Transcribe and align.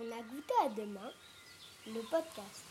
On 0.00 0.12
a 0.12 0.22
goûté 0.22 0.54
à 0.64 0.68
demain, 0.68 1.10
le 1.88 2.00
podcast. 2.08 2.68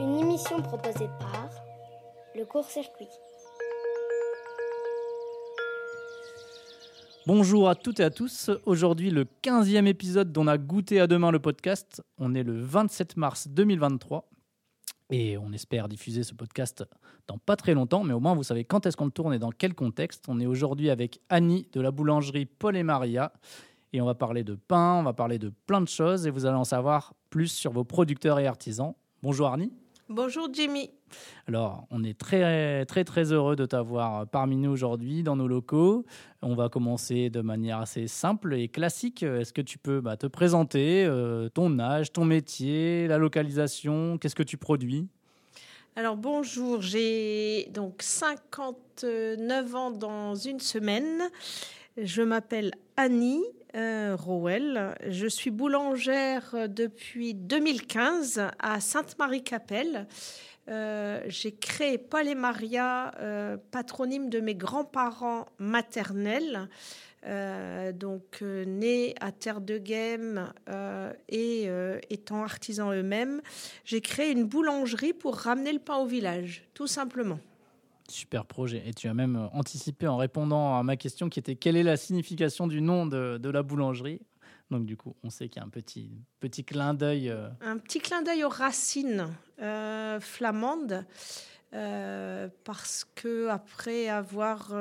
Une 0.00 0.18
émission 0.18 0.60
proposée 0.60 1.08
par 1.20 1.50
le 2.34 2.44
court-circuit. 2.46 3.08
Bonjour 7.26 7.70
à 7.70 7.74
toutes 7.74 8.00
et 8.00 8.04
à 8.04 8.10
tous. 8.10 8.50
Aujourd'hui, 8.66 9.08
le 9.08 9.24
15e 9.42 9.86
épisode 9.86 10.30
d'On 10.30 10.46
a 10.46 10.58
goûté 10.58 11.00
à 11.00 11.06
demain 11.06 11.30
le 11.30 11.38
podcast. 11.38 12.02
On 12.18 12.34
est 12.34 12.42
le 12.42 12.60
27 12.60 13.16
mars 13.16 13.48
2023 13.48 14.28
et 15.08 15.38
on 15.38 15.50
espère 15.54 15.88
diffuser 15.88 16.22
ce 16.22 16.34
podcast 16.34 16.84
dans 17.26 17.38
pas 17.38 17.56
très 17.56 17.72
longtemps, 17.72 18.04
mais 18.04 18.12
au 18.12 18.20
moins 18.20 18.34
vous 18.34 18.42
savez 18.42 18.64
quand 18.64 18.84
est-ce 18.84 18.98
qu'on 18.98 19.06
le 19.06 19.10
tourne 19.10 19.32
et 19.32 19.38
dans 19.38 19.52
quel 19.52 19.72
contexte. 19.72 20.26
On 20.28 20.38
est 20.38 20.44
aujourd'hui 20.44 20.90
avec 20.90 21.18
Annie 21.30 21.66
de 21.72 21.80
la 21.80 21.90
boulangerie 21.90 22.44
Paul 22.44 22.76
et 22.76 22.82
Maria 22.82 23.32
et 23.94 24.02
on 24.02 24.04
va 24.04 24.14
parler 24.14 24.44
de 24.44 24.54
pain, 24.54 24.96
on 25.00 25.02
va 25.02 25.14
parler 25.14 25.38
de 25.38 25.50
plein 25.66 25.80
de 25.80 25.88
choses 25.88 26.26
et 26.26 26.30
vous 26.30 26.44
allez 26.44 26.58
en 26.58 26.64
savoir 26.64 27.14
plus 27.30 27.48
sur 27.48 27.72
vos 27.72 27.84
producteurs 27.84 28.38
et 28.38 28.46
artisans. 28.46 28.92
Bonjour 29.22 29.48
Annie. 29.50 29.72
Bonjour 30.10 30.48
Jimmy. 30.52 30.90
Alors, 31.46 31.86
on 31.90 32.02
est 32.02 32.18
très, 32.18 32.84
très, 32.86 33.32
heureux 33.32 33.56
de 33.56 33.66
t'avoir 33.66 34.26
parmi 34.26 34.56
nous 34.56 34.70
aujourd'hui 34.70 35.22
dans 35.22 35.36
nos 35.36 35.46
locaux. 35.46 36.06
On 36.42 36.54
va 36.54 36.68
commencer 36.68 37.30
de 37.30 37.40
manière 37.40 37.78
assez 37.78 38.06
simple 38.06 38.54
et 38.54 38.68
classique. 38.68 39.22
Est-ce 39.22 39.52
que 39.52 39.62
tu 39.62 39.78
peux 39.78 40.00
bah, 40.00 40.16
te 40.16 40.26
présenter, 40.26 41.04
euh, 41.04 41.48
ton 41.48 41.78
âge, 41.78 42.12
ton 42.12 42.24
métier, 42.24 43.06
la 43.08 43.18
localisation, 43.18 44.18
qu'est-ce 44.18 44.34
que 44.34 44.42
tu 44.42 44.56
produis? 44.56 45.08
Alors 45.96 46.16
bonjour, 46.16 46.82
j'ai 46.82 47.68
donc 47.72 48.02
59 48.02 49.74
ans 49.76 49.90
dans 49.92 50.34
une 50.34 50.58
semaine. 50.58 51.22
Je 51.96 52.22
m'appelle 52.22 52.72
Annie 52.96 53.44
euh, 53.76 54.16
Rowell. 54.18 54.96
Je 55.08 55.28
suis 55.28 55.50
boulangère 55.50 56.68
depuis 56.68 57.34
2015 57.34 58.42
à 58.58 58.80
Sainte-Marie-Capelle. 58.80 60.08
Euh, 60.68 61.20
j'ai 61.26 61.52
créé 61.52 61.98
Paul 61.98 62.26
et 62.26 62.34
Maria, 62.34 63.14
euh, 63.20 63.56
patronyme 63.70 64.30
de 64.30 64.40
mes 64.40 64.54
grands-parents 64.54 65.46
maternels, 65.58 66.68
euh, 67.26 67.92
donc 67.92 68.42
nés 68.42 69.14
à 69.20 69.32
Terre 69.32 69.60
de 69.60 69.80
euh, 70.68 71.12
et 71.28 71.68
étant 72.10 72.42
artisans 72.42 72.92
eux-mêmes. 72.94 73.42
J'ai 73.84 74.00
créé 74.00 74.30
une 74.30 74.44
boulangerie 74.44 75.12
pour 75.12 75.36
ramener 75.36 75.72
le 75.72 75.80
pain 75.80 75.96
au 75.96 76.06
village, 76.06 76.64
tout 76.74 76.86
simplement. 76.86 77.38
Super 78.08 78.44
projet. 78.44 78.82
Et 78.86 78.92
tu 78.92 79.08
as 79.08 79.14
même 79.14 79.48
anticipé 79.54 80.06
en 80.06 80.18
répondant 80.18 80.78
à 80.78 80.82
ma 80.82 80.96
question 80.96 81.30
qui 81.30 81.38
était 81.38 81.56
quelle 81.56 81.76
est 81.76 81.82
la 81.82 81.96
signification 81.96 82.66
du 82.66 82.82
nom 82.82 83.06
de 83.06 83.48
la 83.50 83.62
boulangerie? 83.62 84.20
Donc 84.74 84.86
du 84.86 84.96
coup, 84.96 85.14
on 85.22 85.30
sait 85.30 85.48
qu'il 85.48 85.60
y 85.60 85.62
a 85.62 85.66
un 85.66 85.68
petit, 85.68 86.64
clin 86.64 86.94
d'œil. 86.94 87.30
euh, 87.30 87.48
Un 87.60 87.78
petit 87.78 88.00
clin 88.00 88.22
d'œil 88.22 88.42
aux 88.42 88.48
racines 88.48 89.28
euh, 89.62 90.18
flamandes. 90.18 91.06
euh, 91.74 92.48
parce 92.64 93.06
que 93.14 93.46
après 93.50 94.08
avoir 94.08 94.72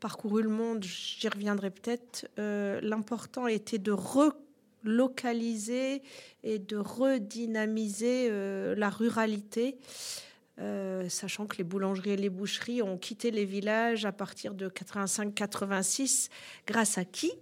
parcouru 0.00 0.42
le 0.42 0.48
monde, 0.48 0.82
j'y 0.82 1.28
reviendrai 1.28 1.70
peut-être. 1.70 2.26
L'important 2.38 3.46
était 3.48 3.78
de 3.78 3.92
relocaliser 4.84 6.02
et 6.42 6.58
de 6.58 6.76
redynamiser 6.78 8.30
la 8.76 8.88
ruralité. 8.88 9.76
sachant 11.08 11.46
que 11.46 11.58
les 11.58 11.64
boulangeries 11.64 12.12
et 12.12 12.16
les 12.16 12.30
boucheries 12.30 12.80
ont 12.82 12.96
quitté 12.96 13.30
les 13.30 13.44
villages 13.44 14.06
à 14.06 14.12
partir 14.12 14.54
de 14.54 14.70
85-86, 14.70 16.30
grâce 16.66 16.96
à 16.96 17.04
qui? 17.04 17.32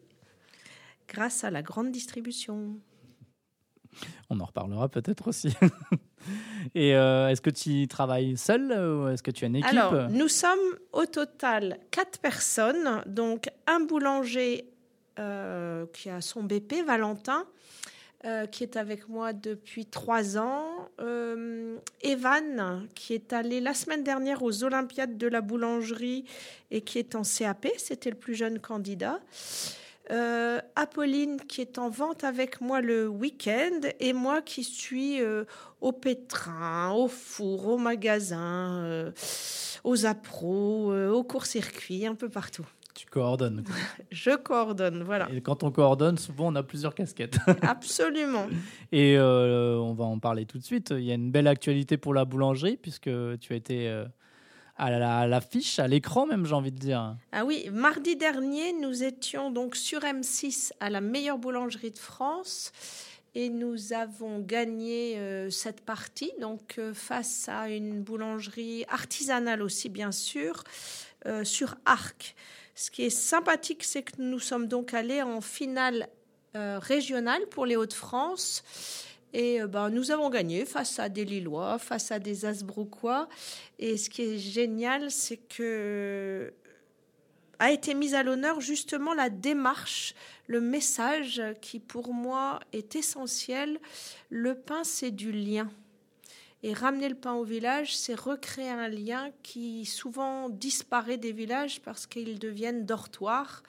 Grâce 1.08 1.44
à 1.44 1.50
la 1.50 1.62
grande 1.62 1.90
distribution. 1.90 2.80
On 4.28 4.40
en 4.40 4.44
reparlera 4.44 4.88
peut-être 4.88 5.28
aussi. 5.28 5.54
Et 6.74 6.94
euh, 6.94 7.28
est-ce 7.28 7.40
que 7.40 7.50
tu 7.50 7.86
travailles 7.86 8.36
seul 8.36 8.72
ou 8.72 9.08
est-ce 9.08 9.22
que 9.22 9.30
tu 9.30 9.44
as 9.44 9.48
une 9.48 9.56
équipe 9.56 9.70
Alors, 9.70 10.10
nous 10.10 10.28
sommes 10.28 10.58
au 10.92 11.06
total 11.06 11.78
quatre 11.90 12.18
personnes. 12.18 13.02
Donc, 13.06 13.48
un 13.66 13.80
boulanger 13.80 14.68
euh, 15.18 15.86
qui 15.94 16.10
a 16.10 16.20
son 16.20 16.42
BP, 16.42 16.84
Valentin, 16.84 17.46
euh, 18.26 18.46
qui 18.46 18.64
est 18.64 18.76
avec 18.76 19.08
moi 19.08 19.32
depuis 19.32 19.86
trois 19.86 20.36
ans. 20.36 20.90
Euh, 21.00 21.78
Evan, 22.02 22.86
qui 22.94 23.14
est 23.14 23.32
allé 23.32 23.60
la 23.60 23.72
semaine 23.72 24.04
dernière 24.04 24.42
aux 24.42 24.62
Olympiades 24.62 25.16
de 25.16 25.26
la 25.26 25.40
boulangerie 25.40 26.26
et 26.70 26.82
qui 26.82 26.98
est 26.98 27.14
en 27.14 27.22
CAP. 27.22 27.68
C'était 27.78 28.10
le 28.10 28.16
plus 28.16 28.34
jeune 28.34 28.58
candidat. 28.58 29.20
Euh, 30.12 30.60
Apolline 30.76 31.38
qui 31.48 31.60
est 31.60 31.78
en 31.78 31.88
vente 31.88 32.22
avec 32.22 32.60
moi 32.60 32.80
le 32.80 33.08
week-end 33.08 33.80
et 33.98 34.12
moi 34.12 34.40
qui 34.40 34.62
suis 34.62 35.20
euh, 35.20 35.44
au 35.80 35.90
pétrin, 35.90 36.92
au 36.92 37.08
four, 37.08 37.66
au 37.66 37.78
magasin, 37.78 38.84
euh, 38.84 39.10
aux 39.82 40.06
appros, 40.06 40.92
euh, 40.92 41.10
au 41.10 41.24
court-circuit, 41.24 42.06
un 42.06 42.14
peu 42.14 42.28
partout. 42.28 42.64
Tu 42.94 43.06
coordonnes. 43.06 43.64
Je 44.12 44.36
coordonne, 44.36 45.02
voilà. 45.02 45.28
Et 45.32 45.40
quand 45.40 45.64
on 45.64 45.72
coordonne, 45.72 46.18
souvent 46.18 46.52
on 46.52 46.54
a 46.54 46.62
plusieurs 46.62 46.94
casquettes. 46.94 47.38
Absolument. 47.62 48.46
Et 48.92 49.18
on 49.18 49.92
va 49.94 50.04
en 50.04 50.20
parler 50.20 50.46
tout 50.46 50.58
de 50.58 50.64
suite. 50.64 50.90
Il 50.96 51.04
y 51.04 51.10
a 51.10 51.14
une 51.14 51.32
belle 51.32 51.48
actualité 51.48 51.96
pour 51.96 52.14
la 52.14 52.24
boulangerie 52.24 52.76
puisque 52.76 53.10
tu 53.40 53.52
as 53.52 53.56
été 53.56 54.04
à 54.78 54.90
la- 54.90 55.20
à 55.20 55.26
l'affiche, 55.26 55.78
à 55.78 55.88
l'écran 55.88 56.26
même, 56.26 56.46
j'ai 56.46 56.54
envie 56.54 56.72
de 56.72 56.78
dire. 56.78 57.16
Ah 57.32 57.44
oui, 57.44 57.68
mardi 57.72 58.16
dernier, 58.16 58.72
nous 58.74 59.02
étions 59.02 59.50
donc 59.50 59.74
sur 59.76 60.00
M6 60.04 60.72
à 60.80 60.90
la 60.90 61.00
meilleure 61.00 61.38
boulangerie 61.38 61.90
de 61.90 61.98
France 61.98 62.72
et 63.34 63.48
nous 63.50 63.92
avons 63.92 64.40
gagné 64.40 65.18
euh, 65.18 65.50
cette 65.50 65.80
partie, 65.82 66.32
donc 66.40 66.76
euh, 66.78 66.94
face 66.94 67.48
à 67.48 67.68
une 67.68 68.02
boulangerie 68.02 68.84
artisanale 68.88 69.62
aussi, 69.62 69.88
bien 69.88 70.12
sûr, 70.12 70.62
euh, 71.26 71.44
sur 71.44 71.76
Arc. 71.84 72.34
Ce 72.74 72.90
qui 72.90 73.04
est 73.04 73.10
sympathique, 73.10 73.84
c'est 73.84 74.02
que 74.02 74.12
nous 74.20 74.38
sommes 74.38 74.68
donc 74.68 74.92
allés 74.94 75.22
en 75.22 75.40
finale 75.40 76.08
régionale 76.54 77.44
pour 77.50 77.66
les 77.66 77.76
Hauts-de-France. 77.76 78.62
Et 79.32 79.60
euh, 79.60 79.66
ben, 79.66 79.90
nous 79.90 80.10
avons 80.10 80.30
gagné 80.30 80.64
face 80.64 80.98
à 80.98 81.08
des 81.08 81.24
Lillois, 81.24 81.78
face 81.78 82.10
à 82.12 82.18
des 82.18 82.44
Asbroquois. 82.44 83.28
Et 83.78 83.96
ce 83.96 84.10
qui 84.10 84.22
est 84.22 84.38
génial, 84.38 85.10
c'est 85.10 85.36
que 85.36 86.52
a 87.58 87.70
été 87.70 87.94
mise 87.94 88.14
à 88.14 88.22
l'honneur 88.22 88.60
justement 88.60 89.14
la 89.14 89.30
démarche, 89.30 90.14
le 90.46 90.60
message 90.60 91.42
qui 91.62 91.80
pour 91.80 92.12
moi 92.12 92.60
est 92.72 92.96
essentiel. 92.96 93.80
Le 94.28 94.54
pain, 94.54 94.84
c'est 94.84 95.10
du 95.10 95.32
lien. 95.32 95.70
Et 96.66 96.72
ramener 96.72 97.08
le 97.08 97.14
pain 97.14 97.34
au 97.34 97.44
village, 97.44 97.96
c'est 97.96 98.16
recréer 98.16 98.70
un 98.70 98.88
lien 98.88 99.30
qui 99.44 99.84
souvent 99.84 100.48
disparaît 100.48 101.16
des 101.16 101.30
villages 101.30 101.80
parce 101.80 102.08
qu'ils 102.08 102.40
deviennent 102.40 102.84
dortoirs 102.84 103.62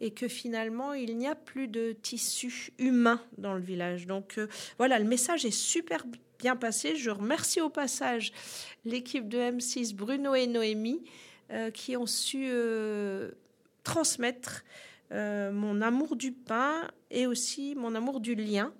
et 0.00 0.12
que 0.12 0.28
finalement, 0.28 0.94
il 0.94 1.18
n'y 1.18 1.26
a 1.26 1.34
plus 1.34 1.68
de 1.68 1.92
tissu 1.92 2.72
humain 2.78 3.20
dans 3.36 3.52
le 3.52 3.60
village. 3.60 4.06
Donc 4.06 4.38
euh, 4.38 4.46
voilà, 4.78 4.98
le 4.98 5.04
message 5.04 5.44
est 5.44 5.50
super 5.50 6.06
bien 6.38 6.56
passé. 6.56 6.96
Je 6.96 7.10
remercie 7.10 7.60
au 7.60 7.68
passage 7.68 8.32
l'équipe 8.86 9.28
de 9.28 9.36
M6, 9.36 9.94
Bruno 9.94 10.34
et 10.34 10.46
Noémie, 10.46 11.04
euh, 11.50 11.70
qui 11.70 11.98
ont 11.98 12.06
su 12.06 12.46
euh, 12.48 13.30
transmettre 13.84 14.64
mon 15.10 15.82
amour 15.82 16.16
du 16.16 16.32
pain 16.32 16.88
et 17.10 17.26
aussi 17.26 17.74
mon 17.74 17.94
amour 17.94 18.20
du 18.20 18.34
lien. 18.34 18.72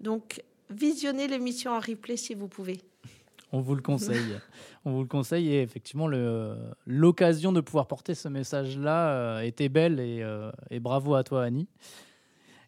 Donc, 0.00 0.42
visionnez 0.70 1.26
l'émission 1.28 1.72
en 1.72 1.80
replay 1.80 2.16
si 2.16 2.34
vous 2.34 2.46
pouvez. 2.46 2.80
On 3.52 3.60
vous 3.60 3.74
le 3.74 3.82
conseille. 3.82 4.38
On 4.86 4.92
vous 4.92 5.02
le 5.02 5.08
conseille 5.08 5.48
et 5.52 5.60
effectivement 5.60 6.08
l'occasion 6.86 7.52
de 7.52 7.60
pouvoir 7.60 7.86
porter 7.86 8.14
ce 8.14 8.28
message-là 8.28 9.10
euh, 9.10 9.40
était 9.40 9.68
belle 9.68 10.00
et, 10.00 10.22
euh, 10.22 10.50
et 10.70 10.80
bravo 10.80 11.14
à 11.14 11.22
toi 11.22 11.44
Annie. 11.44 11.68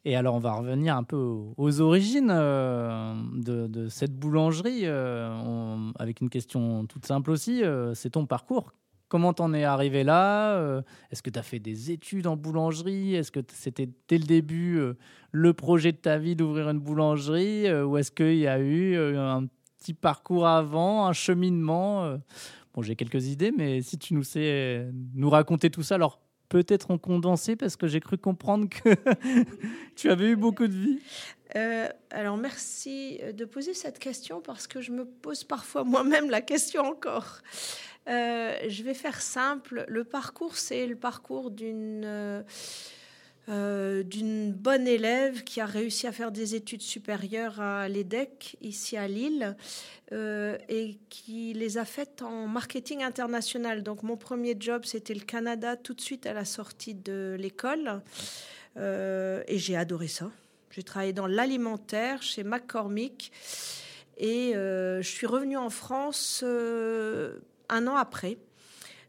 Et 0.04 0.14
alors 0.14 0.34
on 0.34 0.40
va 0.40 0.52
revenir 0.52 0.94
un 0.94 1.02
peu 1.02 1.16
aux, 1.16 1.80
origines 1.80 2.30
euh, 2.30 3.14
de, 3.32 3.88
cette 3.88 4.14
boulangerie 4.14 4.86
avec 4.86 6.20
une 6.20 6.28
question 6.28 6.84
toute 6.84 7.06
simple 7.06 7.30
aussi. 7.30 7.62
C'est 7.94 8.10
ton 8.10 8.26
parcours. 8.26 8.74
Comment 9.08 9.32
t'en 9.32 9.54
es 9.54 9.64
arrivé 9.64 10.04
là 10.04 10.82
Est-ce 11.10 11.22
que 11.22 11.30
tu 11.30 11.38
as 11.38 11.42
fait 11.42 11.60
des 11.60 11.90
études 11.92 12.26
en 12.26 12.36
boulangerie 12.36 13.14
Est-ce 13.14 13.32
que 13.32 13.40
c'était 13.48 13.88
dès 14.08 14.18
le 14.18 14.24
début 14.24 14.82
le 15.32 15.54
projet 15.54 15.92
de 15.92 15.96
ta 15.96 16.18
vie 16.18 16.36
d'ouvrir 16.36 16.68
une 16.68 16.80
boulangerie 16.80 17.72
Ou 17.72 17.96
est-ce 17.96 18.12
qu'il 18.12 18.36
y 18.36 18.46
a 18.46 18.58
eu 18.58 18.98
un 19.16 19.46
petit 19.84 19.92
parcours 19.92 20.46
avant, 20.46 21.06
un 21.06 21.12
cheminement 21.12 22.04
euh 22.04 22.16
Bon, 22.72 22.82
j'ai 22.82 22.96
quelques 22.96 23.26
idées, 23.26 23.52
mais 23.52 23.82
si 23.82 23.98
tu 23.98 24.14
nous 24.14 24.24
sais 24.24 24.88
nous 25.14 25.30
raconter 25.30 25.70
tout 25.70 25.84
ça, 25.84 25.94
alors 25.94 26.18
peut-être 26.48 26.90
en 26.90 26.98
condensé 26.98 27.54
parce 27.54 27.76
que 27.76 27.86
j'ai 27.86 28.00
cru 28.00 28.18
comprendre 28.18 28.68
que 28.68 28.88
tu 29.94 30.10
avais 30.10 30.30
eu 30.30 30.36
beaucoup 30.36 30.66
de 30.66 30.72
vie. 30.72 30.98
Euh, 31.54 31.88
alors 32.10 32.36
merci 32.36 33.20
de 33.32 33.44
poser 33.44 33.74
cette 33.74 34.00
question 34.00 34.40
parce 34.40 34.66
que 34.66 34.80
je 34.80 34.90
me 34.90 35.04
pose 35.04 35.44
parfois 35.44 35.84
moi-même 35.84 36.30
la 36.30 36.40
question 36.40 36.82
encore. 36.82 37.38
Euh, 38.08 38.56
je 38.66 38.82
vais 38.82 38.94
faire 38.94 39.20
simple. 39.20 39.84
Le 39.86 40.02
parcours, 40.02 40.56
c'est 40.56 40.88
le 40.88 40.96
parcours 40.96 41.52
d'une 41.52 42.44
euh, 43.50 44.02
d'une 44.02 44.52
bonne 44.52 44.88
élève 44.88 45.44
qui 45.44 45.60
a 45.60 45.66
réussi 45.66 46.06
à 46.06 46.12
faire 46.12 46.32
des 46.32 46.54
études 46.54 46.80
supérieures 46.80 47.60
à 47.60 47.88
l'EDEC, 47.88 48.56
ici 48.62 48.96
à 48.96 49.06
Lille, 49.06 49.54
euh, 50.12 50.56
et 50.70 50.96
qui 51.10 51.52
les 51.52 51.76
a 51.76 51.84
faites 51.84 52.22
en 52.22 52.46
marketing 52.46 53.02
international. 53.02 53.82
Donc 53.82 54.02
mon 54.02 54.16
premier 54.16 54.56
job, 54.58 54.84
c'était 54.86 55.12
le 55.12 55.20
Canada 55.20 55.76
tout 55.76 55.92
de 55.92 56.00
suite 56.00 56.24
à 56.24 56.32
la 56.32 56.46
sortie 56.46 56.94
de 56.94 57.36
l'école, 57.38 58.00
euh, 58.78 59.42
et 59.46 59.58
j'ai 59.58 59.76
adoré 59.76 60.08
ça. 60.08 60.30
J'ai 60.70 60.82
travaillé 60.82 61.12
dans 61.12 61.26
l'alimentaire 61.26 62.22
chez 62.22 62.44
McCormick, 62.44 63.30
et 64.16 64.52
je 64.54 65.02
suis 65.02 65.26
revenue 65.26 65.56
en 65.56 65.70
France 65.70 66.42
un 66.42 67.86
an 67.86 67.96
après. 67.96 68.38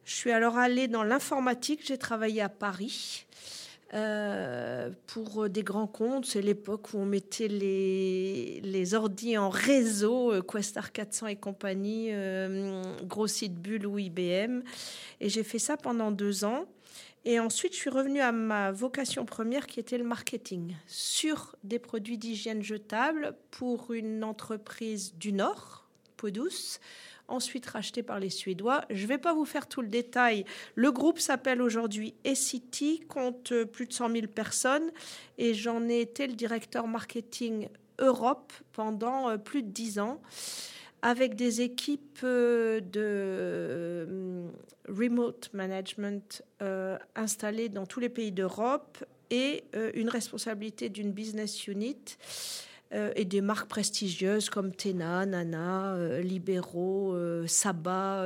Je 0.03 0.13
suis 0.13 0.31
alors 0.31 0.57
allée 0.57 0.87
dans 0.87 1.03
l'informatique, 1.03 1.81
j'ai 1.85 1.97
travaillé 1.97 2.41
à 2.41 2.49
Paris. 2.49 3.25
Euh, 3.95 4.89
pour 5.07 5.47
des 5.47 5.63
grands 5.63 5.87
comptes. 5.87 6.25
C'est 6.25 6.41
l'époque 6.41 6.93
où 6.93 6.97
on 6.97 7.05
mettait 7.05 7.47
les, 7.47 8.59
les 8.61 8.93
ordis 8.93 9.37
en 9.37 9.49
réseau, 9.49 10.33
euh, 10.33 10.41
Questar 10.41 10.91
400 10.91 11.27
et 11.27 11.35
compagnie, 11.37 12.09
euh, 12.11 12.83
Gros 13.03 13.25
ou 13.25 13.99
IBM. 13.99 14.63
Et 15.21 15.29
j'ai 15.29 15.43
fait 15.43 15.59
ça 15.59 15.77
pendant 15.77 16.11
deux 16.11 16.43
ans. 16.43 16.65
Et 17.23 17.39
ensuite, 17.39 17.73
je 17.73 17.77
suis 17.77 17.89
revenue 17.89 18.19
à 18.19 18.33
ma 18.33 18.73
vocation 18.73 19.25
première 19.25 19.65
qui 19.65 19.79
était 19.79 19.97
le 19.97 20.03
marketing 20.03 20.75
sur 20.87 21.55
des 21.63 21.79
produits 21.79 22.17
d'hygiène 22.17 22.61
jetables 22.61 23.33
pour 23.49 23.93
une 23.93 24.25
entreprise 24.25 25.13
du 25.15 25.31
Nord, 25.31 25.87
Peau 26.17 26.31
douce, 26.31 26.81
ensuite 27.27 27.65
racheté 27.65 28.03
par 28.03 28.19
les 28.19 28.29
Suédois. 28.29 28.85
Je 28.89 29.03
ne 29.03 29.07
vais 29.07 29.17
pas 29.17 29.33
vous 29.33 29.45
faire 29.45 29.67
tout 29.67 29.81
le 29.81 29.87
détail. 29.87 30.45
Le 30.75 30.91
groupe 30.91 31.19
s'appelle 31.19 31.61
aujourd'hui 31.61 32.13
Essity, 32.23 33.01
compte 33.07 33.53
plus 33.63 33.87
de 33.87 33.93
100 33.93 34.11
000 34.11 34.27
personnes 34.27 34.91
et 35.37 35.53
j'en 35.53 35.87
ai 35.89 36.01
été 36.01 36.27
le 36.27 36.33
directeur 36.33 36.87
marketing 36.87 37.67
Europe 37.99 38.53
pendant 38.73 39.29
euh, 39.29 39.37
plus 39.37 39.63
de 39.63 39.69
10 39.69 39.99
ans 39.99 40.21
avec 41.01 41.35
des 41.35 41.61
équipes 41.61 42.19
euh, 42.23 42.79
de 42.79 43.01
euh, 43.01 44.47
remote 44.87 45.49
management 45.53 46.43
installées 47.15 47.69
dans 47.69 47.85
tous 47.85 47.99
les 47.99 48.09
pays 48.09 48.31
d'Europe 48.31 49.03
et 49.31 49.63
une 49.95 50.09
responsabilité 50.09 50.89
d'une 50.89 51.11
business 51.11 51.67
unit 51.67 52.17
euh, 52.95 53.11
et 53.15 53.25
des 53.25 53.41
marques 53.41 53.67
prestigieuses 53.67 54.49
comme 54.49 54.73
Tena, 54.73 55.25
Nana, 55.25 55.95
euh, 55.95 56.21
Libero, 56.21 57.13
euh, 57.13 57.45
Saba 57.45 58.25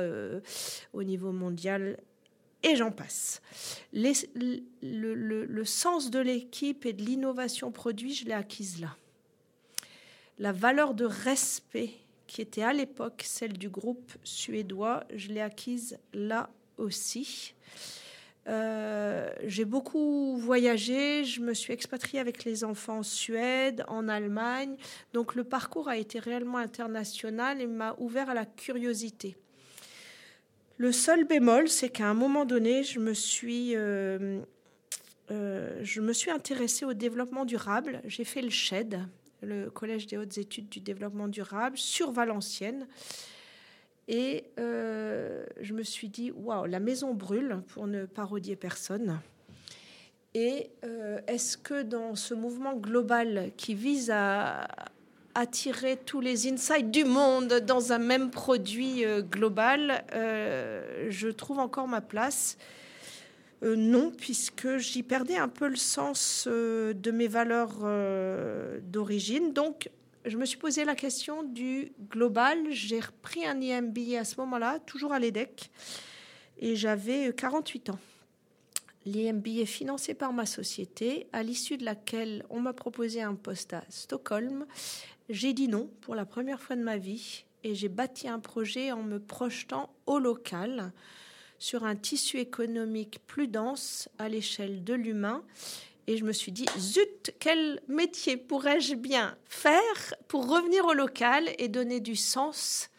au 0.92 1.02
niveau 1.02 1.32
mondial 1.32 1.98
et 2.62 2.76
j'en 2.76 2.92
passe. 2.92 3.40
le, 3.92 4.62
le, 4.82 5.64
sens 5.64 6.10
de 6.10 6.20
l'équipe 6.20 6.86
et 6.86 6.92
de 6.92 7.02
l'innovation 7.02 7.72
produit, 7.72 8.14
je 8.14 8.26
l'ai 8.26 8.32
acquise 8.32 8.80
là. 8.80 8.96
La 10.38 10.52
valeur 10.52 10.94
de 10.94 11.04
respect 11.04 11.90
qui 12.26 12.40
était 12.40 12.62
à 12.62 12.72
l'époque 12.72 13.24
celle 13.26 13.54
du 13.54 13.68
groupe 13.68 14.12
suédois, 14.22 15.04
je 15.14 15.28
l'ai 15.28 15.40
acquise 15.40 15.98
là 16.12 16.48
aussi. 16.76 17.54
Euh, 18.48 19.30
j'ai 19.44 19.64
beaucoup 19.64 20.36
voyagé, 20.36 21.24
je 21.24 21.40
me 21.40 21.52
suis 21.52 21.72
expatriée 21.72 22.20
avec 22.20 22.44
les 22.44 22.64
enfants 22.64 22.98
en 22.98 23.02
Suède, 23.02 23.84
en 23.88 24.08
Allemagne. 24.08 24.76
Donc 25.12 25.34
le 25.34 25.44
parcours 25.44 25.88
a 25.88 25.96
été 25.96 26.18
réellement 26.18 26.58
international 26.58 27.60
et 27.60 27.66
m'a 27.66 27.94
ouvert 27.98 28.30
à 28.30 28.34
la 28.34 28.46
curiosité. 28.46 29.36
Le 30.78 30.92
seul 30.92 31.24
bémol, 31.24 31.68
c'est 31.68 31.90
qu'à 31.90 32.08
un 32.08 32.14
moment 32.14 32.46
donné, 32.46 32.84
je 32.84 33.00
me 33.00 33.12
suis, 33.12 33.76
euh, 33.76 34.40
euh, 35.30 35.78
je 35.82 36.00
me 36.00 36.14
suis 36.14 36.30
intéressée 36.30 36.86
au 36.86 36.94
développement 36.94 37.44
durable. 37.44 38.00
J'ai 38.06 38.24
fait 38.24 38.40
le 38.40 38.48
SHED, 38.48 38.98
le 39.42 39.68
Collège 39.68 40.06
des 40.06 40.16
hautes 40.16 40.38
études 40.38 40.70
du 40.70 40.80
développement 40.80 41.28
durable, 41.28 41.76
sur 41.76 42.12
Valenciennes. 42.12 42.86
Et 44.10 44.42
euh, 44.58 45.44
je 45.60 45.72
me 45.72 45.84
suis 45.84 46.08
dit, 46.08 46.32
waouh, 46.32 46.66
la 46.66 46.80
maison 46.80 47.14
brûle, 47.14 47.62
pour 47.68 47.86
ne 47.86 48.06
parodier 48.06 48.56
personne. 48.56 49.20
Et 50.34 50.70
euh, 50.84 51.20
est-ce 51.28 51.56
que 51.56 51.82
dans 51.82 52.16
ce 52.16 52.34
mouvement 52.34 52.74
global 52.74 53.52
qui 53.56 53.74
vise 53.74 54.10
à 54.12 54.66
attirer 55.36 55.96
tous 55.96 56.20
les 56.20 56.52
insights 56.52 56.90
du 56.90 57.04
monde 57.04 57.60
dans 57.64 57.92
un 57.92 57.98
même 57.98 58.32
produit 58.32 59.04
euh, 59.04 59.22
global, 59.22 60.04
je 60.12 61.28
trouve 61.28 61.60
encore 61.60 61.86
ma 61.86 62.00
place 62.00 62.58
non, 63.62 64.10
puisque 64.10 64.78
j'y 64.78 65.02
perdais 65.02 65.36
un 65.36 65.46
peu 65.46 65.68
le 65.68 65.76
sens 65.76 66.48
de 66.48 67.10
mes 67.10 67.28
valeurs 67.28 67.86
d'origine. 68.84 69.52
Donc, 69.52 69.90
je 70.24 70.36
me 70.36 70.44
suis 70.44 70.58
posé 70.58 70.84
la 70.84 70.94
question 70.94 71.42
du 71.42 71.92
global. 72.10 72.58
J'ai 72.70 73.00
repris 73.00 73.46
un 73.46 73.60
IMB 73.60 73.98
à 74.18 74.24
ce 74.24 74.36
moment-là, 74.40 74.78
toujours 74.80 75.12
à 75.12 75.18
l'EDEC, 75.18 75.70
et 76.58 76.76
j'avais 76.76 77.32
48 77.34 77.90
ans. 77.90 77.98
L'IMB 79.06 79.46
est 79.46 79.66
financé 79.66 80.12
par 80.12 80.32
ma 80.32 80.44
société, 80.44 81.26
à 81.32 81.42
l'issue 81.42 81.78
de 81.78 81.84
laquelle 81.86 82.44
on 82.50 82.60
m'a 82.60 82.74
proposé 82.74 83.22
un 83.22 83.34
poste 83.34 83.72
à 83.72 83.82
Stockholm. 83.88 84.66
J'ai 85.30 85.54
dit 85.54 85.68
non 85.68 85.88
pour 86.02 86.14
la 86.14 86.26
première 86.26 86.60
fois 86.60 86.76
de 86.76 86.82
ma 86.82 86.98
vie 86.98 87.44
et 87.64 87.74
j'ai 87.74 87.88
bâti 87.88 88.28
un 88.28 88.40
projet 88.40 88.92
en 88.92 89.02
me 89.02 89.18
projetant 89.18 89.90
au 90.06 90.18
local 90.18 90.92
sur 91.58 91.84
un 91.84 91.96
tissu 91.96 92.38
économique 92.38 93.20
plus 93.26 93.48
dense 93.48 94.08
à 94.18 94.28
l'échelle 94.28 94.84
de 94.84 94.94
l'humain 94.94 95.44
et 96.06 96.16
je 96.16 96.24
me 96.24 96.32
suis 96.32 96.52
dit, 96.52 96.66
zut, 96.78 97.34
quel 97.38 97.80
métier 97.88 98.36
pourrais-je 98.36 98.94
bien 98.94 99.36
faire 99.44 100.14
pour 100.28 100.48
revenir 100.48 100.84
au 100.86 100.92
local 100.92 101.48
et 101.58 101.68
donner 101.68 102.00
du 102.00 102.16
sens 102.16 102.90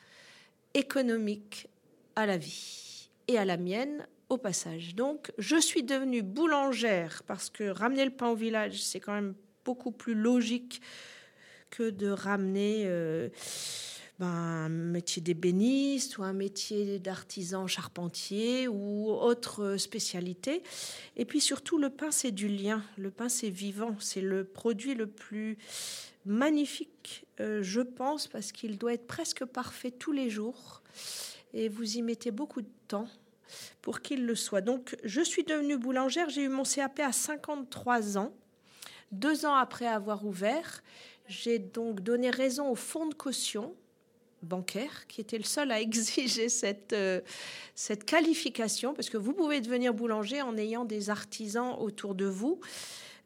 économique 0.73 1.67
à 2.15 2.25
la 2.25 2.37
vie 2.37 3.09
et 3.27 3.37
à 3.37 3.45
la 3.45 3.57
mienne 3.57 4.07
au 4.29 4.37
passage. 4.37 4.95
Donc, 4.95 5.31
je 5.37 5.57
suis 5.57 5.83
devenue 5.83 6.21
boulangère 6.21 7.23
parce 7.27 7.49
que 7.49 7.69
ramener 7.69 8.05
le 8.05 8.11
pain 8.11 8.29
au 8.29 8.35
village, 8.35 8.81
c'est 8.81 8.99
quand 8.99 9.13
même 9.13 9.35
beaucoup 9.65 9.91
plus 9.91 10.15
logique 10.15 10.81
que 11.69 11.89
de 11.89 12.09
ramener... 12.09 12.83
Euh, 12.85 13.29
ben, 14.21 14.27
un 14.27 14.69
métier 14.69 15.19
d'ébéniste 15.19 16.19
ou 16.19 16.23
un 16.23 16.31
métier 16.31 16.99
d'artisan 16.99 17.65
charpentier 17.65 18.67
ou 18.67 19.09
autre 19.09 19.77
spécialité. 19.77 20.61
Et 21.17 21.25
puis 21.25 21.41
surtout, 21.41 21.79
le 21.79 21.89
pain, 21.89 22.11
c'est 22.11 22.29
du 22.29 22.47
lien. 22.47 22.83
Le 22.99 23.09
pain, 23.09 23.29
c'est 23.29 23.49
vivant. 23.49 23.95
C'est 23.99 24.21
le 24.21 24.43
produit 24.43 24.93
le 24.93 25.07
plus 25.07 25.57
magnifique, 26.27 27.25
euh, 27.39 27.63
je 27.63 27.81
pense, 27.81 28.27
parce 28.27 28.51
qu'il 28.51 28.77
doit 28.77 28.93
être 28.93 29.07
presque 29.07 29.43
parfait 29.43 29.89
tous 29.89 30.11
les 30.11 30.29
jours. 30.29 30.83
Et 31.55 31.67
vous 31.67 31.97
y 31.97 32.03
mettez 32.03 32.29
beaucoup 32.29 32.61
de 32.61 32.69
temps 32.87 33.07
pour 33.81 34.01
qu'il 34.01 34.27
le 34.27 34.35
soit. 34.35 34.61
Donc, 34.61 34.95
je 35.03 35.21
suis 35.21 35.45
devenue 35.45 35.77
boulangère. 35.77 36.29
J'ai 36.29 36.43
eu 36.43 36.49
mon 36.49 36.61
CAP 36.61 36.99
à 36.99 37.11
53 37.11 38.19
ans, 38.19 38.31
deux 39.11 39.47
ans 39.47 39.55
après 39.55 39.87
avoir 39.87 40.23
ouvert. 40.27 40.83
J'ai 41.27 41.57
donc 41.57 42.01
donné 42.01 42.29
raison 42.29 42.69
au 42.69 42.75
fonds 42.75 43.07
de 43.07 43.15
caution 43.15 43.73
bancaire 44.43 45.07
qui 45.07 45.21
était 45.21 45.37
le 45.37 45.43
seul 45.43 45.71
à 45.71 45.79
exiger 45.79 46.49
cette, 46.49 46.93
euh, 46.93 47.21
cette 47.75 48.05
qualification, 48.05 48.93
parce 48.93 49.09
que 49.09 49.17
vous 49.17 49.33
pouvez 49.33 49.61
devenir 49.61 49.93
boulanger 49.93 50.41
en 50.41 50.57
ayant 50.57 50.85
des 50.85 51.09
artisans 51.09 51.75
autour 51.79 52.15
de 52.15 52.25
vous, 52.25 52.59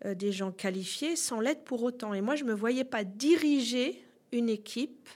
euh, 0.05 0.13
des 0.13 0.31
gens 0.31 0.51
qualifiés, 0.51 1.15
sans 1.15 1.39
l'être 1.39 1.63
pour 1.63 1.83
autant. 1.83 2.13
Et 2.13 2.21
moi, 2.21 2.35
je 2.35 2.43
ne 2.43 2.49
me 2.49 2.55
voyais 2.55 2.83
pas 2.83 3.03
diriger 3.03 4.03
une 4.31 4.49
équipe 4.49 5.09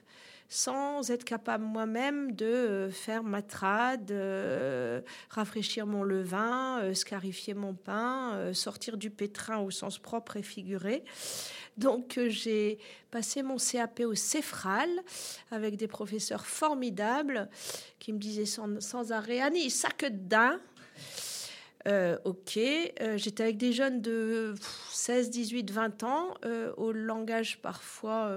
sans 0.50 1.12
être 1.12 1.24
capable 1.24 1.64
moi-même 1.64 2.34
de 2.34 2.46
euh, 2.46 2.90
faire 2.90 3.24
ma 3.24 3.42
trade, 3.42 4.14
rafraîchir 5.30 5.86
mon 5.88 6.04
levain, 6.04 6.94
scarifier 6.94 7.54
mon 7.54 7.74
pain, 7.74 8.54
sortir 8.54 8.98
du 8.98 9.10
pétrin 9.10 9.60
au 9.60 9.72
sens 9.72 10.00
propre 10.00 10.38
et 10.38 10.44
figuré. 10.44 11.04
Donc 11.80 12.18
euh, 12.18 12.30
j'ai 12.30 12.78
passé 13.10 13.42
mon 13.42 13.56
CAP 13.56 14.02
au 14.02 14.14
Cefral 14.14 14.90
avec 15.50 15.78
des 15.78 15.88
professeurs 15.88 16.46
formidables 16.46 17.50
qui 18.00 18.12
me 18.12 18.20
disaient 18.20 18.46
sans, 18.46 19.12
arrêt 19.12 19.40
Annie, 19.40 19.70
ça 19.70 19.90
que 19.90 20.08
d'un. 20.08 20.60
Euh, 21.88 22.18
ok, 22.26 22.58
euh, 22.58 23.18
j'étais 23.18 23.44
avec 23.44 23.56
des 23.56 23.72
jeunes 23.72 24.02
de 24.02 24.54
16, 24.92 25.30
18, 25.30 25.72
20 25.72 26.04
ans, 26.04 26.34
au 26.76 26.92
langage 26.92 27.62
parfois 27.62 28.30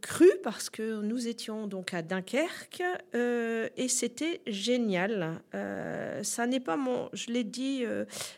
cru 0.00 0.30
parce 0.42 0.70
que 0.70 1.00
nous 1.00 1.28
étions 1.28 1.66
donc 1.66 1.94
à 1.94 2.02
Dunkerque 2.02 2.82
et 3.14 3.88
c'était 3.88 4.40
génial. 4.46 5.42
ça 6.22 6.46
n'est 6.46 6.60
pas 6.60 6.76
mon, 6.76 7.08
je 7.12 7.30
l'ai 7.30 7.44
dit, 7.44 7.84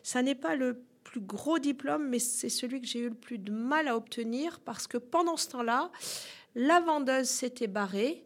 ça 0.02 0.23
n'est 0.23 0.35
pas 0.35 0.56
le 0.56 0.82
plus 1.12 1.21
gros 1.21 1.59
diplôme, 1.59 2.09
mais 2.09 2.18
c'est 2.18 2.49
celui 2.49 2.80
que 2.80 2.87
j'ai 2.87 3.00
eu 3.00 3.09
le 3.11 3.14
plus 3.14 3.38
de 3.38 3.52
mal 3.52 3.87
à 3.87 3.97
obtenir 3.97 4.61
parce 4.61 4.87
que 4.87 4.97
pendant 4.97 5.37
ce 5.37 5.49
temps-là, 5.50 5.90
la 6.54 6.80
vendeuse 6.80 7.28
s'était 7.28 7.66
barrée 7.66 8.25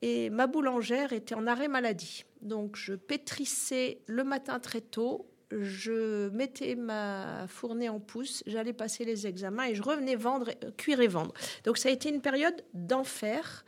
et 0.00 0.30
ma 0.30 0.46
boulangère 0.46 1.12
était 1.12 1.34
en 1.34 1.46
arrêt 1.46 1.66
maladie. 1.66 2.24
Donc 2.40 2.76
je 2.76 2.94
pétrissais 2.94 3.98
le 4.06 4.22
matin 4.22 4.60
très 4.60 4.80
tôt, 4.80 5.26
je 5.50 6.28
mettais 6.30 6.74
ma 6.74 7.46
fournée 7.48 7.88
en 7.88 8.00
pouce, 8.00 8.42
j'allais 8.46 8.72
passer 8.72 9.04
les 9.04 9.26
examens 9.26 9.66
et 9.66 9.74
je 9.74 9.82
revenais 9.82 10.16
vendre, 10.16 10.50
cuire 10.76 11.00
et 11.00 11.08
vendre. 11.08 11.34
Donc 11.64 11.78
ça 11.78 11.88
a 11.88 11.92
été 11.92 12.08
une 12.08 12.20
période 12.20 12.64
d'enfer, 12.72 13.64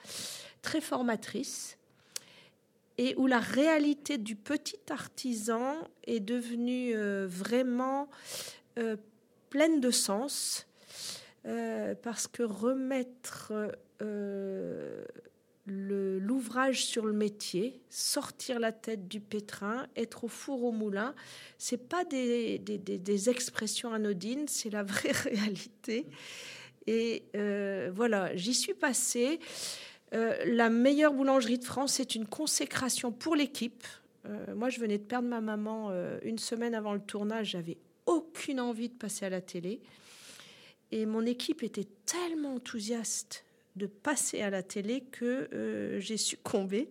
très 0.62 0.80
formatrice 0.80 1.78
et 2.98 3.14
où 3.16 3.26
la 3.26 3.40
réalité 3.40 4.18
du 4.18 4.36
petit 4.36 4.80
artisan 4.90 5.76
est 6.04 6.20
devenue 6.20 6.94
euh, 6.94 7.26
vraiment 7.28 8.08
euh, 8.78 8.96
pleine 9.50 9.80
de 9.80 9.90
sens, 9.90 10.66
euh, 11.46 11.94
parce 12.02 12.26
que 12.26 12.42
remettre 12.42 13.52
l'ouvrage 15.66 16.84
sur 16.84 17.06
le 17.06 17.12
métier, 17.12 17.80
sortir 17.90 18.60
la 18.60 18.72
tête 18.72 19.08
du 19.08 19.20
pétrin, 19.20 19.86
être 19.96 20.24
au 20.24 20.28
four 20.28 20.62
au 20.64 20.72
moulin, 20.72 21.14
c'est 21.58 21.88
pas 21.88 22.04
des, 22.04 22.58
des, 22.58 22.78
des, 22.78 23.30
expressions 23.30 23.92
anodines, 23.92 24.46
c'est 24.46 24.70
la 24.70 24.84
vraie 24.84 25.10
réalité. 25.24 26.06
Et 26.86 27.24
voilà, 27.92 28.34
j'y 28.36 28.54
suis 28.54 28.74
passée. 28.74 29.40
Euh, 30.14 30.36
la 30.46 30.70
meilleure 30.70 31.12
boulangerie 31.12 31.58
de 31.58 31.64
France, 31.64 31.94
c'est 31.94 32.14
une 32.14 32.26
consécration 32.26 33.12
pour 33.12 33.34
l'équipe. 33.34 33.84
Euh, 34.26 34.54
moi, 34.54 34.68
je 34.68 34.80
venais 34.80 34.98
de 34.98 35.02
perdre 35.02 35.28
ma 35.28 35.40
maman 35.40 35.88
euh, 35.90 36.18
une 36.22 36.38
semaine 36.38 36.74
avant 36.74 36.94
le 36.94 37.00
tournage. 37.00 37.50
J'avais 37.50 37.76
aucune 38.06 38.60
envie 38.60 38.88
de 38.88 38.94
passer 38.94 39.26
à 39.26 39.30
la 39.30 39.40
télé. 39.40 39.80
Et 40.92 41.06
mon 41.06 41.26
équipe 41.26 41.62
était 41.62 41.88
tellement 42.04 42.54
enthousiaste 42.54 43.44
de 43.76 43.86
passer 43.86 44.42
à 44.42 44.50
la 44.50 44.62
télé 44.62 45.02
que 45.02 45.98
j'ai 46.00 46.16
succombé. 46.16 46.90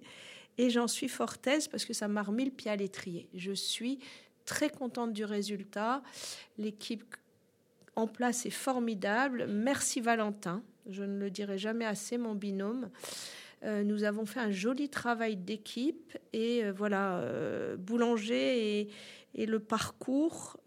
Et 0.58 0.70
j'en 0.70 0.88
suis 0.88 1.10
fort 1.10 1.36
aise 1.46 1.68
parce 1.68 1.86
que 1.86 1.94
ça 1.94 2.08
m'a 2.08 2.24
remis 2.24 2.46
le 2.46 2.52
pied 2.52 2.72
à 2.72 2.76
l'étrier. 2.76 3.28
Je 3.34 3.52
suis 3.52 4.00
très 4.46 4.70
contente 4.70 5.14
du 5.14 5.26
résultat. 5.26 6.02
L'équipe 6.58 7.04
en 7.96 8.08
place 8.08 8.46
est 8.46 8.52
formidable. 8.52 9.48
Merci 9.48 10.02
Valentin. 10.02 10.64
Je 10.90 11.04
ne 11.04 11.20
le 11.20 11.30
dirai 11.30 11.58
jamais 11.58 11.86
assez, 11.86 12.18
mon 12.18 12.36
binôme. 12.36 12.90
Euh, 13.64 13.84
nous 13.84 14.04
avons 14.04 14.26
fait 14.26 14.40
un 14.40 14.52
joli 14.52 14.90
travail 14.90 15.38
d'équipe 15.38 16.18
et 16.34 16.64
euh, 16.64 16.72
voilà, 16.72 17.18
euh, 17.18 17.78
Boulanger 17.78 18.90
et, 19.34 19.46
le 19.46 19.60
parcours. 19.60 20.58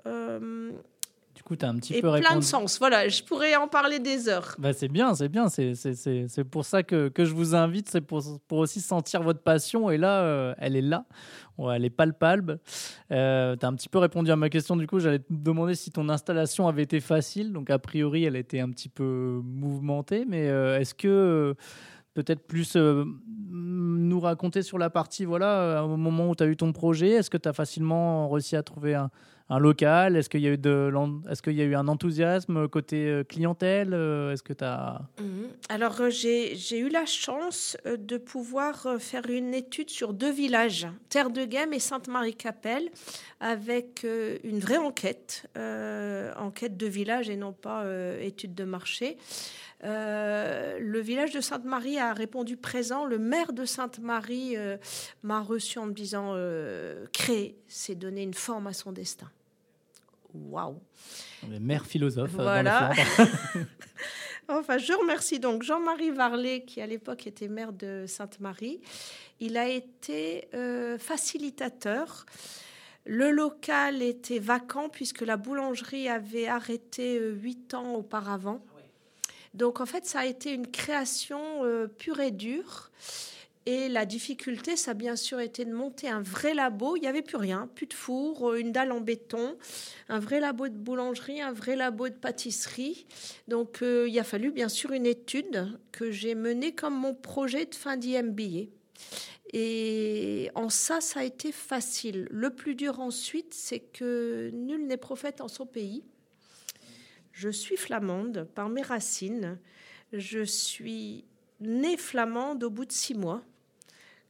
Coup, 1.49 1.57
tu 1.57 1.65
as 1.65 1.69
un 1.69 1.77
petit 1.77 1.95
et 1.95 2.01
peu 2.01 2.13
plein 2.21 2.37
de 2.37 2.43
sens. 2.43 2.79
Voilà, 2.79 3.09
je 3.09 3.23
pourrais 3.23 3.57
en 3.57 3.67
parler 3.67 3.99
des 3.99 4.29
heures. 4.29 4.55
Bah, 4.59 4.73
c'est 4.73 4.89
bien, 4.89 5.15
c'est 5.15 5.29
bien. 5.29 5.49
C'est 5.49 6.45
pour 6.45 6.65
ça 6.65 6.83
que, 6.83 7.09
que, 7.09 7.25
je 7.25 7.35
vous 7.35 7.55
invite. 7.55 7.89
C'est 7.89 8.01
pour, 8.01 8.23
pour, 8.47 8.59
aussi 8.59 8.81
sentir 8.81 9.23
votre 9.23 9.41
passion. 9.41 9.91
Et 9.91 9.97
là, 9.97 10.55
elle 10.59 10.77
est 10.77 10.83
là. 10.83 11.07
elle 11.59 11.85
est 11.85 11.91
palpable. 11.91 12.61
Euh, 13.11 13.57
tu 13.57 13.67
as 13.67 13.69
un 13.69 13.75
petit 13.75 13.89
peu 13.89 13.99
répondu 13.99 14.31
à 14.31 14.37
ma 14.37 14.51
question. 14.51 14.77
Du 14.77 14.87
coup, 14.87 15.01
j'allais 15.01 15.21
te 15.21 15.25
demander 15.31 15.75
si 15.75 15.91
ton 15.91 16.09
installation 16.09 16.69
avait 16.69 16.83
été 16.83 17.01
facile. 17.01 17.53
Donc, 17.53 17.71
a 17.71 17.79
priori, 17.79 18.25
elle 18.25 18.37
était 18.37 18.61
un 18.61 18.71
petit 18.71 18.89
peu 18.89 19.41
mouvementée. 19.43 20.25
Mais 20.29 20.45
est-ce 20.45 20.95
que 20.95 21.57
peut-être 22.19 22.47
plus 22.49 22.75
euh, 22.75 23.05
nous 23.51 24.19
raconter 24.19 24.63
sur 24.63 24.77
la 24.77 24.91
partie, 24.91 25.25
voilà, 25.25 25.85
au 25.85 25.97
moment 25.97 26.31
où 26.31 26.35
tu 26.35 26.43
as 26.43 26.47
eu 26.47 26.57
ton 26.57 26.73
projet, 26.73 27.11
est-ce 27.11 27.31
que 27.31 27.37
tu 27.37 27.49
as 27.49 27.53
facilement 27.53 28.29
réussi 28.29 28.57
à 28.57 28.65
trouver 28.65 28.95
un, 28.95 29.11
local? 29.51 30.17
Est-ce 30.17 30.29
qu'il 30.29 30.41
y, 30.41 30.47
a 30.47 30.51
eu 30.51 31.73
est 31.73 31.75
un 31.75 31.89
enthousiasme 31.89 32.69
côté 32.69 33.07
euh, 33.07 33.25
clientèle 33.25 33.95
euh, 33.95 34.33
Est-ce 34.33 34.43
que. 34.43 34.53
Mhm. 34.53 35.49
Alors, 35.69 36.11
j'ai 36.11 36.79
eu 36.79 36.89
la 36.89 37.07
chance 37.07 37.77
de 37.87 38.19
pouvoir 38.19 38.97
faire 38.99 39.29
une 39.31 39.55
étude 39.55 39.91
sur 39.91 40.13
deux 40.13 40.33
villages, 40.33 40.87
Terre 41.09 41.31
de 41.31 41.45
Guême 41.45 41.73
et 41.73 41.79
Sainte-Marie-Capelle, 41.79 42.91
avec 43.41 44.05
une 44.45 44.59
vraie 44.59 44.79
enquête, 44.79 45.49
enquête 46.37 46.77
de 46.77 46.87
village 46.87 47.31
et 47.31 47.37
non 47.37 47.53
pas 47.53 47.85
étude 48.21 48.55
de 48.55 48.65
marché. 48.65 49.17
Euh, 49.85 50.79
le 50.81 51.01
village 51.01 51.31
de 51.31 51.41
Sainte-Marie 51.41 51.99
a 51.99 52.13
répondu 52.13 52.57
présent. 52.57 53.05
Le 53.05 53.19
maire 53.19 53.53
de 53.53 53.65
Sainte-Marie 53.65 54.57
euh, 54.57 54.77
m'a 55.23 55.41
reçu 55.41 55.79
en 55.79 55.87
me 55.87 55.93
disant 55.93 56.33
euh, 56.35 57.07
créer, 57.13 57.57
c'est 57.69 57.95
donner 57.95 58.23
une 58.23 58.35
forme 58.35 58.67
à 58.67 58.73
son 58.73 58.93
destin. 58.93 59.31
Waouh! 60.35 60.81
Maire 61.61 61.87
philosophe. 61.87 62.31
Voilà. 62.33 62.93
enfin, 64.49 64.79
je 64.79 64.93
remercie 64.93 65.41
donc 65.41 65.63
Jean-Marie 65.63 66.11
Varlet, 66.11 66.65
qui 66.65 66.81
à 66.81 66.87
l'époque 66.87 67.27
était 67.27 67.49
maire 67.49 67.73
de 67.73 68.05
Sainte-Marie. 68.07 68.81
Il 69.41 69.57
a 69.57 69.69
été 69.69 70.49
facilitateur. 70.99 72.27
Le 73.05 73.31
local 73.31 74.03
était 74.03 74.39
vacant 74.39 74.89
puisque 74.89 75.23
la 75.23 75.37
boulangerie 75.37 76.09
avait 76.09 76.49
arrêté 76.49 77.19
huit 77.19 77.73
ans 77.73 77.95
auparavant. 77.95 78.61
Donc 79.55 79.81
en 79.81 79.87
fait, 79.87 80.07
ça 80.07 80.21
a 80.21 80.27
été 80.27 80.53
une 80.53 80.67
création 80.67 81.65
euh, 81.65 81.87
pure 81.87 82.21
et 82.21 82.31
dure. 82.31 82.91
Et 83.71 83.91
la 83.91 84.07
difficulté, 84.07 84.77
ça 84.77 84.93
a 84.93 84.95
bien 84.95 85.15
sûr 85.15 85.41
été 85.41 85.67
de 85.67 85.75
monter 85.75 86.09
un 86.09 86.23
vrai 86.23 86.55
labo. 86.55 86.97
Il 86.97 87.01
n'y 87.01 87.07
avait 87.07 87.21
plus 87.21 87.37
rien, 87.37 87.69
plus 87.75 87.85
de 87.85 87.93
four, 87.93 88.49
euh, 88.49 88.59
une 88.59 88.73
dalle 88.73 88.93
en 88.93 89.03
béton, 89.03 89.59
un 90.09 90.19
vrai 90.19 90.41
labo 90.41 90.69
de 90.69 90.75
boulangerie, 90.75 91.43
un 91.43 91.53
vrai 91.53 91.77
labo 91.77 92.09
de 92.09 92.15
pâtisserie. 92.15 93.07
Donc 93.47 93.83
euh, 93.83 94.09
il 94.09 94.19
a 94.19 94.25
fallu 94.25 94.53
bien 94.53 94.71
sûr 94.71 94.93
une 94.93 95.05
étude 95.05 95.79
que 95.93 96.11
j'ai 96.11 96.35
menée 96.35 96.75
comme 96.75 96.99
mon 96.99 97.15
projet 97.15 97.67
de 97.67 97.75
fin 97.75 97.99
d'IMBA. 97.99 98.71
Et 99.53 100.51
en 100.55 100.71
ça, 100.71 101.03
ça 101.03 101.21
a 101.21 101.25
été 101.25 101.53
facile. 101.53 102.27
Le 102.31 102.49
plus 102.49 102.75
dur 102.75 103.01
ensuite, 103.01 103.53
c'est 103.53 103.81
que 103.81 104.49
nul 104.55 104.87
n'est 104.87 104.97
prophète 104.97 105.43
en 105.43 105.49
son 105.49 105.67
pays. 105.67 106.05
Je 107.33 107.51
suis 107.51 107.77
flamande 107.77 108.49
par 108.55 108.71
mes 108.71 108.81
racines. 108.81 109.59
Je 110.15 110.43
suis 110.43 111.27
née 111.61 111.99
flamande 111.99 112.65
au 112.65 112.71
bout 112.71 112.87
de 112.87 112.93
six 112.93 113.15
mois. 113.15 113.43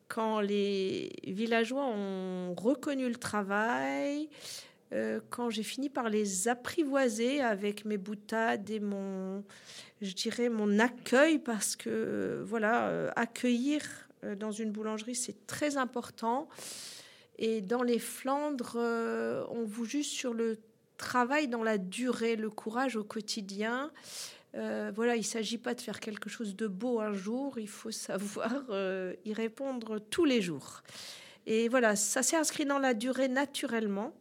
Quand 0.08 0.40
les 0.40 1.12
villageois 1.26 1.84
ont 1.84 2.54
reconnu 2.54 3.08
le 3.08 3.16
travail, 3.16 4.28
euh, 4.92 5.20
quand 5.28 5.50
j'ai 5.50 5.62
fini 5.62 5.90
par 5.90 6.08
les 6.08 6.48
apprivoiser 6.48 7.42
avec 7.42 7.84
mes 7.84 7.98
boutades 7.98 8.70
et 8.70 8.80
mon, 8.80 9.44
je 10.00 10.12
dirais, 10.14 10.48
mon 10.48 10.78
accueil, 10.78 11.38
parce 11.38 11.76
que, 11.76 12.42
voilà, 12.46 12.88
euh, 12.88 13.10
accueillir 13.16 13.82
euh, 14.24 14.34
dans 14.34 14.50
une 14.50 14.72
boulangerie, 14.72 15.14
c'est 15.14 15.46
très 15.46 15.76
important. 15.76 16.48
Et 17.38 17.60
dans 17.60 17.82
les 17.82 17.98
Flandres, 17.98 18.76
on 19.50 19.64
vous 19.64 19.84
juge 19.84 20.08
sur 20.08 20.34
le 20.34 20.58
travail 20.96 21.46
dans 21.46 21.62
la 21.62 21.78
durée, 21.78 22.34
le 22.34 22.50
courage 22.50 22.96
au 22.96 23.04
quotidien. 23.04 23.92
Euh, 24.54 24.90
voilà, 24.94 25.14
il 25.14 25.20
ne 25.20 25.24
s'agit 25.24 25.58
pas 25.58 25.74
de 25.74 25.80
faire 25.80 26.00
quelque 26.00 26.30
chose 26.30 26.56
de 26.56 26.66
beau 26.66 27.00
un 27.00 27.12
jour, 27.12 27.58
il 27.58 27.68
faut 27.68 27.90
savoir 27.90 28.64
euh, 28.70 29.14
y 29.24 29.32
répondre 29.32 29.98
tous 29.98 30.24
les 30.24 30.40
jours. 30.40 30.82
Et 31.46 31.68
voilà, 31.68 31.96
ça 31.96 32.22
s'est 32.22 32.36
inscrit 32.36 32.64
dans 32.64 32.78
la 32.78 32.94
durée 32.94 33.28
naturellement. 33.28 34.12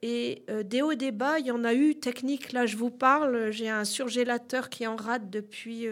Et 0.00 0.44
euh, 0.48 0.62
des 0.62 0.80
hauts 0.80 0.94
des 0.94 1.10
bas, 1.10 1.40
il 1.40 1.46
y 1.46 1.50
en 1.50 1.64
a 1.64 1.74
eu 1.74 1.96
technique. 1.96 2.52
Là, 2.52 2.66
je 2.66 2.76
vous 2.76 2.90
parle, 2.90 3.50
j'ai 3.50 3.68
un 3.68 3.84
surgélateur 3.84 4.70
qui 4.70 4.86
en 4.86 4.94
rate 4.94 5.28
depuis 5.28 5.88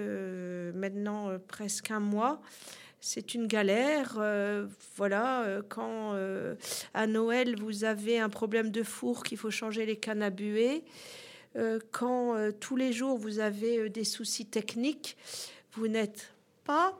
maintenant 0.74 1.38
presque 1.48 1.90
un 1.90 2.00
mois 2.00 2.40
c'est 2.98 3.34
une 3.34 3.46
galère. 3.46 4.18
Voilà, 4.96 5.60
quand 5.68 6.16
à 6.92 7.06
Noël 7.06 7.54
vous 7.56 7.84
avez 7.84 8.18
un 8.18 8.28
problème 8.28 8.70
de 8.70 8.82
four 8.82 9.22
qu'il 9.22 9.38
faut 9.38 9.50
changer 9.50 9.86
les 9.86 9.96
cannes 9.96 10.22
à 10.22 10.30
buée, 10.30 10.82
quand 11.90 12.34
tous 12.60 12.76
les 12.76 12.92
jours 12.92 13.16
vous 13.16 13.38
avez 13.38 13.88
des 13.88 14.04
soucis 14.04 14.46
techniques, 14.46 15.16
vous 15.72 15.88
n'êtes 15.88 16.32
pas 16.64 16.98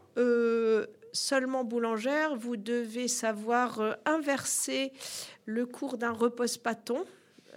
seulement 1.13 1.65
boulangère, 1.65 2.37
vous 2.37 2.57
devez 2.57 3.09
savoir 3.09 3.97
inverser 4.07 4.93
le 5.45 5.67
cours 5.67 5.99
d'un 5.99 6.13
repose-paton 6.13 7.05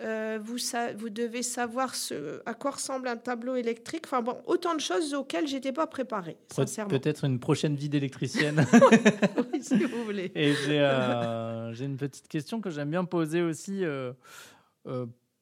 euh, 0.02 0.40
vous, 0.42 0.58
vous 0.98 1.10
devez 1.10 1.44
savoir 1.44 1.94
ce, 1.94 2.42
à 2.46 2.54
quoi 2.54 2.72
ressemble 2.72 3.08
un 3.10 3.18
tableau 3.18 3.56
électrique. 3.56 4.04
Enfin 4.06 4.22
bon, 4.22 4.38
autant 4.46 4.74
de 4.74 4.80
choses 4.80 5.14
auxquelles 5.14 5.48
j'étais 5.48 5.74
pas 5.74 5.88
préparée, 5.88 6.38
sincèrement. 6.54 6.90
Peut-être 6.90 7.26
une 7.26 7.40
prochaine 7.40 7.76
vie 7.76 7.90
d'électricienne. 7.90 8.66
oui, 9.54 9.62
si 9.62 9.84
vous 9.84 10.04
voulez. 10.06 10.32
Et 10.36 10.54
euh, 10.70 11.74
j'ai 11.74 11.86
une 11.86 11.98
petite 11.98 12.30
question 12.30 12.62
que 12.62 12.70
j'aime 12.70 12.92
bien 12.92 13.04
poser 13.04 13.42
aussi 13.42 13.84
euh, 13.84 14.14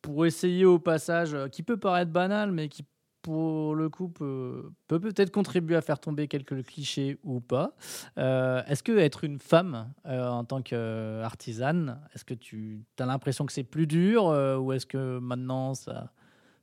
pour 0.07 0.25
essayer 0.25 0.63
au 0.63 0.79
passage, 0.79 1.35
qui 1.51 1.63
peut 1.63 1.75
paraître 1.75 2.11
banal, 2.11 2.53
mais 2.53 2.69
qui 2.69 2.85
pour 3.23 3.75
le 3.75 3.89
coup, 3.89 4.07
peut 4.07 4.71
peut 4.87 5.01
peut-être 5.01 5.31
contribuer 5.31 5.75
à 5.75 5.81
faire 5.81 5.99
tomber 5.99 6.29
quelques 6.29 6.63
clichés 6.63 7.17
ou 7.23 7.41
pas. 7.41 7.75
Euh, 8.17 8.63
est-ce 8.67 8.83
que 8.83 8.97
être 8.97 9.25
une 9.25 9.37
femme 9.37 9.91
euh, 10.05 10.29
en 10.29 10.45
tant 10.45 10.61
qu'artisane, 10.61 11.99
est-ce 12.15 12.23
que 12.23 12.33
tu 12.33 12.85
as 12.99 13.05
l'impression 13.05 13.45
que 13.45 13.51
c'est 13.51 13.65
plus 13.65 13.85
dur 13.85 14.27
ou 14.61 14.71
est-ce 14.71 14.85
que 14.85 15.19
maintenant 15.19 15.73
ça, 15.73 16.13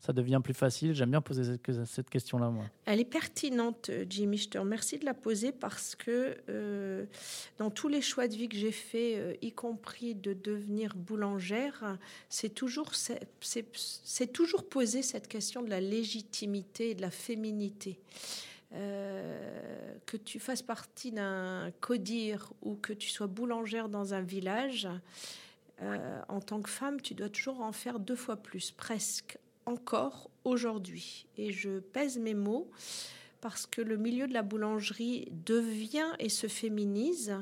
ça 0.04 0.12
devient 0.12 0.40
plus 0.44 0.52
facile 0.52 0.94
J'aime 0.94 1.10
bien 1.10 1.22
poser 1.22 1.56
cette, 1.86 2.10
question-là, 2.10 2.50
moi. 2.50 2.64
Elle 2.84 3.00
est 3.00 3.06
pertinente, 3.06 3.90
Jimmy. 4.10 4.36
Je 4.36 4.50
te 4.50 4.58
remercie 4.58 4.98
de 4.98 5.06
la 5.06 5.14
poser 5.14 5.50
parce 5.50 5.96
que 5.96 6.36
euh, 6.50 7.06
dans 7.56 7.70
tous 7.70 7.88
les 7.88 8.02
choix 8.02 8.28
de 8.28 8.34
vie 8.34 8.50
que 8.50 8.56
j'ai 8.56 8.70
faits, 8.70 9.16
euh, 9.16 9.34
y 9.40 9.52
compris 9.52 10.14
de 10.14 10.34
devenir 10.34 10.94
boulangère, 10.94 11.96
c'est 12.28 12.50
toujours, 12.50 12.92
c'est, 12.94 14.32
toujours 14.32 14.68
posé 14.68 15.00
cette 15.00 15.26
question 15.26 15.62
de 15.62 15.70
la 15.70 15.80
légitimité 15.80 16.90
et 16.90 16.94
de 16.94 17.00
la 17.00 17.10
féminité. 17.10 17.98
Euh, 18.74 19.94
que 20.04 20.18
tu 20.18 20.38
fasses 20.38 20.62
partie 20.62 21.12
d'un 21.12 21.70
codir 21.80 22.52
ou 22.60 22.74
que 22.74 22.92
tu 22.92 23.08
sois 23.08 23.28
boulangère 23.28 23.88
dans 23.88 24.12
un 24.12 24.22
village, 24.22 24.86
en 26.28 26.40
tant 26.40 26.62
que 26.62 26.70
femme, 26.70 27.00
tu 27.00 27.14
dois 27.14 27.28
toujours 27.28 27.60
en 27.60 27.72
faire 27.72 27.98
deux 27.98 28.16
fois 28.16 28.36
plus, 28.36 28.70
presque 28.70 29.38
encore 29.66 30.30
aujourd'hui. 30.44 31.26
Et 31.36 31.52
je 31.52 31.78
pèse 31.78 32.18
mes 32.18 32.34
mots 32.34 32.70
parce 33.40 33.66
que 33.66 33.82
le 33.82 33.96
milieu 33.96 34.26
de 34.26 34.32
la 34.32 34.42
boulangerie 34.42 35.28
devient 35.44 36.12
et 36.18 36.28
se 36.28 36.46
féminise. 36.46 37.36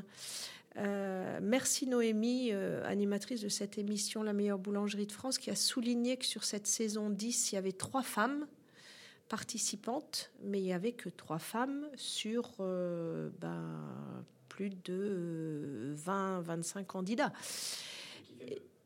Euh, 0.78 1.38
merci 1.42 1.86
Noémie, 1.86 2.48
euh, 2.52 2.82
animatrice 2.86 3.40
de 3.42 3.48
cette 3.48 3.78
émission 3.78 4.22
La 4.22 4.32
meilleure 4.32 4.58
boulangerie 4.58 5.06
de 5.06 5.12
France, 5.12 5.38
qui 5.38 5.50
a 5.50 5.56
souligné 5.56 6.16
que 6.16 6.24
sur 6.24 6.44
cette 6.44 6.66
saison 6.66 7.10
10, 7.10 7.52
il 7.52 7.54
y 7.54 7.58
avait 7.58 7.72
trois 7.72 8.02
femmes 8.02 8.46
participantes, 9.28 10.30
mais 10.42 10.60
il 10.60 10.64
n'y 10.64 10.72
avait 10.72 10.92
que 10.92 11.08
trois 11.08 11.38
femmes 11.38 11.88
sur 11.96 12.50
euh, 12.60 13.30
ben, 13.40 13.80
plus 14.48 14.70
de 14.70 15.94
20-25 16.04 16.84
candidats 16.84 17.32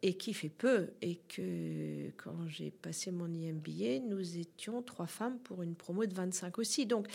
et 0.07 0.15
qui 0.15 0.35
fait 0.35 0.49
peu. 0.49 0.91
Et 1.03 1.17
que 1.29 2.11
quand 2.17 2.47
j'ai 2.47 2.71
passé 2.71 3.11
mon 3.11 3.27
IMBA, 3.27 4.01
nous 4.07 4.39
étions 4.39 4.81
trois 4.83 5.07
femmes 5.07 5.39
pour 5.41 5.63
une 5.63 5.75
promo 5.75 6.07
de 6.07 6.15
25 6.15 6.59
aussi. 6.59 6.87
Donc, 6.87 7.09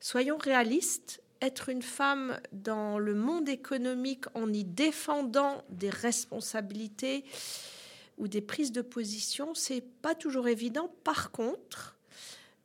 soyons 0.00 0.38
réalistes. 0.38 1.22
Être 1.40 1.68
une 1.68 1.82
femme 1.82 2.40
dans 2.50 2.98
le 2.98 3.14
monde 3.14 3.48
économique 3.48 4.24
en 4.34 4.52
y 4.52 4.64
défendant 4.64 5.62
des 5.68 5.90
responsabilités 5.90 7.24
ou 8.16 8.26
des 8.26 8.40
prises 8.40 8.72
de 8.72 8.82
position, 8.82 9.54
c'est 9.54 9.84
pas 10.02 10.16
toujours 10.16 10.48
évident. 10.48 10.90
Par 11.04 11.30
contre, 11.30 11.96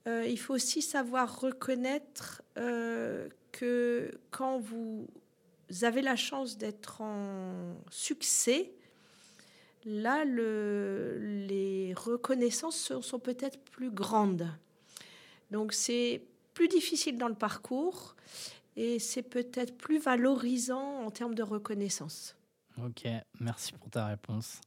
euh, 0.07 0.25
il 0.27 0.39
faut 0.39 0.55
aussi 0.55 0.81
savoir 0.81 1.41
reconnaître 1.41 2.41
euh, 2.57 3.29
que 3.51 4.09
quand 4.31 4.57
vous 4.57 5.07
avez 5.83 6.01
la 6.01 6.15
chance 6.15 6.57
d'être 6.57 7.01
en 7.01 7.75
succès, 7.91 8.73
là, 9.85 10.25
le, 10.25 11.17
les 11.19 11.93
reconnaissances 11.95 12.93
sont, 13.01 13.19
peut-être 13.19 13.59
plus 13.59 13.91
grandes. 13.91 14.47
Donc 15.51 15.73
c'est 15.73 16.21
plus 16.53 16.67
difficile 16.67 17.17
dans 17.17 17.27
le 17.27 17.35
parcours 17.35 18.15
et 18.75 18.99
c'est 18.99 19.23
peut-être 19.23 19.77
plus 19.77 19.99
valorisant 19.99 21.03
en 21.05 21.11
termes 21.11 21.35
de 21.35 21.43
reconnaissance. 21.43 22.35
Ok, 22.83 23.07
merci 23.39 23.71
pour 23.73 23.89
ta 23.91 24.07
réponse. 24.07 24.59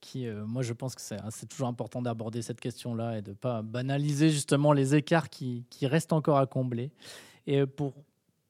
Qui, 0.00 0.28
euh, 0.28 0.46
moi, 0.46 0.62
je 0.62 0.72
pense 0.72 0.94
que 0.94 1.00
c'est 1.00 1.48
toujours 1.48 1.66
important 1.66 2.00
d'aborder 2.00 2.40
cette 2.40 2.60
question-là 2.60 3.18
et 3.18 3.22
de 3.22 3.30
ne 3.30 3.34
pas 3.34 3.62
banaliser 3.62 4.30
justement 4.30 4.72
les 4.72 4.94
écarts 4.94 5.28
qui, 5.28 5.64
qui, 5.68 5.88
restent 5.88 6.12
encore 6.12 6.38
à 6.38 6.46
combler. 6.46 6.92
Et 7.48 7.60
euh, 7.60 7.66
pour, 7.66 7.94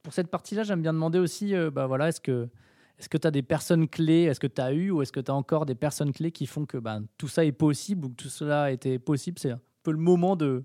pour 0.03 0.13
cette 0.13 0.29
partie-là, 0.29 0.63
j'aime 0.63 0.83
bien 0.83 0.93
demander 0.93 1.19
aussi, 1.19 1.55
euh, 1.55 1.71
bah 1.71 1.87
voilà, 1.87 2.09
est-ce 2.09 2.21
que 2.21 2.51
est-ce 2.99 3.09
que 3.09 3.17
tu 3.17 3.27
as 3.27 3.31
des 3.31 3.43
personnes 3.43 3.89
clés 3.89 4.25
Est-ce 4.25 4.41
que 4.41 4.47
tu 4.47 4.61
as 4.61 4.73
eu 4.73 4.91
ou 4.91 5.03
est-ce 5.03 5.13
que 5.13 5.21
tu 5.21 5.31
as 5.31 5.35
encore 5.35 5.67
des 5.67 5.77
personnes 5.77 6.13
clés 6.13 6.33
qui 6.33 6.47
font 6.47 6.67
que 6.67 6.79
ben, 6.79 7.07
tout 7.17 7.29
ça 7.29 7.45
est 7.45 7.53
possible 7.53 8.07
ou 8.07 8.09
que 8.11 8.15
tout 8.15 8.29
cela 8.29 8.73
été 8.73 8.99
possible? 8.99 9.39
C'est 9.39 9.53
un 9.53 9.61
peu 9.85 9.93
le 9.93 9.99
moment 9.99 10.35
de, 10.35 10.65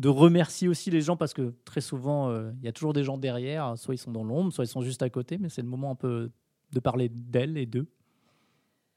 de 0.00 0.08
remercier 0.08 0.66
aussi 0.66 0.90
les 0.90 1.00
gens 1.00 1.16
parce 1.16 1.34
que 1.34 1.54
très 1.64 1.80
souvent, 1.80 2.30
euh, 2.30 2.50
il 2.60 2.64
y 2.64 2.68
a 2.68 2.72
toujours 2.72 2.92
des 2.92 3.04
gens 3.04 3.16
derrière. 3.16 3.78
Soit 3.78 3.94
ils 3.94 3.98
sont 3.98 4.10
dans 4.10 4.24
l'ombre, 4.24 4.52
soit 4.52 4.64
ils 4.64 4.68
sont 4.68 4.82
juste 4.82 5.02
à 5.02 5.10
côté, 5.10 5.38
mais 5.38 5.48
c'est 5.48 5.62
le 5.62 5.68
moment 5.68 5.92
un 5.92 5.94
peu 5.94 6.30
de 6.72 6.80
parler 6.80 7.08
d'elles 7.08 7.56
et 7.56 7.66
d'eux. 7.66 7.86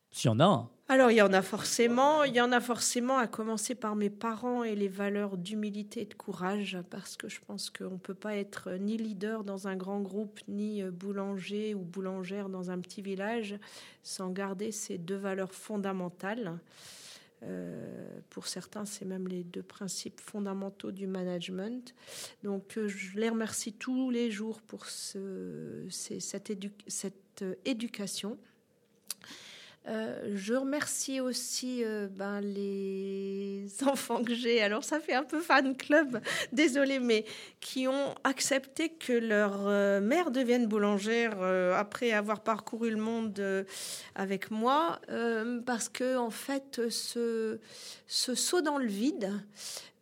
S'il 0.09 0.29
y 0.29 0.33
en 0.33 0.39
a. 0.39 0.69
Alors, 0.91 1.09
il 1.09 1.15
y 1.15 1.21
en 1.21 1.31
a 1.31 1.41
forcément. 1.41 2.25
Il 2.25 2.35
y 2.35 2.41
en 2.41 2.51
a 2.51 2.59
forcément, 2.59 3.17
à 3.17 3.25
commencer 3.25 3.75
par 3.75 3.95
mes 3.95 4.09
parents 4.09 4.65
et 4.65 4.75
les 4.75 4.89
valeurs 4.89 5.37
d'humilité 5.37 6.01
et 6.01 6.05
de 6.05 6.13
courage, 6.13 6.77
parce 6.89 7.15
que 7.15 7.29
je 7.29 7.39
pense 7.39 7.69
qu'on 7.69 7.91
ne 7.91 7.97
peut 7.97 8.13
pas 8.13 8.35
être 8.35 8.71
ni 8.71 8.97
leader 8.97 9.45
dans 9.45 9.69
un 9.69 9.77
grand 9.77 10.01
groupe, 10.01 10.41
ni 10.49 10.83
euh, 10.83 10.91
boulanger 10.91 11.73
ou 11.75 11.79
boulangère 11.79 12.49
dans 12.49 12.71
un 12.71 12.79
petit 12.79 13.01
village, 13.01 13.55
sans 14.03 14.31
garder 14.31 14.73
ces 14.73 14.97
deux 14.97 15.15
valeurs 15.15 15.53
fondamentales. 15.53 16.59
Euh, 17.43 18.19
pour 18.29 18.47
certains, 18.47 18.83
c'est 18.83 19.05
même 19.05 19.29
les 19.29 19.45
deux 19.45 19.63
principes 19.63 20.19
fondamentaux 20.19 20.91
du 20.91 21.07
management. 21.07 21.95
Donc, 22.43 22.77
euh, 22.77 22.89
je 22.89 23.17
les 23.17 23.29
remercie 23.29 23.71
tous 23.71 24.09
les 24.09 24.29
jours 24.29 24.61
pour 24.61 24.85
ce, 24.87 25.85
cette, 25.89 26.51
cette 26.87 27.45
éducation. 27.63 28.37
Euh, 29.87 30.33
je 30.35 30.53
remercie 30.53 31.21
aussi 31.21 31.83
euh, 31.83 32.07
ben, 32.07 32.39
les 32.39 33.65
enfants 33.85 34.23
que 34.23 34.33
j'ai. 34.33 34.61
Alors, 34.61 34.83
ça 34.83 34.99
fait 34.99 35.13
un 35.13 35.23
peu 35.23 35.41
fan 35.41 35.75
club, 35.75 36.21
désolé, 36.51 36.99
mais 36.99 37.25
qui 37.59 37.87
ont 37.87 38.13
accepté 38.23 38.89
que 38.89 39.13
leur 39.13 39.67
euh, 39.67 39.99
mère 39.99 40.29
devienne 40.29 40.67
boulangère 40.67 41.41
après 41.75 42.11
avoir 42.11 42.41
parcouru 42.41 42.91
le 42.91 42.97
monde 42.97 43.65
avec 44.15 44.51
moi, 44.51 44.99
parce 45.65 45.89
que 45.89 46.17
en 46.17 46.29
fait, 46.29 46.89
ce, 46.89 47.59
ce 48.07 48.35
saut 48.35 48.61
dans 48.61 48.77
le 48.77 48.87
vide, 48.87 49.31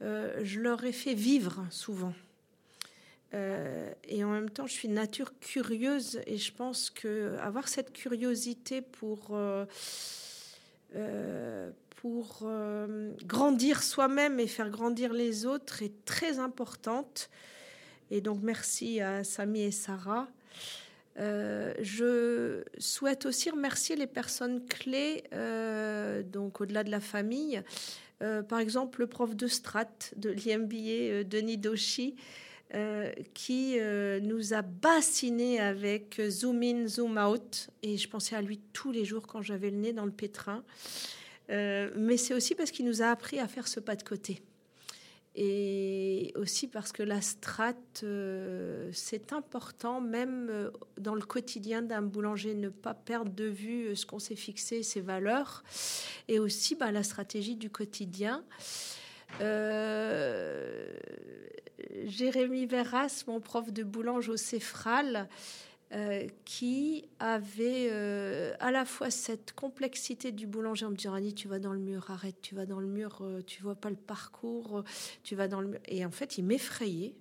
je 0.02 0.60
leur 0.60 0.84
ai 0.84 0.92
fait 0.92 1.14
vivre 1.14 1.66
souvent. 1.70 2.14
Euh, 3.34 3.92
et 4.08 4.24
en 4.24 4.32
même 4.32 4.50
temps, 4.50 4.66
je 4.66 4.74
suis 4.74 4.88
nature 4.88 5.38
curieuse 5.40 6.20
et 6.26 6.38
je 6.38 6.52
pense 6.54 6.90
que 6.90 7.36
avoir 7.40 7.68
cette 7.68 7.94
curiosité 7.94 8.82
pour 8.82 9.30
euh, 9.32 9.66
euh, 10.96 11.70
pour 12.02 12.50
grandir 13.26 13.84
soi-même 13.84 14.40
et 14.40 14.48
faire 14.48 14.70
grandir 14.70 15.12
les 15.12 15.46
autres 15.46 15.84
est 15.84 16.06
très 16.06 16.40
importante. 16.40 17.30
Et 18.10 18.22
donc, 18.22 18.40
merci 18.42 19.02
à 19.02 19.26
Samy 19.26 19.64
et 19.64 19.72
Sarah. 19.72 20.30
je 21.18 22.64
souhaite 22.78 23.26
aussi 23.26 23.50
remercier 23.50 23.98
les 23.98 24.08
personnes 24.08 24.66
clés, 24.66 25.26
donc 26.32 26.62
au-delà 26.62 26.86
de 26.86 26.90
la 26.90 27.02
famille. 27.02 27.62
par 28.48 28.60
exemple, 28.60 29.02
le 29.02 29.08
prof 29.08 29.36
de 29.36 29.48
strat 29.48 29.92
de 30.16 30.30
l'IMBA, 30.30 31.26
Denis 31.26 31.58
Doshi, 31.58 32.16
euh, 32.76 33.12
qui 33.34 33.80
euh, 33.80 34.20
nous 34.20 34.54
a 34.54 34.62
bassinés 34.62 35.60
avec 35.60 36.22
Zoom 36.30 36.62
In, 36.62 36.88
Zoom 36.88 37.18
Out. 37.18 37.70
Et 37.82 37.98
je 37.98 38.08
pensais 38.08 38.36
à 38.36 38.42
lui 38.42 38.60
tous 38.74 38.92
les 38.92 39.06
jours 39.06 39.26
quand 39.26 39.42
j'avais 39.42 39.72
le 39.72 39.78
nez 39.78 39.92
dans 39.92 40.06
le 40.06 40.12
pétrin. 40.12 40.64
Euh, 41.50 41.90
mais 41.96 42.16
c'est 42.18 42.36
aussi 42.36 42.54
parce 42.54 42.70
qu'il 42.70 42.86
nous 42.86 43.02
a 43.02 43.08
appris 43.08 43.40
à 43.40 43.48
faire 43.48 43.68
ce 43.68 43.80
pas 43.80 43.96
de 43.96 44.04
côté. 44.04 44.44
Et 45.34 46.32
aussi 46.36 46.68
parce 46.68 46.92
que 46.92 47.02
la 47.02 47.22
strate, 47.22 48.04
c'est 48.92 49.32
important, 49.32 50.02
même 50.02 50.70
dans 50.98 51.16
le 51.16 51.22
quotidien 51.22 51.82
d'un 51.82 52.02
boulanger, 52.02 52.56
ne 52.56 52.70
pas 52.70 52.94
perdre 52.94 53.32
de 53.32 53.46
vue 53.46 53.96
ce 53.96 54.06
qu'on 54.06 54.20
s'est 54.20 54.36
fixé, 54.36 54.84
ses 54.84 55.02
valeurs, 55.02 55.64
et 56.28 56.40
aussi 56.40 56.76
bah, 56.76 56.92
la 56.92 57.04
stratégie 57.04 57.56
du 57.56 57.70
quotidien. 57.70 58.44
Euh, 59.42 60.98
Jérémy 62.06 62.66
Verras, 62.66 63.24
mon 63.28 63.40
prof 63.40 63.72
de 63.72 63.84
boulange 63.84 64.30
au 64.30 64.38
Céphral, 64.38 65.28
euh, 65.92 66.28
qui 66.46 67.06
avait 67.18 67.88
euh, 67.90 68.54
à 68.60 68.70
la 68.70 68.86
fois 68.86 69.10
cette 69.10 69.54
complexité 69.54 70.32
du 70.32 70.46
boulanger 70.46 70.86
en 70.86 70.92
me 70.92 70.96
disant 70.96 71.16
Annie, 71.16 71.34
tu 71.34 71.48
vas 71.48 71.58
dans 71.58 71.74
le 71.74 71.80
mur, 71.80 72.12
arrête, 72.12 72.36
tu 72.44 72.54
vas 72.54 72.68
dans 72.68 72.80
le 72.80 72.86
mur, 72.86 73.18
euh, 73.22 73.42
tu 73.42 73.64
vois 73.64 73.74
pas 73.74 73.90
le 73.90 73.96
parcours, 73.96 74.84
tu 75.24 75.36
vas 75.36 75.48
dans 75.48 75.62
le 75.62 75.70
mur. 75.70 75.80
Et 75.88 76.06
en 76.06 76.12
fait, 76.12 76.38
il 76.38 76.44
m'effrayait. 76.44 77.16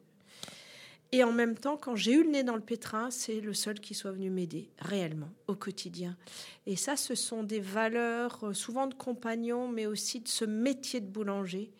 Et 1.12 1.24
en 1.24 1.32
même 1.32 1.56
temps, 1.56 1.78
quand 1.78 1.96
j'ai 1.96 2.12
eu 2.12 2.22
le 2.22 2.28
nez 2.28 2.42
dans 2.42 2.56
le 2.56 2.60
pétrin, 2.60 3.10
c'est 3.10 3.40
le 3.40 3.54
seul 3.54 3.80
qui 3.80 3.94
soit 3.94 4.12
venu 4.12 4.28
m'aider 4.28 4.68
réellement 4.80 5.30
au 5.46 5.54
quotidien. 5.54 6.18
Et 6.66 6.76
ça, 6.76 6.96
ce 6.96 7.14
sont 7.14 7.44
des 7.44 7.60
valeurs 7.60 8.54
souvent 8.54 8.86
de 8.86 8.92
compagnons, 8.94 9.68
mais 9.68 9.86
aussi 9.86 10.20
de 10.20 10.28
ce 10.28 10.44
métier 10.44 11.00
de 11.00 11.06
boulanger 11.06 11.70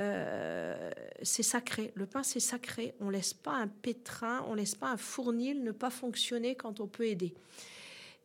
euh, 0.00 0.90
c'est 1.22 1.42
sacré. 1.42 1.92
Le 1.94 2.06
pain, 2.06 2.22
c'est 2.22 2.40
sacré. 2.40 2.94
On 3.00 3.10
laisse 3.10 3.34
pas 3.34 3.52
un 3.52 3.68
pétrin, 3.68 4.44
on 4.48 4.54
laisse 4.54 4.74
pas 4.74 4.88
un 4.88 4.96
fournil 4.96 5.62
ne 5.62 5.72
pas 5.72 5.90
fonctionner 5.90 6.54
quand 6.54 6.80
on 6.80 6.86
peut 6.86 7.06
aider. 7.06 7.34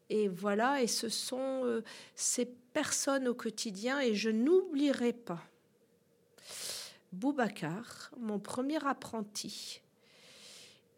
Et 0.09 0.27
voilà, 0.27 0.81
et 0.81 0.87
ce 0.87 1.09
sont 1.09 1.65
euh, 1.65 1.83
ces 2.15 2.45
personnes 2.45 3.27
au 3.27 3.33
quotidien, 3.33 3.99
et 3.99 4.13
je 4.13 4.29
n'oublierai 4.29 5.13
pas 5.13 5.43
Boubacar, 7.11 8.11
mon 8.19 8.39
premier 8.39 8.85
apprenti, 8.85 9.81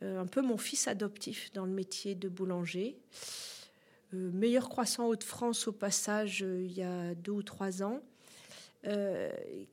un 0.01 0.25
peu 0.25 0.41
mon 0.41 0.57
fils 0.57 0.87
adoptif 0.87 1.51
dans 1.53 1.65
le 1.65 1.71
métier 1.71 2.15
de 2.15 2.27
boulanger. 2.27 2.97
meilleur 4.13 4.67
croissant 4.67 5.05
Hauts-de-France 5.07 5.67
au 5.67 5.71
passage 5.73 6.39
il 6.41 6.71
y 6.71 6.81
a 6.81 7.13
deux 7.13 7.33
ou 7.33 7.43
trois 7.43 7.83
ans, 7.83 8.01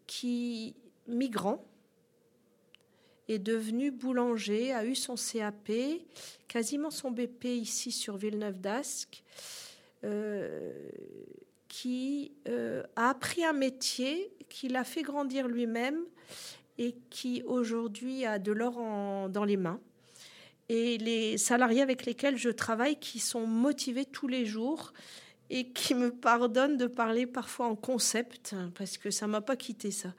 qui, 0.06 0.76
migrant, 1.06 1.64
est 3.28 3.38
devenu 3.38 3.90
boulanger, 3.90 4.72
a 4.72 4.84
eu 4.84 4.94
son 4.94 5.14
CAP, 5.14 5.72
quasiment 6.48 6.90
son 6.90 7.10
BP 7.10 7.46
ici 7.46 7.90
sur 7.90 8.16
Villeneuve 8.16 8.60
d'Ascq, 8.60 9.22
euh, 10.04 10.72
qui 11.68 12.32
euh, 12.48 12.82
a 12.96 13.10
appris 13.10 13.44
un 13.44 13.52
métier 13.52 14.32
qu'il 14.48 14.76
a 14.76 14.84
fait 14.84 15.02
grandir 15.02 15.48
lui-même 15.48 15.98
et 16.78 16.94
qui 17.10 17.42
aujourd'hui 17.44 18.26
a 18.26 18.38
de 18.38 18.52
l'or 18.52 19.28
dans 19.28 19.44
les 19.44 19.56
mains. 19.56 19.80
Et 20.68 20.98
les 20.98 21.36
salariés 21.38 21.82
avec 21.82 22.06
lesquels 22.06 22.36
je 22.36 22.48
travaille 22.48 22.96
qui 22.96 23.18
sont 23.18 23.46
motivés 23.46 24.06
tous 24.06 24.28
les 24.28 24.46
jours 24.46 24.92
et 25.50 25.68
qui 25.68 25.94
me 25.94 26.10
pardonnent 26.10 26.76
de 26.76 26.86
parler 26.86 27.26
parfois 27.26 27.66
en 27.66 27.76
concept 27.76 28.54
parce 28.74 28.96
que 28.96 29.10
ça 29.10 29.26
m'a 29.26 29.40
pas 29.40 29.56
quitté 29.56 29.90
ça. 29.90 30.14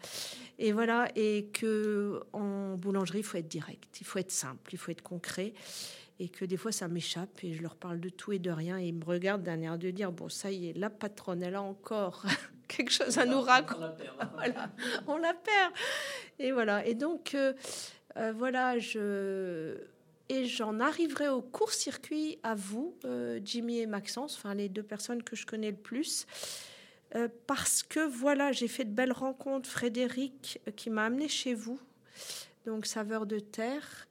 Et 0.57 0.71
voilà, 0.71 1.09
et 1.15 1.47
que 1.53 2.21
en 2.33 2.75
boulangerie, 2.75 3.19
il 3.19 3.23
faut 3.23 3.37
être 3.37 3.47
direct, 3.47 3.99
il 3.99 4.05
faut 4.05 4.19
être 4.19 4.31
simple, 4.31 4.73
il 4.73 4.77
faut 4.77 4.91
être 4.91 5.01
concret. 5.01 5.53
Et 6.17 6.29
que 6.29 6.45
des 6.45 6.55
fois, 6.55 6.71
ça 6.71 6.87
m'échappe 6.87 7.43
et 7.43 7.53
je 7.53 7.61
leur 7.61 7.75
parle 7.75 7.99
de 7.99 8.07
tout 8.07 8.31
et 8.31 8.39
de 8.39 8.49
rien. 8.49 8.79
Et 8.79 8.87
ils 8.87 8.93
me 8.93 9.03
regardent 9.03 9.43
d'un 9.43 9.61
air 9.61 9.77
de 9.77 9.91
dire 9.91 10.13
Bon, 10.13 10.29
ça 10.29 10.49
y 10.49 10.69
est, 10.69 10.73
la 10.73 10.89
patronne, 10.89 11.43
elle 11.43 11.55
a 11.55 11.61
encore 11.61 12.23
quelque 12.69 12.91
chose 12.91 13.17
à 13.17 13.25
nous 13.25 13.41
raconter. 13.41 14.05
voilà, 14.33 14.69
on 15.07 15.17
la 15.17 15.33
perd. 15.33 15.73
Et 16.39 16.51
voilà. 16.53 16.85
Et 16.85 16.95
donc, 16.95 17.35
euh, 17.35 17.53
euh, 18.17 18.33
voilà, 18.33 18.79
je. 18.79 19.77
Et 20.27 20.45
j'en 20.45 20.79
arriverai 20.79 21.27
au 21.27 21.41
court-circuit 21.41 22.39
à 22.41 22.55
vous, 22.55 22.97
euh, 23.05 23.39
Jimmy 23.43 23.79
et 23.79 23.85
Maxence, 23.85 24.35
enfin 24.37 24.55
les 24.55 24.69
deux 24.69 24.81
personnes 24.81 25.21
que 25.21 25.35
je 25.35 25.45
connais 25.45 25.69
le 25.69 25.77
plus. 25.77 26.25
Euh, 27.15 27.29
parce 27.47 27.81
que 27.81 28.05
voilà, 28.05 28.51
j'ai 28.51 28.67
fait 28.67 28.83
de 28.83 28.91
belles 28.91 29.13
rencontres. 29.13 29.69
Frédéric 29.69 30.59
euh, 30.67 30.71
qui 30.71 30.89
m'a 30.89 31.05
amené 31.05 31.27
chez 31.29 31.53
vous, 31.53 31.79
donc 32.65 32.85
saveur 32.85 33.25
de 33.25 33.39
terre. 33.39 34.07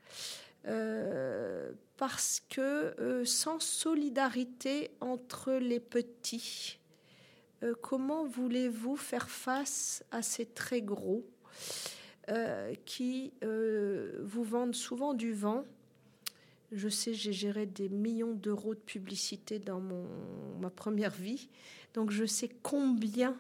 Euh, 0.66 1.72
parce 1.98 2.42
que 2.48 3.22
sans 3.24 3.60
solidarité 3.60 4.90
entre 5.00 5.52
les 5.52 5.78
petits, 5.78 6.78
comment 7.82 8.24
voulez-vous 8.24 8.96
faire 8.96 9.28
face 9.28 10.02
à 10.10 10.22
ces 10.22 10.46
très 10.46 10.82
gros 10.82 11.24
qui 12.84 13.32
vous 13.42 14.42
vendent 14.42 14.74
souvent 14.74 15.14
du 15.14 15.32
vent? 15.32 15.64
Je 16.72 16.88
sais, 16.88 17.14
j'ai 17.14 17.32
géré 17.32 17.66
des 17.66 17.88
millions 17.88 18.32
d'euros 18.32 18.74
de 18.74 18.80
publicité 18.80 19.60
dans 19.60 19.80
mon, 19.80 20.08
ma 20.60 20.70
première 20.70 21.12
vie. 21.12 21.48
Donc 21.94 22.10
je 22.10 22.24
sais 22.24 22.50
combien 22.62 23.36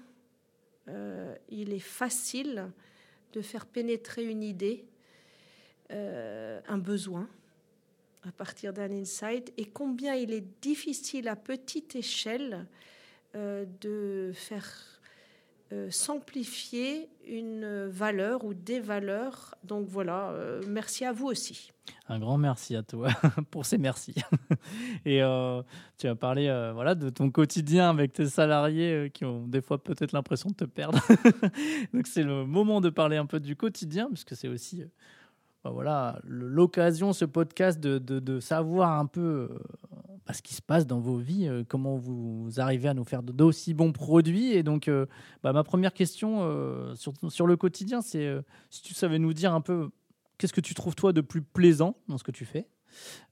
euh, 0.88 1.34
il 1.48 1.72
est 1.72 1.80
facile 1.80 2.70
de 3.32 3.42
faire 3.42 3.66
pénétrer 3.66 4.24
une 4.24 4.42
idée, 4.42 4.86
euh, 5.90 6.60
un 6.68 6.78
besoin 6.78 7.28
à 8.22 8.32
partir 8.32 8.72
d'un 8.72 8.90
insight, 8.90 9.52
et 9.58 9.66
combien 9.66 10.14
il 10.14 10.32
est 10.32 10.46
difficile 10.62 11.28
à 11.28 11.36
petite 11.36 11.94
échelle 11.94 12.66
euh, 13.34 13.66
de 13.80 14.32
faire 14.32 14.93
s'amplifier 15.90 17.08
une 17.26 17.86
valeur 17.86 18.44
ou 18.44 18.54
des 18.54 18.80
valeurs. 18.80 19.54
Donc 19.64 19.88
voilà, 19.88 20.32
merci 20.68 21.04
à 21.04 21.12
vous 21.12 21.26
aussi. 21.26 21.72
Un 22.08 22.18
grand 22.18 22.36
merci 22.36 22.76
à 22.76 22.82
toi 22.82 23.08
pour 23.50 23.64
ces 23.64 23.78
merci. 23.78 24.14
Et 25.06 25.22
euh, 25.22 25.62
tu 25.96 26.06
as 26.06 26.14
parlé 26.14 26.48
euh, 26.48 26.72
voilà, 26.72 26.94
de 26.94 27.08
ton 27.08 27.30
quotidien 27.30 27.88
avec 27.88 28.12
tes 28.12 28.26
salariés 28.26 28.92
euh, 28.92 29.08
qui 29.08 29.24
ont 29.24 29.46
des 29.46 29.62
fois 29.62 29.82
peut-être 29.82 30.12
l'impression 30.12 30.50
de 30.50 30.54
te 30.54 30.64
perdre. 30.64 31.00
Donc 31.94 32.06
c'est 32.06 32.22
le 32.22 32.44
moment 32.44 32.80
de 32.80 32.90
parler 32.90 33.16
un 33.16 33.26
peu 33.26 33.40
du 33.40 33.56
quotidien, 33.56 34.08
puisque 34.08 34.36
c'est 34.36 34.48
aussi 34.48 34.84
bah 35.62 35.70
voilà, 35.70 36.20
l'occasion, 36.24 37.14
ce 37.14 37.24
podcast, 37.24 37.80
de, 37.80 37.98
de, 37.98 38.38
savoir 38.38 38.98
un 38.98 39.06
peu 39.06 39.48
bah, 40.26 40.32
ce 40.32 40.42
qui 40.42 40.54
se 40.54 40.62
passe 40.62 40.86
dans 40.86 41.00
vos 41.00 41.18
vies, 41.18 41.50
comment 41.68 41.96
vous 41.96 42.48
arrivez 42.58 42.88
à 42.88 42.94
nous 42.94 43.04
faire 43.04 43.22
d'aussi 43.22 43.74
bons 43.74 43.92
produits. 43.92 44.52
Et 44.52 44.62
donc, 44.62 44.90
bah, 45.42 45.52
ma 45.52 45.64
première 45.64 45.92
question 45.92 46.94
sur, 46.94 47.12
sur 47.28 47.46
le 47.46 47.56
quotidien, 47.56 48.00
c'est 48.00 48.34
si 48.70 48.82
tu 48.82 48.94
savais 48.94 49.18
nous 49.18 49.32
dire 49.32 49.54
un 49.54 49.60
peu 49.60 49.90
Qu'est-ce 50.38 50.52
que 50.52 50.60
tu 50.60 50.74
trouves 50.74 50.94
toi 50.94 51.12
de 51.12 51.20
plus 51.20 51.42
plaisant 51.42 51.96
dans 52.08 52.18
ce 52.18 52.24
que 52.24 52.32
tu 52.32 52.44
fais? 52.44 52.66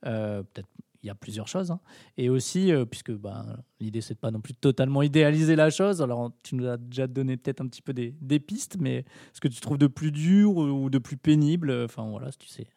Euh, 0.07 0.43
Peut-être 0.43 0.69
il 1.05 1.09
y 1.09 1.11
a 1.11 1.17
plusieurs 1.17 1.49
choses. 1.49 1.73
Hein. 1.73 1.81
Et 2.17 2.29
aussi, 2.29 2.71
euh, 2.71 2.85
puisque 2.85 3.11
bah, 3.11 3.45
l'idée, 3.81 4.01
c'est 4.01 4.15
de 4.15 4.21
pas 4.21 4.31
non 4.31 4.41
plus 4.41 4.55
totalement 4.55 5.03
idéaliser 5.03 5.57
la 5.57 5.69
chose. 5.69 6.01
Alors, 6.01 6.31
tu 6.45 6.55
nous 6.55 6.69
as 6.69 6.77
déjà 6.77 7.09
donné 7.09 7.37
peut-être 7.37 7.61
un 7.61 7.67
petit 7.67 7.83
peu 7.83 7.93
des, 7.93 8.39
pistes, 8.39 8.77
mais 8.79 9.05
ce 9.33 9.41
que 9.41 9.49
tu 9.49 9.61
trouves 9.61 9.79
de 9.79 9.89
plus 9.89 10.13
dur 10.13 10.57
ou 10.57 10.91
de 10.91 10.99
plus 10.99 11.17
pénible 11.17 11.73
Enfin, 11.85 12.09
voilà, 12.09 12.31
si 12.31 12.39
tu 12.39 12.47
sais. 12.47 12.69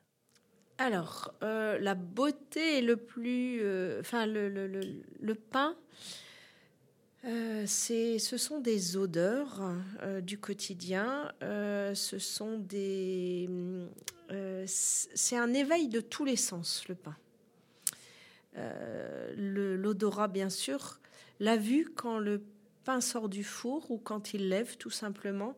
Alors, 0.77 1.33
euh, 1.41 1.77
la 1.79 1.95
beauté 1.95 2.79
est 2.79 2.81
le 2.81 2.97
plus. 2.97 3.61
Enfin, 3.99 4.25
le, 4.25 5.33
pain 5.33 5.75
euh, 7.27 7.65
ce 7.65 8.38
sont 8.38 8.59
des 8.59 8.97
odeurs 8.97 9.73
euh, 10.03 10.21
du 10.21 10.38
quotidien. 10.38 11.31
Euh, 11.41 11.95
ce 11.95 12.19
sont 12.19 12.59
des, 12.59 13.49
c'est 14.67 15.38
un 15.38 15.53
éveil 15.53 15.88
de 15.88 16.01
tous 16.01 16.25
les 16.25 16.35
sens 16.35 16.88
le 16.88 16.95
pain. 16.95 17.15
L'odorat 19.35 20.27
bien 20.27 20.49
sûr, 20.49 20.99
la 21.39 21.57
vue 21.57 21.91
quand 21.93 22.19
le 22.19 22.41
pain 22.85 23.01
sort 23.01 23.27
du 23.27 23.43
four 23.43 23.91
ou 23.91 23.97
quand 23.97 24.33
il 24.33 24.47
lève 24.49 24.77
tout 24.77 24.91
simplement. 24.91 25.55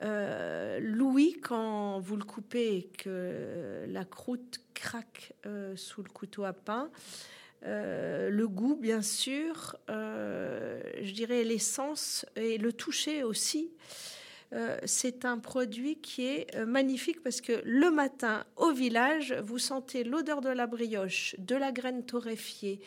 L'ouïe 0.00 1.40
quand 1.40 1.98
vous 2.00 2.16
le 2.16 2.24
coupez 2.24 2.76
et 2.76 2.84
que 2.84 3.84
la 3.88 4.04
croûte 4.04 4.60
craque 4.74 5.32
sous 5.74 6.02
le 6.02 6.08
couteau 6.08 6.44
à 6.44 6.52
pain. 6.52 6.90
Euh, 7.64 8.30
le 8.30 8.46
goût, 8.48 8.76
bien 8.76 9.02
sûr, 9.02 9.76
euh, 9.90 10.80
je 11.02 11.12
dirais 11.12 11.42
l'essence 11.44 12.24
et 12.36 12.58
le 12.58 12.72
toucher 12.72 13.22
aussi. 13.24 13.70
Euh, 14.54 14.78
c'est 14.84 15.24
un 15.24 15.38
produit 15.38 15.96
qui 15.96 16.26
est 16.26 16.64
magnifique 16.64 17.22
parce 17.22 17.40
que 17.40 17.60
le 17.64 17.90
matin, 17.90 18.44
au 18.56 18.72
village, 18.72 19.34
vous 19.42 19.58
sentez 19.58 20.04
l'odeur 20.04 20.40
de 20.40 20.48
la 20.48 20.66
brioche, 20.66 21.34
de 21.38 21.56
la 21.56 21.72
graine 21.72 22.04
torréfiée, 22.06 22.80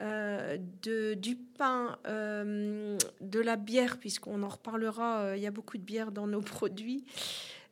de, 0.00 1.14
du 1.14 1.36
pain, 1.36 1.98
de 2.04 3.40
la 3.40 3.56
bière, 3.56 3.98
puisqu'on 3.98 4.42
en 4.42 4.48
reparlera, 4.48 5.36
il 5.36 5.42
y 5.42 5.46
a 5.46 5.50
beaucoup 5.50 5.78
de 5.78 5.82
bière 5.82 6.10
dans 6.10 6.26
nos 6.26 6.40
produits. 6.40 7.04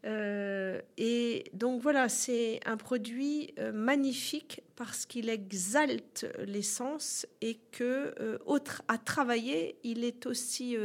Euh, 0.04 0.80
et 0.96 1.44
donc 1.54 1.82
voilà, 1.82 2.08
c'est 2.08 2.60
un 2.64 2.76
produit 2.76 3.52
euh, 3.58 3.72
magnifique 3.72 4.62
parce 4.76 5.06
qu'il 5.06 5.28
exalte 5.28 6.26
l'essence 6.46 7.26
et 7.40 7.58
que, 7.72 8.14
euh, 8.20 8.38
autre 8.46 8.82
à 8.86 8.96
travailler, 8.96 9.76
il 9.82 10.04
est 10.04 10.26
aussi 10.26 10.76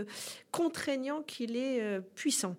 contraignant 0.51 1.21
qu'il 1.21 1.55
est 1.55 2.01
puissant. 2.15 2.55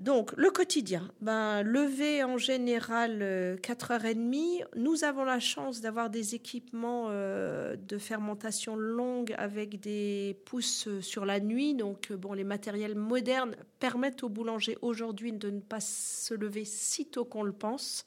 Donc, 0.00 0.32
le 0.38 0.50
quotidien, 0.50 1.10
ben, 1.20 1.62
lever 1.62 2.24
en 2.24 2.38
général 2.38 3.18
4h30. 3.60 4.62
Euh, 4.62 4.64
Nous 4.74 5.04
avons 5.04 5.24
la 5.24 5.40
chance 5.40 5.82
d'avoir 5.82 6.08
des 6.08 6.34
équipements 6.34 7.08
euh, 7.10 7.76
de 7.76 7.98
fermentation 7.98 8.76
longue 8.76 9.34
avec 9.36 9.78
des 9.78 10.38
pousses 10.46 10.88
sur 11.00 11.26
la 11.26 11.38
nuit. 11.38 11.74
Donc, 11.74 12.10
euh, 12.10 12.16
bon, 12.16 12.32
les 12.32 12.44
matériels 12.44 12.94
modernes 12.94 13.54
permettent 13.78 14.22
aux 14.22 14.30
boulangers 14.30 14.78
aujourd'hui 14.80 15.34
de 15.34 15.50
ne 15.50 15.60
pas 15.60 15.80
se 15.80 16.32
lever 16.32 16.64
si 16.64 17.04
tôt 17.04 17.26
qu'on 17.26 17.42
le 17.42 17.52
pense. 17.52 18.06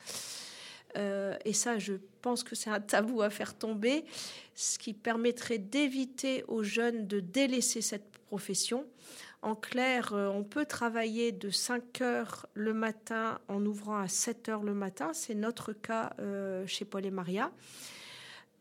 et 0.95 1.53
ça, 1.53 1.77
je 1.77 1.93
pense 2.21 2.43
que 2.43 2.55
c'est 2.55 2.69
un 2.71 2.79
tabou 2.79 3.21
à 3.21 3.29
faire 3.29 3.55
tomber, 3.55 4.03
ce 4.55 4.79
qui 4.79 4.93
permettrait 4.93 5.59
d'éviter 5.59 6.43
aux 6.47 6.63
jeunes 6.63 7.07
de 7.07 7.19
délaisser 7.19 7.81
cette 7.81 8.17
profession. 8.29 8.85
En 9.43 9.55
clair, 9.55 10.13
euh, 10.13 10.29
on 10.29 10.45
peut 10.45 10.65
travailler 10.65 11.33
de 11.33 11.49
5 11.49 11.99
heures 11.99 12.45
le 12.53 12.73
matin 12.73 13.39
en 13.49 13.65
ouvrant 13.65 13.97
à 13.97 14.07
7 14.07 14.47
heures 14.47 14.63
le 14.63 14.73
matin. 14.73 15.11
C'est 15.11 15.35
notre 15.35 15.73
cas 15.73 16.13
euh, 16.19 16.65
chez 16.65 16.85
Paul 16.85 17.05
et 17.05 17.11
Maria. 17.11 17.51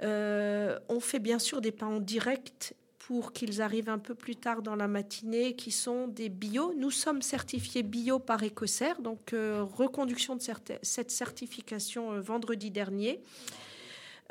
Euh, 0.02 0.80
on 0.88 0.98
fait 0.98 1.20
bien 1.20 1.38
sûr 1.38 1.60
des 1.60 1.70
pains 1.70 1.86
en 1.86 2.00
direct 2.00 2.74
pour 2.98 3.32
qu'ils 3.32 3.62
arrivent 3.62 3.90
un 3.90 4.00
peu 4.00 4.16
plus 4.16 4.34
tard 4.34 4.60
dans 4.60 4.74
la 4.74 4.88
matinée, 4.88 5.54
qui 5.54 5.70
sont 5.70 6.08
des 6.08 6.28
bio. 6.28 6.74
Nous 6.76 6.90
sommes 6.90 7.22
certifiés 7.22 7.84
bio 7.84 8.18
par 8.18 8.42
Écossaire, 8.42 9.00
donc 9.00 9.34
reconduction 9.34 10.34
de 10.34 10.42
cette 10.82 11.10
certification 11.10 12.20
vendredi 12.20 12.70
dernier. 12.70 13.20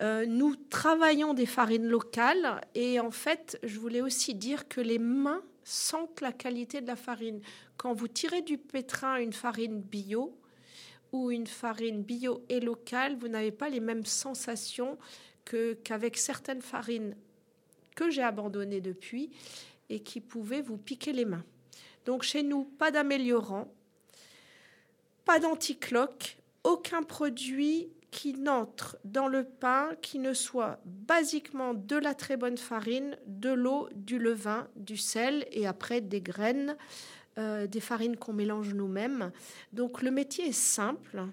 nous 0.02 0.56
travaillons 0.70 1.34
des 1.34 1.46
farines 1.46 1.88
locales 1.88 2.62
et 2.74 3.02
en 3.02 3.12
fait, 3.12 3.60
je 3.64 3.78
voulais 3.78 4.02
aussi 4.02 4.36
dire 4.36 4.70
que 4.70 4.80
les 4.80 5.00
mains 5.00 5.44
sentent 5.64 6.22
la 6.22 6.32
qualité 6.32 6.82
de 6.82 6.88
la 6.88 6.96
farine. 6.96 7.42
Quand 7.78 7.94
vous 7.94 8.08
tirez 8.08 8.42
du 8.42 8.58
pétrin 8.58 9.18
une 9.18 9.34
farine 9.34 9.82
bio 9.82 10.38
ou 11.12 11.32
une 11.32 11.48
farine 11.48 12.04
bio 12.04 12.44
et 12.50 12.60
locale, 12.60 13.18
vous 13.18 13.28
n'avez 13.28 13.52
pas 13.52 13.70
les 13.70 13.80
mêmes 13.80 14.06
sensations 14.06 14.98
que, 15.46 15.74
qu'avec 15.84 16.18
certaines 16.18 16.62
farines 16.62 17.16
que 17.96 18.10
j'ai 18.10 18.24
abandonnées 18.24 18.82
depuis 18.82 19.32
et 19.90 20.00
qui 20.00 20.22
pouvaient 20.22 20.62
vous 20.62 20.78
piquer 20.78 21.14
les 21.14 21.26
mains. 21.26 21.44
Donc 22.06 22.24
chez 22.24 22.44
nous, 22.44 22.64
pas 22.64 22.92
d'améliorant, 22.92 23.72
pas 25.26 25.40
d'anticloque, 25.40 26.38
aucun 26.64 27.04
produit 27.04 27.90
qui 28.12 28.34
n'entre 28.34 28.98
dans 29.06 29.30
le 29.30 29.46
pain 29.46 29.92
qui 30.02 30.20
ne 30.20 30.34
soit 30.34 30.80
basiquement 30.86 31.74
de 31.74 31.96
la 31.96 32.14
très 32.14 32.36
bonne 32.36 32.58
farine, 32.58 33.18
de 33.26 33.50
l'eau, 33.50 33.88
du 33.96 34.20
levain, 34.20 34.68
du 34.76 34.98
sel 34.98 35.48
et 35.52 35.66
après 35.66 36.02
des 36.02 36.22
graines, 36.22 36.76
euh, 37.38 37.68
des 37.68 37.80
farines 37.80 38.18
qu'on 38.18 38.34
mélange 38.34 38.74
nous-mêmes. 38.74 39.32
Donc 39.72 40.02
le 40.02 40.12
métier 40.12 40.50
est 40.50 40.52
simple 40.52 41.24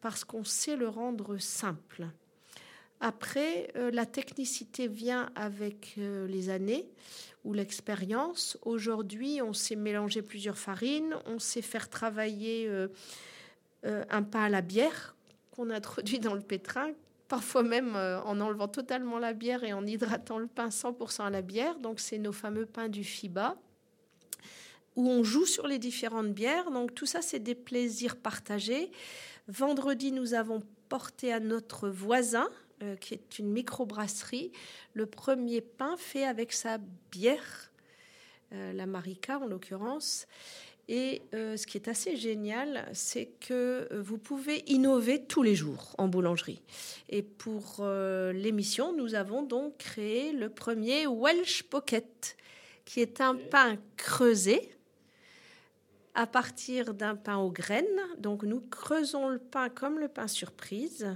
parce 0.00 0.24
qu'on 0.24 0.42
sait 0.42 0.76
le 0.76 0.88
rendre 0.88 1.38
simple. 1.38 2.08
Après, 3.00 3.68
euh, 3.76 3.92
la 3.92 4.06
technicité 4.06 4.88
vient 4.88 5.30
avec 5.36 5.94
euh, 5.98 6.26
les 6.26 6.50
années 6.50 6.88
ou 7.44 7.52
l'expérience. 7.52 8.58
Aujourd'hui, 8.62 9.40
on 9.42 9.52
sait 9.52 9.76
mélanger 9.76 10.22
plusieurs 10.22 10.58
farines, 10.58 11.14
on 11.26 11.38
sait 11.38 11.62
faire 11.62 11.88
travailler 11.88 12.68
un 13.84 14.22
pain 14.22 14.44
à 14.44 14.48
la 14.48 14.62
bière 14.62 15.14
qu'on 15.54 15.70
introduit 15.70 16.18
dans 16.18 16.34
le 16.34 16.40
pétrin, 16.40 16.90
parfois 17.28 17.62
même 17.62 17.94
euh, 17.94 18.20
en 18.22 18.40
enlevant 18.40 18.68
totalement 18.68 19.18
la 19.18 19.32
bière 19.32 19.62
et 19.62 19.72
en 19.72 19.86
hydratant 19.86 20.38
le 20.38 20.46
pain 20.46 20.68
100% 20.68 21.22
à 21.22 21.30
la 21.30 21.42
bière. 21.42 21.78
Donc 21.78 22.00
c'est 22.00 22.18
nos 22.18 22.32
fameux 22.32 22.66
pains 22.66 22.88
du 22.88 23.04
FIBA 23.04 23.56
où 24.96 25.08
on 25.08 25.22
joue 25.22 25.46
sur 25.46 25.66
les 25.66 25.78
différentes 25.78 26.32
bières. 26.32 26.70
Donc 26.70 26.94
tout 26.94 27.06
ça, 27.06 27.22
c'est 27.22 27.38
des 27.38 27.54
plaisirs 27.54 28.16
partagés. 28.16 28.90
Vendredi, 29.48 30.12
nous 30.12 30.34
avons 30.34 30.60
porté 30.88 31.32
à 31.32 31.40
notre 31.40 31.88
voisin, 31.88 32.48
euh, 32.82 32.96
qui 32.96 33.14
est 33.14 33.38
une 33.38 33.50
microbrasserie, 33.50 34.52
le 34.92 35.06
premier 35.06 35.60
pain 35.60 35.96
fait 35.96 36.24
avec 36.24 36.52
sa 36.52 36.78
bière, 37.10 37.70
euh, 38.52 38.72
la 38.72 38.86
Marica 38.86 39.38
en 39.38 39.46
l'occurrence. 39.46 40.26
Et 40.88 41.22
euh, 41.34 41.56
ce 41.56 41.66
qui 41.66 41.78
est 41.78 41.88
assez 41.88 42.16
génial, 42.16 42.86
c'est 42.92 43.26
que 43.40 43.88
euh, 43.90 44.02
vous 44.02 44.18
pouvez 44.18 44.62
innover 44.66 45.24
tous 45.24 45.42
les 45.42 45.54
jours 45.54 45.94
en 45.96 46.08
boulangerie. 46.08 46.60
Et 47.08 47.22
pour 47.22 47.76
euh, 47.80 48.32
l'émission, 48.32 48.94
nous 48.94 49.14
avons 49.14 49.42
donc 49.42 49.78
créé 49.78 50.32
le 50.32 50.50
premier 50.50 51.06
Welsh 51.06 51.62
Pocket, 51.64 52.36
qui 52.84 53.00
est 53.00 53.22
un 53.22 53.34
pain 53.34 53.78
creusé 53.96 54.70
à 56.14 56.26
partir 56.26 56.92
d'un 56.92 57.16
pain 57.16 57.38
aux 57.38 57.50
graines. 57.50 57.86
Donc 58.18 58.42
nous 58.42 58.60
creusons 58.60 59.28
le 59.28 59.38
pain 59.38 59.70
comme 59.70 59.98
le 59.98 60.08
pain 60.08 60.28
surprise. 60.28 61.08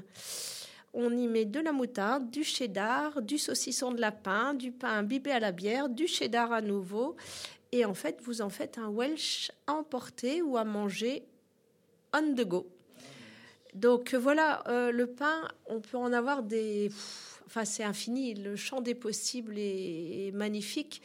On 0.95 1.15
y 1.15 1.29
met 1.29 1.45
de 1.45 1.61
la 1.61 1.73
moutarde, 1.73 2.31
du 2.31 2.43
cheddar, 2.43 3.21
du 3.21 3.37
saucisson 3.37 3.93
de 3.93 4.01
lapin, 4.01 4.55
du 4.55 4.73
pain 4.73 4.89
imbibé 4.89 5.31
à 5.31 5.39
la 5.39 5.53
bière, 5.53 5.91
du 5.91 6.07
cheddar 6.07 6.51
à 6.51 6.63
nouveau 6.63 7.15
et 7.73 7.85
en 7.85 7.95
fait, 7.95 8.21
vous 8.23 8.41
en 8.41 8.49
faites 8.49 8.79
un 8.79 8.89
Welsh 8.89 9.51
à 9.67 9.75
emporter 9.75 10.43
ou 10.43 10.57
à 10.57 10.65
manger 10.65 11.25
on 12.15 12.35
the 12.35 12.45
go. 12.47 12.67
Donc 13.75 14.15
voilà, 14.15 14.67
euh, 14.69 14.91
le 14.91 15.07
pain, 15.07 15.47
on 15.67 15.81
peut 15.81 15.99
en 15.99 16.13
avoir 16.13 16.43
des... 16.43 16.91
Enfin, 17.47 17.65
c'est 17.65 17.85
infini, 17.85 18.35
le 18.35 18.57
champ 18.57 18.81
des 18.81 18.95
possibles 18.95 19.55
est, 19.59 20.33
magnifique. 20.35 21.03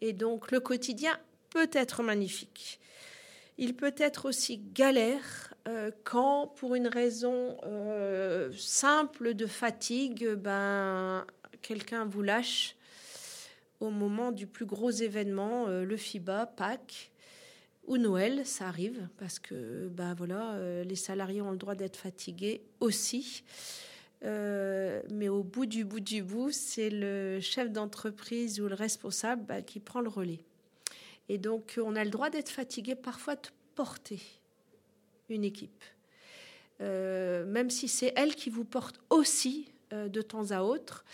Et 0.00 0.12
donc 0.12 0.50
le 0.50 0.60
quotidien 0.60 1.18
peut 1.50 1.70
être 1.72 2.02
magnifique. 2.02 2.80
Il 3.58 3.74
peut 3.74 3.94
être 3.96 4.26
aussi 4.26 4.58
galère 4.58 5.54
euh, 5.66 5.90
quand, 6.04 6.48
pour 6.56 6.74
une 6.74 6.88
raison 6.88 7.56
euh, 7.64 8.52
simple 8.56 9.34
de 9.34 9.46
fatigue, 9.46 10.28
ben, 10.34 11.26
quelqu'un 11.62 12.04
vous 12.04 12.22
lâche 12.22 12.75
au 13.80 13.90
moment 13.90 14.32
du 14.32 14.46
plus 14.46 14.66
gros 14.66 14.90
événement, 14.90 15.66
euh, 15.68 15.84
le 15.84 15.96
FIBA, 15.96 16.46
Pâques 16.46 17.10
ou 17.86 17.98
Noël, 17.98 18.44
ça 18.44 18.66
arrive 18.66 19.08
parce 19.18 19.38
que 19.38 19.88
bah 19.88 20.14
voilà, 20.16 20.54
euh, 20.54 20.84
les 20.84 20.96
salariés 20.96 21.42
ont 21.42 21.52
le 21.52 21.56
droit 21.56 21.74
d'être 21.74 21.96
fatigués 21.96 22.62
aussi. 22.80 23.44
Euh, 24.24 25.02
mais 25.10 25.28
au 25.28 25.42
bout 25.42 25.66
du 25.66 25.84
bout 25.84 26.00
du 26.00 26.22
bout, 26.22 26.50
c'est 26.50 26.90
le 26.90 27.38
chef 27.40 27.70
d'entreprise 27.70 28.60
ou 28.60 28.66
le 28.66 28.74
responsable 28.74 29.44
bah, 29.44 29.62
qui 29.62 29.78
prend 29.78 30.00
le 30.00 30.08
relais. 30.08 30.40
Et 31.28 31.38
donc, 31.38 31.78
on 31.82 31.94
a 31.96 32.04
le 32.04 32.10
droit 32.10 32.30
d'être 32.30 32.48
fatigué, 32.48 32.94
parfois 32.94 33.34
de 33.36 33.48
porter 33.74 34.20
une 35.28 35.44
équipe. 35.44 35.84
même 36.80 37.70
si 37.70 37.88
c'est 37.88 38.12
elle 38.16 38.34
qui 38.34 38.48
vous 38.48 38.64
porte 38.64 39.00
aussi 39.10 39.68
euh, 39.92 40.08
de 40.08 40.20
temps 40.20 40.50
à 40.50 40.62
autre. 40.62 41.04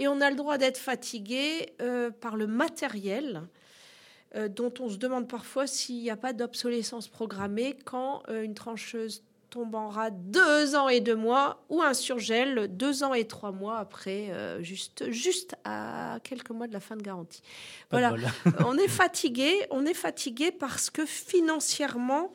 Et 0.00 0.08
on 0.08 0.20
a 0.20 0.30
le 0.30 0.36
droit 0.36 0.58
d'être 0.58 0.78
fatigué 0.78 1.72
euh, 1.80 2.10
par 2.10 2.36
le 2.36 2.48
matériel 2.48 3.42
euh, 4.34 4.48
dont 4.48 4.72
on 4.80 4.88
se 4.88 4.96
demande 4.96 5.28
parfois 5.28 5.68
s'il 5.68 6.02
n'y 6.02 6.10
a 6.10 6.16
pas 6.16 6.32
d'obsolescence 6.32 7.06
programmée 7.06 7.76
quand 7.84 8.22
une 8.28 8.54
trancheuse 8.54 9.22
tombe 9.48 9.76
en 9.76 9.88
rade 9.88 10.30
deux 10.32 10.74
ans 10.74 10.88
et 10.88 11.00
deux 11.00 11.14
mois 11.14 11.62
ou 11.68 11.82
un 11.82 11.94
surgel 11.94 12.66
deux 12.76 13.04
ans 13.04 13.14
et 13.14 13.26
trois 13.28 13.52
mois 13.52 13.78
après, 13.78 14.32
juste, 14.60 15.08
juste 15.12 15.54
à 15.64 16.18
quelques 16.24 16.50
mois 16.50 16.66
de 16.66 16.72
la 16.72 16.80
fin 16.80 16.96
de 16.96 17.02
garantie. 17.02 17.42
voilà, 17.92 18.12
on 18.66 18.76
est 18.76 18.88
fatigué, 18.88 19.52
on 19.70 19.86
est 19.86 19.94
fatigué 19.94 20.50
parce 20.50 20.90
que 20.90 21.06
financièrement, 21.06 22.32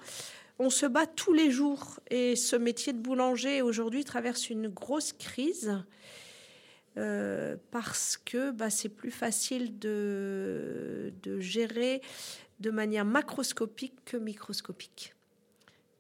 on 0.62 0.70
se 0.70 0.86
bat 0.86 1.08
tous 1.08 1.34
les 1.34 1.50
jours 1.50 2.00
et 2.12 2.36
ce 2.36 2.56
métier 2.56 2.94
de 2.94 3.00
boulanger 3.00 3.64
aujourd'hui 3.64 4.06
traverse 4.06 4.52
une 4.52 4.68
grosse 4.68 5.12
crise 5.12 5.84
euh, 6.98 7.58
parce 7.72 8.16
que 8.16 8.52
bah, 8.52 8.70
c'est 8.70 8.90
plus 8.90 9.10
facile 9.10 9.80
de, 9.80 11.14
de 11.24 11.40
gérer 11.40 12.04
de 12.60 12.70
manière 12.70 13.06
macroscopique 13.06 13.96
que 14.06 14.18
microscopique 14.18 15.16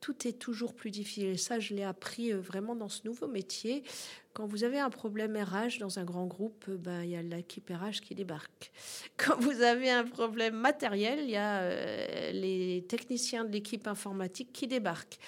tout 0.01 0.27
est 0.27 0.33
toujours 0.33 0.73
plus 0.73 0.89
difficile. 0.89 1.27
Et 1.27 1.37
ça, 1.37 1.59
je 1.59 1.73
l'ai 1.75 1.83
appris 1.83 2.33
euh, 2.33 2.41
vraiment 2.41 2.75
dans 2.75 2.89
ce 2.89 3.01
nouveau 3.05 3.27
métier. 3.27 3.83
Quand 4.33 4.47
vous 4.47 4.63
avez 4.63 4.79
un 4.79 4.89
problème 4.89 5.37
RH 5.37 5.79
dans 5.79 5.99
un 5.99 6.03
grand 6.03 6.25
groupe, 6.25 6.65
euh, 6.67 6.77
ben, 6.77 7.03
il 7.03 7.11
y 7.11 7.15
a 7.15 7.21
l'équipe 7.21 7.69
RH 7.69 8.01
qui 8.01 8.15
débarque. 8.15 8.71
Quand 9.17 9.39
vous 9.39 9.61
avez 9.61 9.91
un 9.91 10.03
problème 10.03 10.55
matériel, 10.55 11.19
il 11.23 11.29
y 11.29 11.37
a 11.37 11.61
euh, 11.61 12.31
les 12.31 12.83
techniciens 12.89 13.45
de 13.45 13.51
l'équipe 13.51 13.87
informatique 13.87 14.51
qui 14.51 14.67
débarquent. 14.67 15.19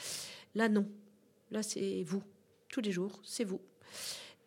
Là, 0.55 0.67
non. 0.67 0.88
Là, 1.51 1.62
c'est 1.62 2.03
vous. 2.03 2.23
Tous 2.67 2.81
les 2.81 2.91
jours, 2.91 3.21
c'est 3.23 3.43
vous. 3.43 3.62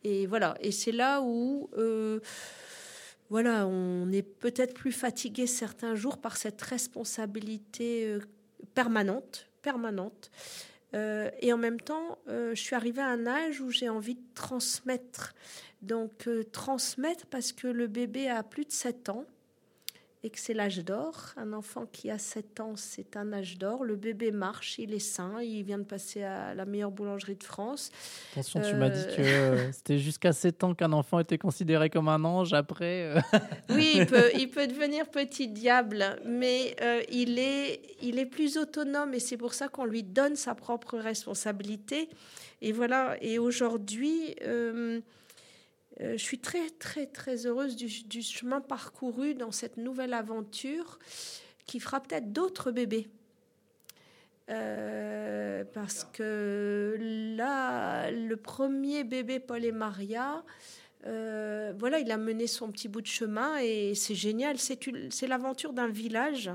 Et 0.03 0.27
voilà. 0.27 0.57
Et 0.61 0.73
c'est 0.73 0.93
là 0.93 1.23
où... 1.23 1.71
voilà, 3.31 3.67
on 3.69 4.11
est 4.11 4.23
peut-être 4.23 4.75
plus 4.75 4.91
fatigué 4.91 5.47
certains 5.47 5.95
jours 5.95 6.21
par 6.21 6.37
cette 6.37 6.61
responsabilité 6.63 8.19
permanente 8.75 9.47
permanente. 9.67 10.31
Euh, 10.95 11.29
et 11.41 11.53
en 11.53 11.59
même 11.59 11.81
temps, 11.81 12.19
euh, 12.29 12.55
je 12.55 12.61
suis 12.61 12.77
arrivée 12.77 13.03
à 13.03 13.09
un 13.09 13.27
âge 13.27 13.61
où 13.61 13.71
j'ai 13.71 13.89
envie 13.89 14.15
de 14.15 14.35
transmettre. 14.35 15.35
Donc, 15.83 16.29
euh, 16.29 16.45
transmettre 16.45 17.27
parce 17.27 17.53
que 17.53 17.67
le 17.67 17.89
bébé 17.89 18.29
a 18.29 18.45
plus 18.45 18.65
de 18.65 18.71
7 18.71 19.09
ans 19.09 19.25
et 20.23 20.31
que 20.31 20.39
c'est 20.39 20.55
l'âge 20.55 20.79
d'or. 20.79 21.33
Un 21.37 21.53
enfant 21.53 21.87
qui 21.87 22.11
a 22.11 22.19
7 22.19 22.61
ans, 22.61 22.73
c'est 22.77 23.17
un 23.17 23.33
âge 23.33 23.59
d'or. 23.59 23.85
Le 23.85 23.97
bébé 23.97 24.31
marche, 24.31 24.79
il 24.79 24.93
est 24.95 24.99
sain, 24.99 25.41
il 25.43 25.63
vient 25.63 25.79
de 25.79 25.85
passer 25.85 26.23
à 26.23 26.55
la 26.55 26.65
meilleure 26.65 26.91
boulangerie 26.91 27.37
de 27.37 27.45
France. 27.45 27.91
Attention, 28.33 28.61
tu 28.61 28.75
m'as 28.75 28.89
dit 28.89 29.07
que 29.17 29.23
euh, 29.23 29.73
c'était 29.73 29.99
jusqu'à 29.99 30.33
7 30.33 30.65
ans 30.65 30.75
qu'un 30.75 30.93
enfant 30.93 31.21
était 31.21 31.39
considéré 31.39 31.91
comme 31.91 32.09
un 32.09 32.25
ange. 32.25 32.55
Après. 32.55 33.15
Euh. 33.15 33.21
oui, 33.71 33.93
il 33.95 34.07
peut, 34.07 34.31
il 34.35 34.49
peut 34.49 34.67
devenir 34.67 35.09
petit 35.09 35.49
diable, 35.49 36.05
mais 36.25 36.75
euh, 36.81 37.03
il, 37.11 37.39
est, 37.39 37.81
il 38.03 38.19
est 38.19 38.27
plus 38.27 38.57
autonome 38.57 39.15
et 39.15 39.21
c'est 39.21 39.37
pour 39.37 39.55
ça 39.55 39.69
qu'on 39.69 39.85
lui 39.85 40.03
donne 40.03 40.37
sa 40.37 40.55
propre 40.55 40.99
responsabilité. 40.99 42.09
Et 42.63 42.73
voilà, 42.73 43.17
et 43.21 43.39
aujourd'hui. 43.39 44.35
Euh, 44.43 45.01
je 46.01 46.17
suis 46.17 46.39
très, 46.39 46.71
très, 46.71 47.07
très 47.07 47.47
heureuse 47.47 47.77
du, 47.77 48.23
chemin 48.23 48.61
parcouru 48.61 49.35
dans 49.35 49.53
cette 49.53 49.77
nouvelle 49.77 50.13
aventure 50.13 50.99
qui 51.67 51.81
fera 51.81 52.01
peut-être 52.01 52.33
d'autres 52.33 52.71
bébés. 52.71 53.09
Euh, 54.49 55.65
parce 55.73 56.05
que 56.13 56.97
là, 57.37 58.11
le 58.11 58.37
premier 58.37 59.03
bébé 59.03 59.41
Paul 59.41 59.65
et 59.65 59.73
Maria, 59.73 60.45
euh, 61.07 61.73
voilà, 61.77 61.99
il 61.99 62.11
a 62.13 62.17
mené 62.17 62.47
son 62.47 62.71
petit 62.71 62.89
bout 62.89 63.01
de 63.01 63.07
chemin 63.07 63.59
et 63.59 63.95
c'est 63.95 64.15
génial. 64.15 64.59
C'est 64.59 65.27
l'aventure 65.27 65.73
d'un 65.73 65.89
village. 65.89 66.51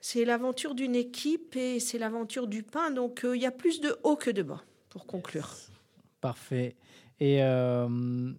C'est 0.00 0.24
l'aventure 0.24 0.74
d'une 0.74 0.94
équipe 0.94 1.56
et 1.56 1.80
c'est 1.80 1.98
l'aventure 1.98 2.46
du 2.46 2.62
pain. 2.62 2.90
Donc 2.90 3.20
il 3.24 3.40
y 3.40 3.46
a 3.46 3.50
plus 3.50 3.80
de 3.80 3.96
haut 4.02 4.16
que 4.16 4.30
de 4.30 4.42
bas, 4.42 4.62
pour 4.90 5.06
conclure. 5.06 5.54
Parfait. 6.20 6.76
Et 7.20 7.42
euh, 7.42 8.32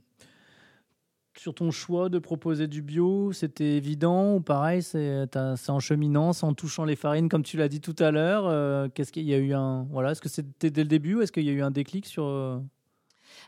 sur 1.37 1.53
ton 1.53 1.71
choix 1.71 2.09
de 2.09 2.19
proposer 2.19 2.67
du 2.67 2.81
bio 2.81 3.31
C'était 3.33 3.77
évident 3.77 4.35
ou 4.35 4.41
pareil, 4.41 4.83
c'est 4.83 5.27
en 5.35 5.79
cheminant, 5.79 6.31
en 6.41 6.53
touchant 6.53 6.85
les 6.85 6.95
farines 6.95 7.29
comme 7.29 7.43
tu 7.43 7.57
l'as 7.57 7.67
dit 7.67 7.81
tout 7.81 7.95
à 7.99 8.11
l'heure 8.11 8.45
euh, 8.47 8.87
Qu'est-ce 8.93 9.11
qu'il 9.11 9.23
y 9.23 9.33
a 9.33 9.37
eu 9.37 9.53
un 9.53 9.83
voilà 9.91 10.11
Est-ce 10.11 10.21
que 10.21 10.29
c'était 10.29 10.69
dès 10.69 10.83
le 10.83 10.87
début 10.87 11.15
ou 11.15 11.21
est-ce 11.21 11.31
qu'il 11.31 11.43
y 11.43 11.49
a 11.49 11.53
eu 11.53 11.61
un 11.61 11.71
déclic 11.71 12.05
sur 12.05 12.25
euh? 12.25 12.59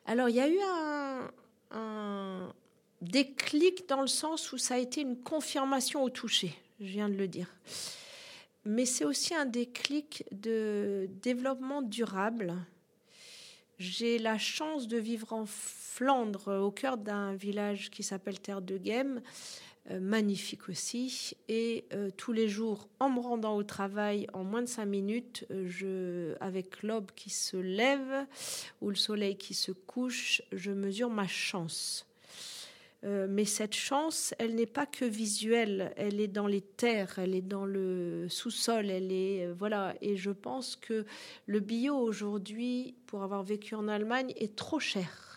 Alors 0.06 0.30
il 0.30 0.36
y 0.36 0.40
a 0.40 0.50
eu 0.50 0.60
un, 0.62 2.52
déclic 3.02 3.90
dans 3.90 4.02
le 4.02 4.08
sens 4.08 4.52
où 4.54 4.58
ça 4.58 4.76
a 4.76 4.78
été 4.78 5.02
une 5.02 5.18
confirmation 5.18 6.04
au 6.04 6.10
toucher. 6.10 6.54
Je 6.80 6.86
viens 6.86 7.10
de 7.10 7.16
le 7.16 7.28
dire. 7.28 7.48
Mais 8.64 8.86
c'est 8.86 9.06
aussi 9.06 9.34
un 9.34 9.46
déclic 9.46 10.24
de 10.32 11.10
développement 11.24 11.82
durable. 11.82 12.54
J'ai 13.82 14.20
la 14.20 14.38
chance 14.38 14.88
de 14.88 14.98
vivre 14.98 15.34
en 15.34 15.48
Flandre, 15.48 16.62
au 16.62 16.70
cœur 16.70 17.00
d'un 17.00 17.34
village 17.34 17.90
qui 17.90 18.04
s'appelle 18.04 18.40
Terre 18.40 18.62
de 18.62 18.78
Guême, 18.78 19.24
euh, 19.90 20.00
magnifique 20.00 20.70
aussi. 20.70 21.36
Et 21.48 21.86
euh, 21.92 22.12
tous 22.16 22.32
les 22.32 22.48
jours, 22.48 22.90
en 23.00 23.10
me 23.10 23.20
rendant 23.20 23.56
au 23.56 23.64
travail, 23.64 24.28
en 24.34 24.44
moins 24.44 24.62
de 24.62 24.68
cinq 24.68 24.86
minutes, 24.86 25.48
euh, 25.50 26.36
avec 26.40 26.84
l'aube 26.84 27.10
qui 27.16 27.32
se 27.32 27.58
lève 27.58 28.28
ou 28.82 28.90
le 28.90 28.96
soleil 28.96 29.36
qui 29.36 29.56
se 29.56 29.72
couche, 29.72 30.44
je 30.52 30.72
mesure 30.72 31.10
ma 31.10 31.28
chance. 31.28 32.06
Mais 33.04 33.46
cette 33.46 33.74
chance, 33.74 34.36
elle 34.38 34.54
n'est 34.54 34.68
pas 34.68 34.86
que 34.86 35.06
visuelle, 35.06 35.92
elle 35.98 36.20
est 36.20 36.28
dans 36.28 36.46
les 36.46 36.62
terres, 36.62 37.18
elle 37.18 37.34
est 37.34 37.42
dans 37.42 37.66
le 37.66 38.28
sous-sol, 38.30 38.92
elle 38.92 39.12
est 39.12 39.48
voilà. 39.58 39.96
Et 40.02 40.18
je 40.18 40.30
pense 40.30 40.76
que 40.76 41.06
le 41.48 41.60
bio 41.60 41.96
aujourd'hui, 41.98 42.94
pour 43.08 43.24
avoir 43.24 43.42
vécu 43.42 43.74
en 43.74 43.88
Allemagne, 43.88 44.34
est 44.38 44.56
trop 44.56 44.80
cher 44.80 45.32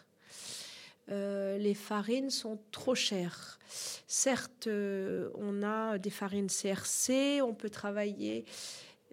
euh, 1.10 1.58
les 1.58 1.74
farines 1.74 2.30
sont 2.30 2.58
trop 2.70 2.94
chères. 2.94 3.58
Certes, 4.06 4.68
euh, 4.68 5.30
on 5.34 5.62
a 5.62 5.98
des 5.98 6.10
farines 6.10 6.48
CRC, 6.48 7.42
on 7.42 7.54
peut 7.54 7.70
travailler, 7.70 8.44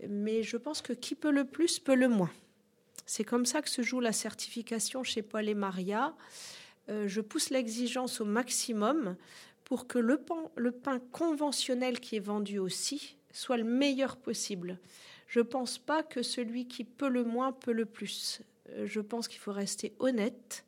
mais 0.08 0.44
je 0.44 0.58
pense 0.58 0.82
que 0.82 0.94
qui 0.94 1.16
peut 1.16 1.32
le 1.32 1.44
plus 1.44 1.80
peut 1.80 1.96
le 1.96 2.08
moins. 2.08 2.32
C'est 3.06 3.26
comme 3.26 3.46
ça 3.46 3.62
que 3.62 3.70
se 3.70 3.82
joue 3.82 4.00
la 4.00 4.14
certification 4.14 5.04
chez 5.04 5.22
Paul 5.22 5.50
et 5.50 5.54
Maria. 5.54 6.16
Euh, 6.90 7.08
je 7.08 7.22
pousse 7.22 7.50
l'exigence 7.50 8.22
au 8.22 8.26
maximum 8.26 9.16
pour 9.64 9.88
que 9.88 10.00
le 10.00 10.18
pain, 10.72 11.00
conventionnel 11.12 12.00
qui 12.00 12.18
est 12.18 12.20
vendu 12.20 12.60
aussi 12.60 13.16
soit 13.32 13.58
le 13.58 13.64
meilleur 13.64 14.18
possible. 14.18 14.78
Je 15.28 15.40
ne 15.40 15.46
pense 15.46 15.78
pas 15.78 16.04
que 16.04 16.22
celui 16.22 16.68
qui 16.68 16.84
peut 16.84 17.08
le 17.08 17.24
moins 17.24 17.54
peut 17.54 17.72
le 17.72 17.86
plus. 17.86 18.42
Je 18.84 19.00
pense 19.00 19.30
qu'il 19.30 19.40
faut 19.40 19.54
rester 19.54 19.94
honnête 20.00 20.66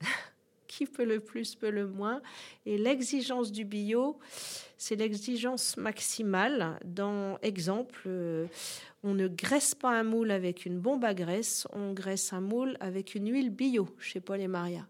qui 0.66 0.86
peut 0.86 1.04
le 1.04 1.20
plus 1.20 1.54
peut 1.54 1.70
le 1.70 1.86
moins. 1.86 2.22
Et 2.66 2.78
l'exigence 2.78 3.52
du 3.52 3.64
bio, 3.64 4.18
c'est 4.78 4.96
l'exigence 4.96 5.76
maximale. 5.76 6.78
Dans 6.84 7.38
exemple, 7.42 8.02
euh, 8.06 8.46
on 9.02 9.14
ne 9.14 9.28
graisse 9.28 9.74
pas 9.74 9.90
un 9.90 10.02
moule 10.02 10.30
avec 10.30 10.64
une 10.64 10.78
bombe 10.78 11.04
à 11.04 11.14
graisse, 11.14 11.66
on 11.72 11.92
graisse 11.92 12.32
un 12.32 12.40
moule 12.40 12.76
avec 12.80 13.14
une 13.14 13.30
huile 13.30 13.50
bio 13.50 13.88
chez 13.98 14.20
Paul 14.20 14.40
et 14.40 14.48
Maria. 14.48 14.86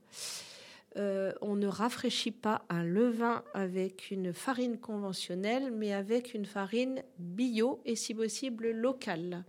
Euh, 0.97 1.33
on 1.41 1.57
ne 1.57 1.67
rafraîchit 1.67 2.33
pas 2.33 2.65
un 2.69 2.85
levain 2.85 3.43
avec 3.55 4.11
une 4.11 4.35
farine 4.35 4.79
conventionnelle, 4.79 5.71
mais 5.71 5.93
avec 5.93 6.35
une 6.35 6.45
farine 6.45 7.03
bio 7.19 7.81
et 7.85 7.97
si 7.97 8.15
possible 8.15 8.71
locale. 8.71 9.45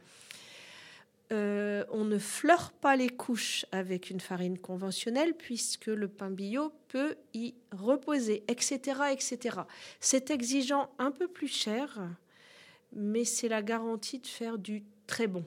Euh, 1.32 1.84
on 1.90 2.06
ne 2.06 2.18
fleure 2.18 2.72
pas 2.72 2.96
les 2.96 3.10
couches 3.10 3.66
avec 3.72 4.10
une 4.10 4.20
farine 4.20 4.58
conventionnelle 4.58 5.34
puisque 5.34 5.88
le 5.88 6.08
pain 6.08 6.30
bio 6.30 6.72
peut 6.90 7.16
y 7.34 7.56
reposer, 7.72 8.44
etc., 8.48 9.02
etc. 9.12 9.62
C'est 10.00 10.30
exigeant 10.30 10.92
un 11.00 11.12
peu 11.12 11.28
plus 11.28 11.48
cher, 11.48 12.08
mais 12.94 13.26
c'est 13.26 13.48
la 13.48 13.62
garantie 13.62 14.20
de 14.20 14.28
faire 14.28 14.58
du 14.58 14.84
très 15.08 15.28
bon. 15.28 15.44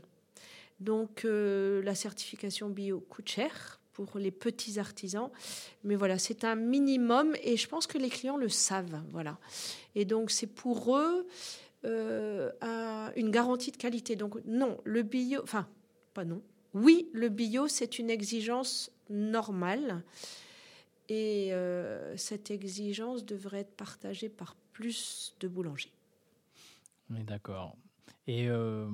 Donc 0.80 1.24
euh, 1.24 1.82
la 1.82 1.94
certification 1.94 2.68
bio 2.68 3.00
coûte 3.00 3.28
cher 3.28 3.80
pour 4.04 4.18
les 4.18 4.30
petits 4.30 4.78
artisans, 4.78 5.30
mais 5.84 5.96
voilà, 5.96 6.18
c'est 6.18 6.44
un 6.44 6.56
minimum 6.56 7.34
et 7.42 7.56
je 7.56 7.68
pense 7.68 7.86
que 7.86 7.98
les 7.98 8.10
clients 8.10 8.36
le 8.36 8.48
savent, 8.48 9.02
voilà. 9.10 9.38
Et 9.94 10.04
donc 10.04 10.30
c'est 10.30 10.46
pour 10.46 10.96
eux 10.96 11.26
euh, 11.84 12.50
une 13.16 13.30
garantie 13.30 13.70
de 13.70 13.76
qualité. 13.76 14.16
Donc 14.16 14.38
non, 14.44 14.78
le 14.84 15.02
bio, 15.02 15.40
enfin 15.42 15.68
pas 16.14 16.24
non. 16.24 16.42
Oui, 16.74 17.08
le 17.12 17.28
bio, 17.28 17.68
c'est 17.68 17.98
une 17.98 18.10
exigence 18.10 18.90
normale 19.08 20.02
et 21.08 21.52
euh, 21.52 22.16
cette 22.16 22.50
exigence 22.50 23.24
devrait 23.24 23.60
être 23.60 23.76
partagée 23.76 24.28
par 24.28 24.56
plus 24.72 25.34
de 25.40 25.48
boulangers. 25.48 25.92
On 27.10 27.16
est 27.16 27.24
d'accord. 27.24 27.76
Et 28.26 28.48
euh, 28.48 28.88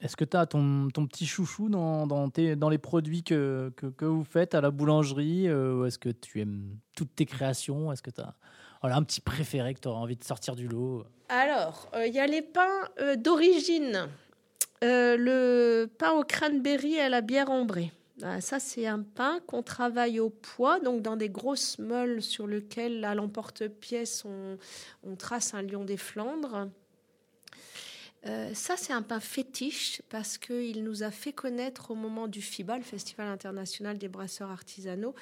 est-ce 0.00 0.16
que 0.16 0.24
tu 0.24 0.36
as 0.36 0.46
ton, 0.46 0.88
petit 0.88 1.26
chouchou 1.26 1.68
dans, 1.68 2.06
dans, 2.06 2.28
dans 2.28 2.68
les 2.68 2.78
produits 2.78 3.22
que, 3.22 3.72
que, 3.76 3.86
que, 3.86 4.04
vous 4.04 4.24
faites 4.24 4.54
à 4.54 4.60
la 4.60 4.70
boulangerie 4.70 5.48
euh, 5.48 5.86
Est-ce 5.86 5.98
que 5.98 6.10
tu 6.10 6.40
aimes 6.40 6.78
toutes 6.94 7.14
tes 7.14 7.26
créations? 7.26 7.92
Est-ce 7.92 8.02
que 8.02 8.10
tu 8.10 8.20
as 8.20 8.34
un 8.82 9.02
petit 9.02 9.20
préféré 9.20 9.74
que 9.74 9.80
tu 9.80 9.88
auras 9.88 10.00
envie 10.00 10.16
de 10.16 10.24
sortir 10.24 10.54
du 10.54 10.68
lot? 10.68 11.04
Alors, 11.28 11.90
il 12.06 12.14
y 12.14 12.20
a 12.20 12.26
les 12.26 12.42
pains 12.42 12.88
d'origine. 13.16 14.08
Euh, 14.84 15.16
le 15.16 15.86
pain 15.86 16.12
au 16.12 16.22
cranberry 16.22 16.94
et 16.94 17.00
à 17.00 17.08
la 17.08 17.22
bière 17.22 17.50
ambrée. 17.50 17.92
Ah, 18.22 18.40
ça, 18.40 18.58
c'est 18.58 18.86
un 18.86 19.02
pain 19.02 19.40
qu'on 19.46 19.62
travaille 19.62 20.20
au 20.20 20.30
poids, 20.30 20.80
donc 20.80 21.02
dans 21.02 21.16
des 21.16 21.28
grosses 21.28 21.78
meules 21.78 22.22
sur 22.22 22.46
lesquelles, 22.46 23.04
à 23.04 23.14
l'emporte-pièce, 23.14 24.24
on, 24.24 25.16
trace 25.16 25.54
un 25.54 25.62
lion 25.62 25.84
des 25.84 25.96
Flandres. 25.96 26.68
Euh, 28.24 28.54
ça, 28.54 28.76
c'est 28.76 28.92
un 28.92 29.02
pain 29.02 29.20
fétiche 29.20 30.02
parce 30.08 30.38
qu'il 30.38 30.82
nous 30.82 31.02
a 31.02 31.10
fait 31.10 31.32
connaître 31.32 31.90
au 31.90 31.94
moment 31.94 32.26
du 32.28 32.40
FIBA, 32.40 32.78
le 32.78 32.82
Festival 32.82 33.28
international 33.28 33.98
des 33.98 34.08
brasseurs 34.08 34.50
artisanaux. 34.50 35.14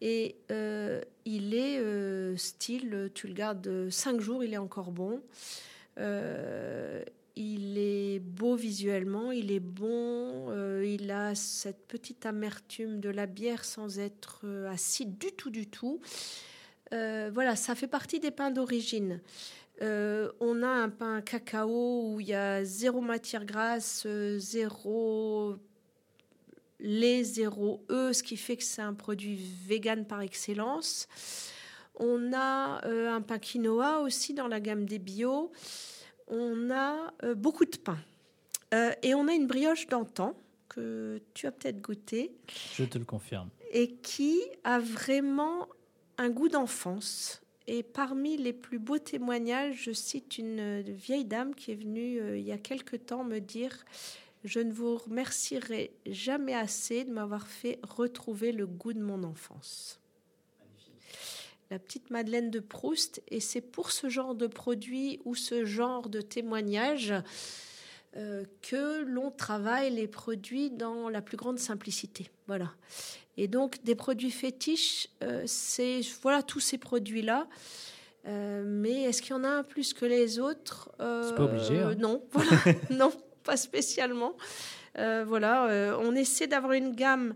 Et 0.00 0.36
euh, 0.50 1.02
il 1.26 1.54
est 1.54 2.36
style, 2.38 3.10
tu 3.14 3.26
le 3.26 3.34
gardes 3.34 3.90
cinq 3.90 4.20
jours, 4.20 4.42
il 4.42 4.54
est 4.54 4.58
encore 4.58 4.92
bon 4.92 5.20
il 7.36 7.78
est 7.78 8.18
beau 8.18 8.54
visuellement, 8.54 9.32
il 9.32 9.50
est 9.50 9.60
bon, 9.60 10.50
euh, 10.50 10.84
il 10.86 11.10
a 11.10 11.34
cette 11.34 11.86
petite 11.86 12.26
amertume 12.26 13.00
de 13.00 13.08
la 13.08 13.26
bière 13.26 13.64
sans 13.64 13.98
être 13.98 14.42
euh, 14.44 14.70
acide 14.70 15.16
du 15.16 15.32
tout, 15.32 15.50
du 15.50 15.66
tout. 15.66 16.00
Euh, 16.92 17.30
voilà, 17.32 17.56
ça 17.56 17.74
fait 17.74 17.86
partie 17.86 18.20
des 18.20 18.30
pains 18.30 18.50
d'origine. 18.50 19.20
On 19.80 20.62
a 20.62 20.68
un 20.68 20.88
pain 20.88 21.20
cacao 21.22 22.12
où 22.12 22.20
il 22.20 22.28
y 22.28 22.34
a 22.34 22.64
zéro 22.64 23.00
matière 23.00 23.44
grasse, 23.44 24.06
zéro 24.36 25.56
lait, 26.78 27.24
zéro 27.24 27.84
œuf, 27.90 28.16
ce 28.16 28.22
qui 28.22 28.36
fait 28.36 28.56
que 28.56 28.64
c'est 28.64 28.82
un 28.82 28.94
produit 28.94 29.38
vegan 29.66 30.04
par 30.06 30.20
excellence. 30.20 31.08
On 31.98 32.32
a 32.32 32.86
un 32.86 33.20
pain 33.20 33.38
quinoa 33.38 34.00
aussi 34.00 34.34
dans 34.34 34.48
la 34.48 34.60
gamme 34.60 34.86
des 34.86 34.98
bio 34.98 35.50
on 36.30 36.70
a 36.70 37.12
euh, 37.24 37.34
beaucoup 37.34 37.64
de 37.64 37.76
pain. 37.76 37.98
Euh, 38.72 38.92
et 39.02 39.14
on 39.14 39.28
a 39.28 39.32
une 39.32 39.46
brioche 39.46 39.88
d'antan 39.88 40.34
que 40.68 41.20
tu 41.34 41.46
as 41.46 41.52
peut-être 41.52 41.80
goûté. 41.80 42.32
Je 42.74 42.84
te 42.84 42.96
le 42.96 43.04
confirme. 43.04 43.50
Et 43.72 43.96
qui 43.96 44.40
a 44.62 44.78
vraiment 44.78 45.68
un 46.16 46.30
goût 46.30 46.48
d'enfance. 46.48 47.39
Et 47.66 47.82
parmi 47.82 48.36
les 48.36 48.52
plus 48.52 48.78
beaux 48.78 48.98
témoignages, 48.98 49.82
je 49.84 49.92
cite 49.92 50.38
une 50.38 50.82
vieille 50.82 51.24
dame 51.24 51.54
qui 51.54 51.72
est 51.72 51.76
venue 51.76 52.20
euh, 52.20 52.38
il 52.38 52.44
y 52.44 52.52
a 52.52 52.58
quelque 52.58 52.96
temps 52.96 53.24
me 53.24 53.38
dire 53.38 53.84
Je 54.44 54.60
ne 54.60 54.72
vous 54.72 54.96
remercierai 54.96 55.92
jamais 56.06 56.54
assez 56.54 57.04
de 57.04 57.12
m'avoir 57.12 57.46
fait 57.46 57.78
retrouver 57.82 58.52
le 58.52 58.66
goût 58.66 58.92
de 58.92 59.02
mon 59.02 59.22
enfance 59.22 60.00
la 61.70 61.78
petite 61.78 62.10
Madeleine 62.10 62.50
de 62.50 62.60
Proust. 62.60 63.22
Et 63.28 63.40
c'est 63.40 63.60
pour 63.60 63.92
ce 63.92 64.08
genre 64.08 64.34
de 64.34 64.46
produit 64.46 65.20
ou 65.24 65.34
ce 65.34 65.64
genre 65.64 66.08
de 66.08 66.20
témoignage 66.20 67.14
euh, 68.16 68.44
que 68.62 69.04
l'on 69.04 69.30
travaille 69.30 69.90
les 69.90 70.08
produits 70.08 70.70
dans 70.70 71.08
la 71.08 71.22
plus 71.22 71.36
grande 71.36 71.60
simplicité. 71.60 72.28
Voilà. 72.48 72.72
Et 73.36 73.46
donc 73.46 73.84
des 73.84 73.94
produits 73.94 74.32
fétiches, 74.32 75.06
euh, 75.22 75.44
c'est 75.46 76.00
voilà 76.20 76.42
tous 76.42 76.58
ces 76.58 76.76
produits-là. 76.76 77.46
Euh, 78.26 78.64
mais 78.66 79.04
est-ce 79.04 79.22
qu'il 79.22 79.30
y 79.30 79.34
en 79.34 79.44
a 79.44 79.48
un 79.48 79.62
plus 79.62 79.94
que 79.94 80.04
les 80.06 80.40
autres? 80.40 80.90
C'est 80.98 81.36
pas 81.36 81.44
obligé. 81.44 81.78
Hein. 81.78 81.94
Non, 81.98 82.22
non, 82.90 83.12
pas 83.44 83.56
spécialement. 83.56 84.34
voilà, 84.96 85.96
on 86.00 86.16
essaie 86.16 86.48
d'avoir 86.48 86.72
une 86.72 86.96
gamme 86.96 87.34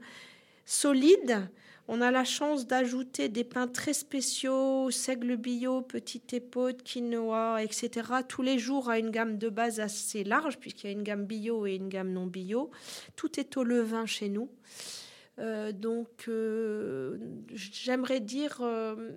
solide 0.67 1.49
on 1.87 2.01
a 2.01 2.11
la 2.11 2.25
chance 2.25 2.67
d'ajouter 2.67 3.29
des 3.29 3.45
pains 3.45 3.69
très 3.69 3.93
spéciaux, 3.93 4.91
seigle 4.91 5.37
bio, 5.37 5.83
petite 5.83 6.33
épaule, 6.33 6.77
quinoa, 6.77 7.63
etc. 7.63 8.09
tous 8.27 8.43
les 8.43 8.59
jours 8.59 8.89
à 8.89 8.99
une 8.99 9.11
gamme 9.11 9.37
de 9.37 9.49
base 9.51 9.81
assez 9.81 10.25
large, 10.25 10.59
puisqu'il 10.59 10.87
y 10.87 10.91
a 10.91 10.93
une 10.93 11.03
gamme 11.03 11.27
bio 11.27 11.67
et 11.67 11.75
une 11.75 11.89
gamme 11.89 12.13
non 12.13 12.27
bio. 12.27 12.71
Tout 13.17 13.39
est 13.39 13.57
au 13.57 13.65
levain 13.65 14.07
chez 14.07 14.29
nous. 14.29 14.49
Euh, 15.39 15.73
donc, 15.73 16.25
euh, 16.29 17.19
j'aimerais 17.53 18.21
dire, 18.21 18.59
euh, 18.61 19.13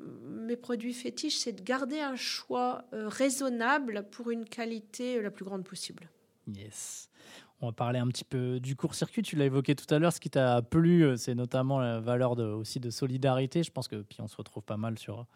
mes 0.00 0.56
produits 0.56 0.94
fétiches, 0.94 1.38
c'est 1.38 1.52
de 1.52 1.62
garder 1.62 2.00
un 2.00 2.16
choix 2.16 2.84
raisonnable 2.92 4.06
pour 4.10 4.30
une 4.30 4.44
qualité 4.44 5.20
la 5.20 5.30
plus 5.30 5.44
grande 5.44 5.64
possible. 5.64 6.10
Yes. 6.46 7.08
On 7.60 7.66
va 7.66 7.72
parler 7.72 7.98
un 7.98 8.08
petit 8.08 8.24
peu 8.24 8.60
du 8.60 8.76
court-circuit. 8.76 9.22
Tu 9.22 9.36
l'as 9.36 9.46
évoqué 9.46 9.74
tout 9.74 9.92
à 9.94 9.98
l'heure. 9.98 10.12
Ce 10.12 10.20
qui 10.20 10.30
t'a 10.30 10.60
plu, 10.62 11.04
euh, 11.04 11.16
c'est 11.16 11.34
notamment 11.34 11.78
la 11.78 12.00
valeur 12.00 12.36
de, 12.36 12.44
aussi 12.44 12.80
de 12.80 12.90
solidarité. 12.90 13.62
Je 13.62 13.70
pense 13.70 13.88
que 13.88 13.96
puis 13.96 14.20
on 14.20 14.28
se 14.28 14.36
retrouve 14.36 14.62
pas 14.62 14.76
mal 14.76 14.98
sur 14.98 15.26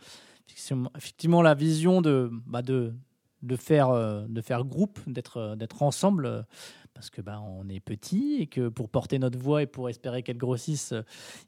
effectivement 0.95 1.43
la 1.43 1.55
vision 1.55 2.01
de, 2.01 2.31
bah 2.47 2.63
de, 2.63 2.95
faire, 3.57 3.93
de 3.93 4.41
faire 4.41 4.65
groupe, 4.65 4.99
d'être, 5.07 5.57
d'être 5.57 5.83
ensemble 5.83 6.47
parce 6.95 7.11
que 7.11 7.21
bah, 7.21 7.41
on 7.41 7.69
est 7.69 7.81
petit 7.81 8.39
et 8.41 8.47
que 8.47 8.69
pour 8.69 8.89
porter 8.89 9.19
notre 9.19 9.39
voix 9.39 9.63
et 9.63 9.67
pour 9.67 9.89
espérer 9.89 10.23
qu'elle 10.23 10.39
grossisse, 10.39 10.95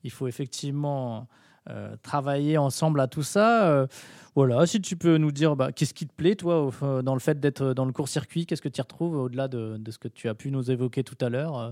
il 0.05 0.11
faut 0.11 0.29
effectivement 0.29 1.29
euh, 1.69 1.95
travailler 2.03 2.57
ensemble 2.57 3.01
à 3.01 3.07
tout 3.07 3.23
ça. 3.23 3.69
Euh, 3.69 3.87
voilà, 4.35 4.65
si 4.67 4.81
tu 4.81 4.97
peux 4.97 5.19
nous 5.19 5.31
dire 5.31 5.57
bah, 5.57 5.73
qu'est-ce 5.73 5.93
qui 5.93 6.07
te 6.07 6.13
plaît, 6.13 6.35
toi, 6.35 6.71
dans 7.03 7.13
le 7.13 7.21
fait 7.21 7.39
d'être 7.39 7.75
dans 7.75 7.85
le 7.85 7.93
court-circuit, 7.93 8.47
qu'est-ce 8.47 8.63
que 8.63 8.69
tu 8.69 8.79
y 8.79 8.83
retrouves 8.83 9.17
au-delà 9.17 9.47
de, 9.47 9.79
ce 9.91 9.99
que 9.99 10.09
tu 10.09 10.29
as 10.29 10.35
pu 10.35 10.51
nous 10.51 10.71
évoquer 10.71 11.05
tout 11.05 11.19
à 11.21 11.29
l'heure 11.29 11.59
euh? 11.59 11.71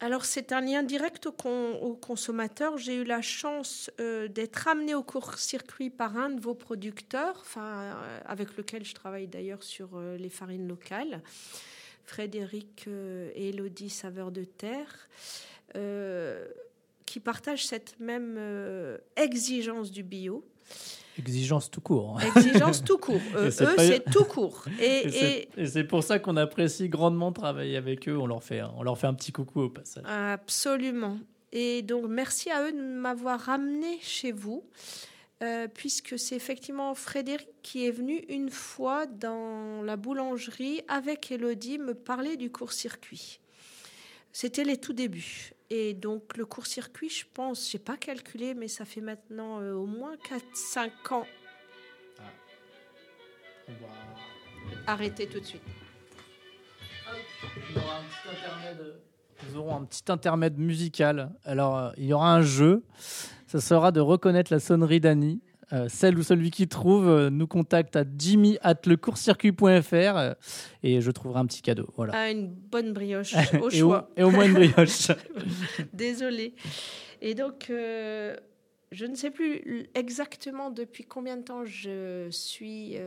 alors 0.00 0.24
c'est 0.24 0.52
un 0.52 0.60
lien 0.60 0.82
direct 0.82 1.26
au, 1.26 1.94
consommateur. 1.94 2.76
J'ai 2.76 2.96
eu 2.96 3.04
la 3.04 3.22
chance 3.22 3.90
d'être 3.98 4.68
amené 4.68 4.94
au 4.94 5.02
court-circuit 5.02 5.88
par 5.88 6.18
un 6.18 6.28
de 6.30 6.40
vos 6.40 6.52
producteurs, 6.52 7.36
enfin, 7.40 7.96
avec 8.26 8.54
lequel 8.58 8.84
je 8.84 8.92
travaille 8.92 9.28
d'ailleurs 9.28 9.62
sur 9.62 9.98
les 10.18 10.28
farines 10.28 10.68
locales, 10.68 11.22
Frédéric 12.02 12.86
et 12.86 13.48
Elodie 13.48 13.88
Saveur 13.88 14.30
de 14.30 14.44
Terre 14.44 15.08
qui 17.14 17.20
partagent 17.20 17.64
cette 17.64 18.00
même 18.00 18.34
euh, 18.36 18.98
exigence 19.14 19.92
du 19.92 20.02
bio. 20.02 20.44
Exigence 21.16 21.70
tout 21.70 21.80
court. 21.80 22.18
Hein. 22.18 22.32
Exigence 22.34 22.82
tout 22.82 22.98
court. 22.98 23.20
eux, 23.36 23.52
c'est 23.52 24.04
tout 24.10 24.24
court. 24.24 24.64
Et, 24.80 25.48
c'est 25.64 25.84
pour 25.84 26.02
ça 26.02 26.18
qu'on 26.18 26.36
apprécie 26.36 26.88
grandement 26.88 27.30
travailler 27.30 27.76
avec 27.76 28.08
eux. 28.08 28.18
On 28.18 28.26
leur, 28.26 28.42
fait, 28.42 28.62
on 28.76 28.82
leur 28.82 28.98
fait 28.98 29.06
un 29.06 29.14
petit 29.14 29.30
coucou 29.30 29.60
au 29.60 29.70
passage. 29.70 30.02
Absolument. 30.08 31.18
Et 31.52 31.82
donc, 31.82 32.06
merci 32.08 32.50
à 32.50 32.64
eux 32.64 32.72
de 32.72 32.82
m'avoir 32.82 33.38
ramené 33.38 34.00
chez 34.00 34.32
vous, 34.32 34.64
euh, 35.44 35.68
puisque 35.72 36.18
c'est 36.18 36.34
effectivement 36.34 36.96
Frédéric 36.96 37.46
qui 37.62 37.86
est 37.86 37.92
venu 37.92 38.24
une 38.28 38.50
fois 38.50 39.06
dans 39.06 39.82
la 39.84 39.94
boulangerie 39.94 40.82
avec 40.88 41.30
Elodie 41.30 41.78
me 41.78 41.94
parler 41.94 42.36
du 42.36 42.50
court-circuit. 42.50 43.38
C'était 44.32 44.64
les 44.64 44.78
tout 44.78 44.94
débuts. 44.94 45.54
Et 45.76 45.92
donc 45.92 46.36
le 46.36 46.46
court-circuit, 46.46 47.08
je 47.08 47.24
pense, 47.34 47.68
j'ai 47.68 47.80
pas 47.80 47.96
calculé, 47.96 48.54
mais 48.54 48.68
ça 48.68 48.84
fait 48.84 49.00
maintenant 49.00 49.60
euh, 49.60 49.74
au 49.74 49.86
moins 49.86 50.14
4-5 50.14 51.12
ans. 51.12 51.26
Ah. 52.20 52.22
On 53.66 53.72
va 53.72 53.88
arrêter 54.86 55.26
tout 55.26 55.40
de 55.40 55.44
suite. 55.44 55.62
Nous 59.48 59.58
aurons 59.58 59.78
un 59.78 59.84
petit 59.84 60.04
intermède 60.12 60.58
musical. 60.58 61.32
Alors, 61.42 61.76
euh, 61.76 61.90
il 61.96 62.04
y 62.04 62.12
aura 62.12 62.32
un 62.32 62.42
jeu. 62.42 62.84
Ça 63.48 63.60
sera 63.60 63.90
de 63.90 63.98
reconnaître 63.98 64.52
la 64.52 64.60
sonnerie 64.60 65.00
d'Annie. 65.00 65.40
Euh, 65.74 65.88
celle 65.88 66.16
ou 66.18 66.22
celui 66.22 66.50
qui 66.50 66.68
trouve 66.68 67.08
euh, 67.08 67.30
nous 67.30 67.48
contacte 67.48 67.96
à 67.96 68.04
jimmy 68.16 68.58
at 68.62 68.76
lecourscircuit.fr 68.86 69.92
euh, 69.92 70.34
et 70.84 71.00
je 71.00 71.10
trouverai 71.10 71.40
un 71.40 71.46
petit 71.46 71.62
cadeau. 71.62 71.88
Voilà. 71.96 72.12
Ah, 72.14 72.30
une 72.30 72.46
bonne 72.46 72.92
brioche 72.92 73.34
au 73.60 73.70
et 73.70 73.78
choix. 73.78 74.08
et 74.16 74.22
au 74.22 74.30
moins 74.30 74.46
une 74.46 74.52
brioche. 74.52 75.10
Désolée. 75.92 76.54
Et 77.20 77.34
donc, 77.34 77.66
je 77.70 79.06
ne 79.06 79.14
sais 79.14 79.30
plus 79.30 79.88
exactement 79.94 80.70
depuis 80.70 81.04
combien 81.04 81.38
de 81.38 81.42
temps 81.42 81.64
je 81.64 82.28
suis, 82.30 82.98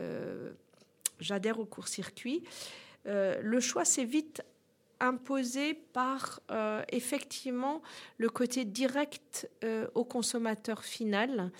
j'adhère 1.20 1.60
au 1.60 1.64
court-circuit. 1.64 2.42
le 3.04 3.60
choix 3.60 3.84
s'est 3.84 4.04
vite 4.04 4.42
imposé 4.98 5.74
par 5.74 6.40
effectivement 6.90 7.80
le 8.16 8.28
côté 8.28 8.64
direct 8.64 9.48
au 9.94 10.04
consommateur 10.04 10.82
final. 10.82 11.52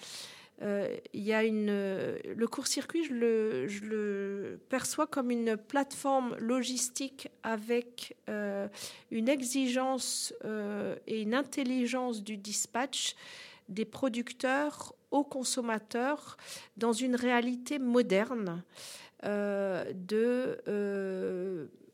Euh, 0.60 0.96
y 1.14 1.32
a 1.32 1.44
une, 1.44 1.68
le 1.70 2.46
court-circuit, 2.46 3.04
je 3.04 3.14
le, 3.14 3.68
je 3.68 3.84
le, 3.84 4.60
perçois 4.68 5.06
comme 5.06 5.30
une 5.30 5.56
plateforme 5.56 6.36
logistique 6.38 7.28
avec 7.44 8.16
euh, 8.28 8.66
une 9.10 9.28
exigence 9.28 10.34
euh, 10.44 10.96
et 11.06 11.22
une 11.22 11.34
intelligence 11.34 12.24
du 12.24 12.36
dispatch 12.36 13.14
des 13.68 13.84
producteurs 13.84 14.94
aux 15.10 15.24
consommateurs 15.24 16.36
dans 16.76 16.92
une 16.92 17.14
réalité 17.14 17.78
moderne 17.78 18.62
de 19.22 20.58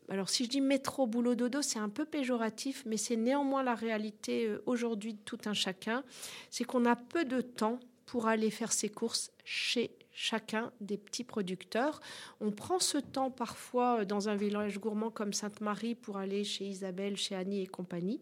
alors 0.07 0.29
si 0.29 0.43
je 0.43 0.49
dis 0.49 0.61
métro, 0.61 1.07
boulot, 1.07 1.33
dodo, 1.33 1.63
c'est 1.63 1.79
un 1.79 1.89
peu 1.89 2.05
péjoratif, 2.05 2.83
mais 2.85 2.95
c'est 2.95 3.15
néanmoins 3.15 3.63
la 3.63 3.73
réalité 3.73 4.55
aujourd'hui 4.67 5.15
de 5.15 5.19
tout 5.25 5.39
un 5.45 5.53
chacun. 5.53 6.03
C'est 6.51 6.63
qu'on 6.63 6.85
a 6.85 6.95
peu 6.95 7.25
de 7.25 7.41
temps 7.41 7.79
pour 8.05 8.27
aller 8.27 8.51
faire 8.51 8.71
ses 8.71 8.89
courses 8.89 9.31
chez 9.43 9.91
chacun 10.15 10.71
des 10.79 10.97
petits 10.97 11.25
producteurs. 11.25 11.99
On 12.39 12.51
prend 12.51 12.79
ce 12.79 12.97
temps 12.97 13.29
parfois 13.29 14.01
euh, 14.01 14.05
dans 14.05 14.29
un 14.29 14.35
village 14.35 14.79
gourmand 14.79 15.11
comme 15.11 15.33
Sainte-Marie 15.33 15.93
pour 15.93 16.17
aller 16.17 16.43
chez 16.43 16.65
Isabelle, 16.65 17.17
chez 17.17 17.35
Annie 17.35 17.61
et 17.61 17.67
compagnie. 17.67 18.21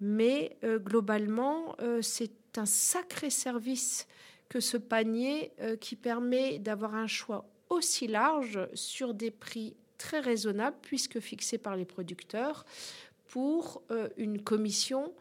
Mais 0.00 0.56
euh, 0.64 0.78
globalement, 0.78 1.76
euh, 1.80 2.00
c'est 2.00 2.56
un 2.56 2.66
sacré 2.66 3.28
service 3.28 4.06
que 4.48 4.58
ce 4.58 4.76
panier 4.76 5.52
qui 5.80 5.94
permet 5.94 6.58
d'avoir 6.58 6.96
un 6.96 7.06
choix 7.06 7.44
aussi 7.68 8.08
large 8.08 8.58
sur 8.74 9.14
des 9.14 9.30
prix 9.30 9.76
très 9.96 10.18
raisonnables 10.18 10.76
puisque 10.82 11.20
fixés 11.20 11.58
par 11.58 11.76
les 11.76 11.84
producteurs 11.84 12.64
pour 13.28 13.84
une 14.16 14.42
commission 14.42 15.12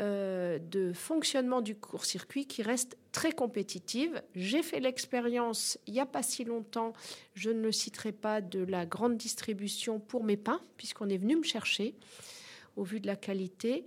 euh, 0.00 0.58
de 0.58 0.92
fonctionnement 0.92 1.60
du 1.60 1.76
court-circuit 1.76 2.46
qui 2.46 2.62
reste 2.62 2.96
très 3.12 3.32
compétitive. 3.32 4.22
J'ai 4.34 4.62
fait 4.62 4.80
l'expérience 4.80 5.78
il 5.86 5.92
n'y 5.92 6.00
a 6.00 6.06
pas 6.06 6.22
si 6.22 6.44
longtemps, 6.44 6.92
je 7.34 7.50
ne 7.50 7.60
le 7.60 7.72
citerai 7.72 8.12
pas, 8.12 8.40
de 8.40 8.60
la 8.60 8.86
grande 8.86 9.16
distribution 9.16 10.00
pour 10.00 10.24
mes 10.24 10.36
pains, 10.36 10.60
puisqu'on 10.76 11.08
est 11.08 11.18
venu 11.18 11.36
me 11.36 11.42
chercher 11.42 11.94
au 12.76 12.82
vu 12.82 13.00
de 13.00 13.06
la 13.06 13.16
qualité. 13.16 13.84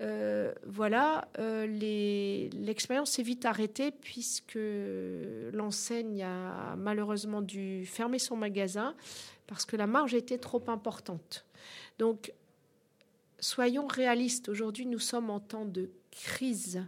Euh, 0.00 0.54
voilà, 0.64 1.28
euh, 1.38 1.66
l'expérience 1.66 3.10
s'est 3.10 3.22
vite 3.22 3.44
arrêtée 3.44 3.90
puisque 3.90 4.58
l'enseigne 5.52 6.22
a 6.22 6.74
malheureusement 6.76 7.42
dû 7.42 7.84
fermer 7.84 8.18
son 8.18 8.36
magasin 8.36 8.94
parce 9.46 9.66
que 9.66 9.76
la 9.76 9.86
marge 9.86 10.14
était 10.14 10.38
trop 10.38 10.62
importante. 10.68 11.44
Donc 11.98 12.32
soyons 13.40 13.86
réalistes. 13.86 14.48
Aujourd'hui, 14.48 14.86
nous 14.86 14.98
sommes 14.98 15.30
en 15.30 15.40
temps 15.40 15.64
de 15.64 15.90
crise. 16.10 16.86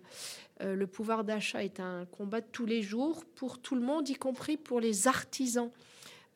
Euh, 0.60 0.74
le 0.74 0.86
pouvoir 0.86 1.24
d'achat 1.24 1.64
est 1.64 1.80
un 1.80 2.06
combat 2.06 2.40
de 2.40 2.46
tous 2.52 2.66
les 2.66 2.82
jours 2.82 3.24
pour 3.34 3.58
tout 3.58 3.74
le 3.74 3.80
monde, 3.80 4.08
y 4.08 4.14
compris 4.14 4.56
pour 4.56 4.80
les 4.80 5.08
artisans. 5.08 5.70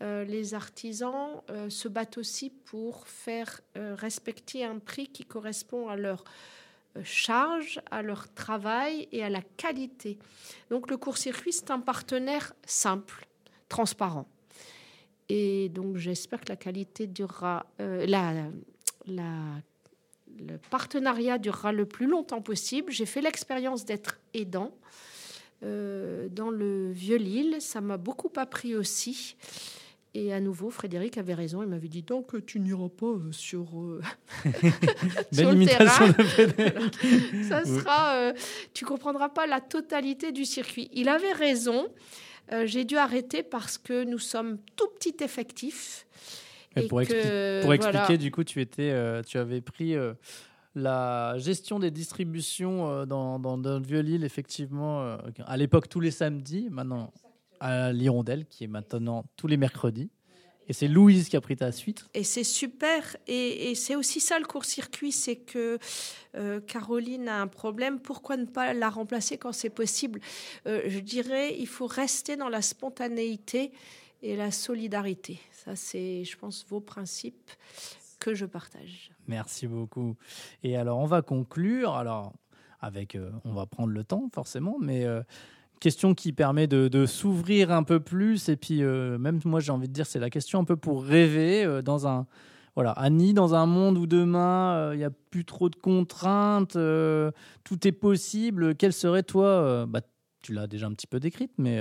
Euh, 0.02 0.24
les 0.24 0.54
artisans 0.54 1.42
euh, 1.50 1.70
se 1.70 1.88
battent 1.88 2.18
aussi 2.18 2.50
pour 2.50 3.06
faire 3.06 3.60
respecter 3.74 4.64
un 4.64 4.78
prix 4.78 5.08
qui 5.08 5.24
correspond 5.24 5.88
à 5.88 5.96
leur 5.96 6.24
charge, 7.02 7.80
à 7.90 8.02
leur 8.02 8.32
travail 8.32 9.06
et 9.12 9.22
à 9.22 9.28
la 9.28 9.42
qualité. 9.42 10.18
Donc 10.70 10.90
le 10.90 10.96
court-circuit, 10.96 11.52
c'est 11.52 11.70
un 11.70 11.80
partenaire 11.80 12.54
simple, 12.64 13.26
transparent. 13.68 14.26
Et 15.28 15.68
donc 15.68 15.96
j'espère 15.98 16.40
que 16.40 16.48
la 16.48 16.56
qualité 16.56 17.06
durera, 17.06 17.66
la, 17.78 18.50
le 20.38 20.58
partenariat 20.70 21.38
durera 21.38 21.72
le 21.72 21.86
plus 21.86 22.06
longtemps 22.06 22.42
possible. 22.42 22.92
J'ai 22.92 23.06
fait 23.06 23.20
l'expérience 23.20 23.84
d'être 23.84 24.18
aidant 24.34 24.72
euh, 25.62 26.28
dans 26.30 26.50
le 26.50 26.90
Vieux-Lille. 26.92 27.56
Ça 27.60 27.80
m'a 27.80 27.96
beaucoup 27.96 28.30
appris 28.36 28.74
aussi. 28.74 29.36
Et 30.14 30.32
à 30.32 30.40
nouveau, 30.40 30.70
Frédéric 30.70 31.18
avait 31.18 31.34
raison. 31.34 31.62
Il 31.62 31.68
m'avait 31.68 31.88
dit 31.88 32.02
donc 32.02 32.44
tu 32.46 32.60
n'iras 32.60 32.88
pas 32.88 33.06
euh, 33.06 33.32
sur, 33.32 33.78
euh, 33.78 34.02
sur 35.32 35.52
le 35.52 35.66
terrain. 35.66 36.12
Ça 37.48 37.64
sera, 37.64 38.32
tu 38.74 38.84
comprendras 38.84 39.28
pas 39.28 39.46
la 39.46 39.60
totalité 39.60 40.32
du 40.32 40.44
circuit. 40.44 40.90
Il 40.92 41.08
avait 41.08 41.32
raison. 41.32 41.88
J'ai 42.64 42.84
dû 42.84 42.96
arrêter 42.96 43.42
parce 43.42 43.76
que 43.76 44.04
nous 44.04 44.20
sommes 44.20 44.58
tout 44.76 44.86
petit 45.00 45.16
effectif 45.24 46.06
pour, 46.88 47.00
expliquer, 47.00 48.18
du 48.18 48.30
coup, 48.30 48.44
tu, 48.44 48.60
étais, 48.60 48.90
euh, 48.90 49.22
tu 49.22 49.38
avais 49.38 49.60
pris 49.60 49.94
euh, 49.94 50.14
la 50.74 51.34
gestion 51.38 51.78
des 51.78 51.90
distributions 51.90 52.88
euh, 52.88 53.06
dans, 53.06 53.38
dans, 53.38 53.56
le 53.56 53.84
Vieux-Lille, 53.84 54.24
effectivement, 54.24 55.16
à 55.46 55.56
l'époque 55.56 55.88
tous 55.88 56.00
les 56.00 56.10
samedis, 56.10 56.68
maintenant 56.70 57.12
à 57.60 57.92
l'Hirondelle, 57.92 58.46
qui 58.46 58.64
est 58.64 58.68
maintenant 58.68 59.24
tous 59.36 59.46
les 59.46 59.56
mercredis. 59.56 60.10
Et 60.68 60.72
c'est 60.72 60.88
Louise 60.88 61.28
qui 61.28 61.36
a 61.36 61.40
pris 61.40 61.56
ta 61.56 61.70
suite. 61.70 62.06
Et 62.14 62.24
c'est 62.24 62.44
super. 62.44 63.16
Et, 63.26 63.74
c'est 63.74 63.94
aussi 63.94 64.20
ça 64.20 64.38
le 64.38 64.46
court-circuit, 64.46 65.12
c'est 65.12 65.36
que 65.36 65.78
euh, 66.34 66.60
Caroline 66.60 67.28
a 67.28 67.40
un 67.40 67.46
problème. 67.46 68.00
Pourquoi 68.00 68.36
ne 68.36 68.46
pas 68.46 68.74
la 68.74 68.90
remplacer 68.90 69.38
quand 69.38 69.52
c'est 69.52 69.70
possible? 69.70 70.20
Euh, 70.66 70.82
Je 70.86 70.98
dirais, 70.98 71.56
il 71.58 71.68
faut 71.68 71.86
rester 71.86 72.36
dans 72.36 72.48
la 72.48 72.62
spontanéité 72.62 73.70
et 74.22 74.36
la 74.36 74.50
solidarité. 74.50 75.40
Ça, 75.52 75.76
c'est, 75.76 76.24
je 76.24 76.36
pense, 76.36 76.64
vos 76.68 76.80
principes 76.80 77.50
que 78.18 78.34
je 78.34 78.46
partage. 78.46 79.10
Merci 79.26 79.66
beaucoup. 79.66 80.16
Et 80.62 80.76
alors, 80.76 80.98
on 80.98 81.06
va 81.06 81.22
conclure. 81.22 81.94
Alors, 81.94 82.32
avec, 82.80 83.14
euh, 83.14 83.30
on 83.44 83.52
va 83.52 83.66
prendre 83.66 83.92
le 83.92 84.04
temps 84.04 84.28
forcément, 84.32 84.78
mais 84.80 85.06
question 85.80 86.14
qui 86.14 86.32
permet 86.32 86.66
de, 86.66 87.06
s'ouvrir 87.06 87.70
un 87.72 87.82
peu 87.82 88.00
plus. 88.00 88.48
Et 88.48 88.56
puis, 88.56 88.82
euh, 88.82 89.18
même 89.18 89.40
moi, 89.44 89.60
j'ai 89.60 89.72
envie 89.72 89.88
de 89.88 89.92
dire, 89.92 90.06
c'est 90.06 90.18
la 90.18 90.30
question 90.30 90.60
un 90.60 90.64
peu 90.64 90.76
pour 90.76 91.04
rêver 91.04 91.64
euh, 91.64 91.82
dans 91.82 92.06
un. 92.06 92.26
Voilà, 92.74 92.90
Annie, 92.90 93.32
dans 93.32 93.54
un 93.54 93.64
monde 93.64 93.96
où 93.96 94.06
demain, 94.06 94.74
euh, 94.74 94.90
il 94.94 94.98
n'y 94.98 95.04
a 95.04 95.10
plus 95.10 95.46
trop 95.46 95.70
de 95.70 95.76
contraintes, 95.76 96.76
tout 97.64 97.88
est 97.88 97.92
possible, 97.92 98.74
quelle 98.74 98.92
serait, 98.92 99.22
toi, 99.22 99.86
bah, 99.86 100.02
tu 100.46 100.52
l'as 100.52 100.66
déjà 100.66 100.86
un 100.86 100.92
petit 100.92 101.06
peu 101.06 101.20
décrite, 101.20 101.52
mais 101.58 101.80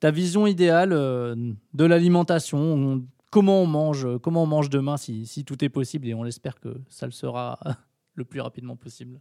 ta 0.00 0.10
vision 0.10 0.46
idéale 0.46 0.90
de 0.90 1.84
l'alimentation 1.84 3.02
Comment 3.30 3.60
on 3.62 3.66
mange 3.66 4.06
Comment 4.22 4.44
on 4.44 4.46
mange 4.46 4.70
demain 4.70 4.96
si, 4.96 5.44
tout 5.46 5.62
est 5.62 5.68
possible 5.68 6.08
Et 6.08 6.14
on 6.14 6.24
espère 6.24 6.58
que 6.58 6.80
ça 6.88 7.06
le 7.06 7.12
sera 7.12 7.58
le 8.14 8.24
plus 8.24 8.40
rapidement 8.40 8.76
possible? 8.76 9.20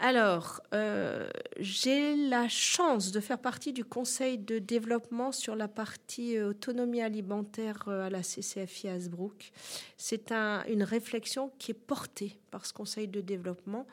Alors, 0.00 0.60
euh, 0.72 1.28
j'ai 1.60 2.16
la 2.16 2.48
chance 2.48 3.12
de 3.12 3.20
faire 3.20 3.38
partie 3.38 3.72
du 3.72 3.84
conseil 3.84 4.38
de 4.38 4.58
développement 4.58 5.30
sur 5.30 5.54
la 5.54 5.68
partie 5.68 6.36
euh, 6.36 6.48
autonomie 6.48 7.00
alimentaire 7.00 7.84
euh, 7.86 8.06
à 8.06 8.10
la 8.10 8.22
CCFI 8.22 8.88
Asbrook. 8.88 9.52
C'est 9.96 10.32
une 10.32 10.82
réflexion 10.82 11.52
qui 11.58 11.70
est 11.70 11.74
portée 11.74 12.36
par 12.50 12.66
ce 12.66 12.72
conseil 12.72 13.06
de 13.06 13.20
développement 13.20 13.86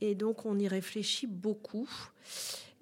et 0.00 0.14
donc 0.14 0.46
on 0.46 0.58
y 0.58 0.68
réfléchit 0.68 1.26
beaucoup. 1.26 1.88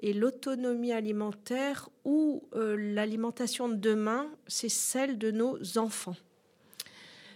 Et 0.01 0.13
l'autonomie 0.13 0.93
alimentaire 0.93 1.89
ou 2.05 2.45
l'alimentation 2.55 3.69
de 3.69 3.77
demain, 3.77 4.31
c'est 4.47 4.69
celle 4.69 5.19
de 5.19 5.31
nos 5.31 5.79
enfants. 5.79 6.17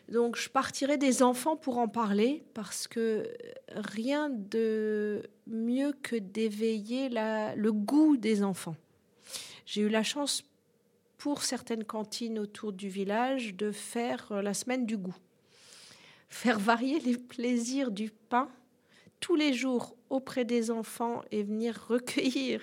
Donc 0.08 0.36
je 0.36 0.48
partirai 0.48 0.96
des 0.96 1.22
enfants 1.22 1.56
pour 1.56 1.78
en 1.78 1.88
parler 1.88 2.42
parce 2.54 2.88
que 2.88 3.30
rien 3.74 4.30
de 4.30 5.22
mieux 5.46 5.92
que 6.02 6.16
d'éveiller 6.16 7.08
le 7.10 7.70
goût 7.70 8.16
des 8.16 8.42
enfants. 8.42 8.76
J'ai 9.66 9.82
eu 9.82 9.88
la 9.88 10.02
chance 10.02 10.44
pour 11.18 11.42
certaines 11.42 11.84
cantines 11.84 12.38
autour 12.38 12.72
du 12.72 12.88
village 12.88 13.54
de 13.54 13.70
faire 13.70 14.42
la 14.42 14.54
semaine 14.54 14.86
du 14.86 14.96
goût. 14.96 15.16
Faire 16.30 16.58
varier 16.58 17.00
les 17.00 17.18
plaisirs 17.18 17.90
du 17.90 18.10
pain 18.10 18.48
tous 19.20 19.36
les 19.36 19.52
jours 19.52 19.96
auprès 20.10 20.44
des 20.44 20.70
enfants 20.70 21.22
et 21.30 21.42
venir 21.42 21.86
recueillir 21.88 22.60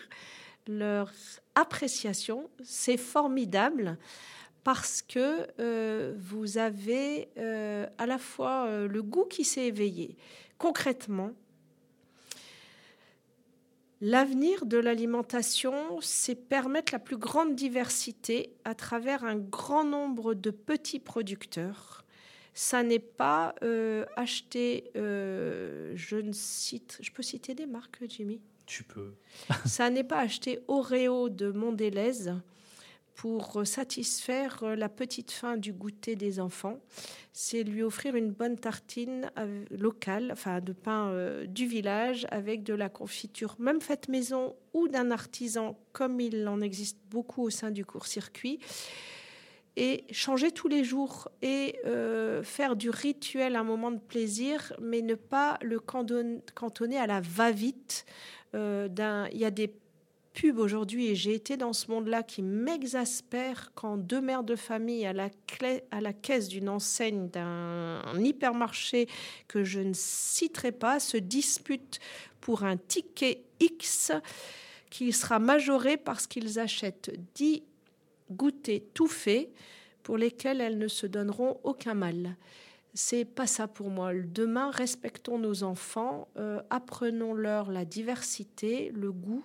leur 0.68 1.12
appréciation, 1.54 2.50
c'est 2.64 2.98
formidable 2.98 3.98
parce 4.64 5.04
que 5.04 5.48
euh, 5.60 6.16
vous 6.18 6.58
avez 6.58 7.30
euh, 7.38 7.88
à 8.00 8.08
la 8.08 8.18
fois 8.18 8.66
euh, 8.66 8.88
le 8.88 9.04
goût 9.04 9.26
qui 9.26 9.44
s'est 9.44 9.68
éveillé. 9.68 10.18
Concrètement, 10.58 11.32
l'avenir 14.02 14.66
de 14.66 14.78
l'alimentation, 14.78 16.02
c'est 16.02 16.36
permettre 16.36 16.94
la 16.94 17.00
plus 17.00 17.18
grande 17.18 17.56
diversité 17.56 18.56
à 18.64 18.74
travers 18.74 19.24
un 19.24 19.36
grand 19.36 19.84
nombre 19.84 20.34
de 20.34 20.50
petits 20.50 21.00
producteurs. 21.00 22.05
Ça 22.56 22.82
n'est 22.84 23.00
pas 23.00 23.54
acheter, 24.16 24.90
je 24.96 26.16
ne 26.16 26.32
cite, 26.32 26.98
je 27.02 27.12
peux 27.12 27.22
citer 27.22 27.54
des 27.54 27.66
marques, 27.66 28.00
Jimmy? 28.08 28.40
Tu 28.66 28.84
peux. 28.84 29.14
Ça 29.66 29.92
n'est 29.92 30.04
pas 30.04 30.20
acheter 30.20 30.60
Oreo 30.68 31.30
de 31.30 31.52
Mondelez 31.52 32.32
pour 33.16 33.66
satisfaire 33.66 34.64
la 34.76 34.90
petite 34.90 35.32
faim 35.32 35.58
du 35.58 35.72
goûter 35.72 36.16
des 36.16 36.40
enfants, 36.40 36.80
c'est 37.32 37.64
lui 37.64 37.82
offrir 37.82 38.16
une 38.16 38.32
bonne 38.32 38.58
tartine 38.58 39.32
locale, 39.72 40.30
enfin 40.32 40.60
de 40.60 40.74
pain 40.74 41.10
euh, 41.10 41.46
du 41.46 41.66
village 41.66 42.28
avec 42.30 42.64
de 42.64 42.74
la 42.74 42.90
confiture, 42.90 43.56
même 43.58 43.82
faite 43.82 44.10
maison 44.10 44.56
ou 44.74 44.90
d'un 44.90 45.12
artisan, 45.12 45.78
comme 45.94 46.20
il 46.20 46.48
en 46.48 46.62
existe 46.62 46.98
beaucoup 47.10 47.44
au 47.44 47.50
sein 47.50 47.72
du 47.72 47.86
court-circuit. 47.86 48.60
Et 49.78 50.06
changer 50.12 50.52
tous 50.52 50.70
les 50.70 50.86
jours 50.86 51.28
et 51.42 51.80
euh, 51.86 52.44
faire 52.44 52.78
du 52.78 52.90
rituel 52.90 53.58
un 53.58 53.64
moment 53.64 53.92
de 53.92 54.00
plaisir, 54.00 54.74
mais 54.82 55.02
ne 55.02 55.16
pas 55.16 55.58
le 55.62 55.80
cantonner 55.80 56.98
à 56.98 57.08
la 57.08 57.20
va-vite. 57.20 58.06
Euh, 58.54 58.88
il 59.34 59.38
y 59.38 59.46
a 59.46 59.52
des 59.52 59.74
pub 60.36 60.60
aujourd'hui, 60.60 61.08
et 61.08 61.16
j'ai 61.16 61.34
été 61.34 61.58
dans 61.58 61.74
ce 61.74 61.90
monde-là 61.90 62.22
qui 62.22 62.44
m'exaspère 62.44 63.72
quand 63.74 63.98
deux 63.98 64.22
mères 64.22 64.44
de 64.44 64.56
famille 64.56 65.06
à 65.06 65.14
la, 65.14 65.30
à 65.92 66.02
la 66.02 66.14
caisse 66.14 66.50
d'une 66.50 66.70
enseigne 66.70 67.30
d'un 67.30 68.02
hypermarché 68.20 69.08
que 69.48 69.64
je 69.64 69.80
ne 69.80 69.94
citerai 69.94 70.72
pas 70.72 71.00
se 71.00 71.18
disputent 71.18 72.00
pour 72.42 72.64
un 72.64 72.78
ticket 72.78 73.46
X 73.60 74.12
qui 74.90 75.12
sera 75.14 75.40
majoré 75.40 75.98
parce 75.98 76.28
qu'ils 76.28 76.60
achètent 76.60 77.12
10 77.34 77.64
goûters 78.32 78.84
tout 78.94 79.08
faits 79.08 79.50
pour 80.04 80.18
lesquels 80.18 80.62
elles 80.62 80.78
ne 80.78 80.88
se 80.88 81.08
donneront 81.08 81.60
aucun 81.64 81.94
mal. 81.94 82.36
C'est 82.94 83.26
pas 83.26 83.48
ça 83.48 83.68
pour 83.68 83.90
moi. 83.90 84.14
Demain, 84.14 84.72
respectons 84.72 85.38
nos 85.38 85.64
enfants, 85.64 86.30
euh, 86.38 86.62
apprenons-leur 86.70 87.72
la 87.72 87.84
diversité, 87.84 88.92
le 88.94 89.12
goût 89.12 89.44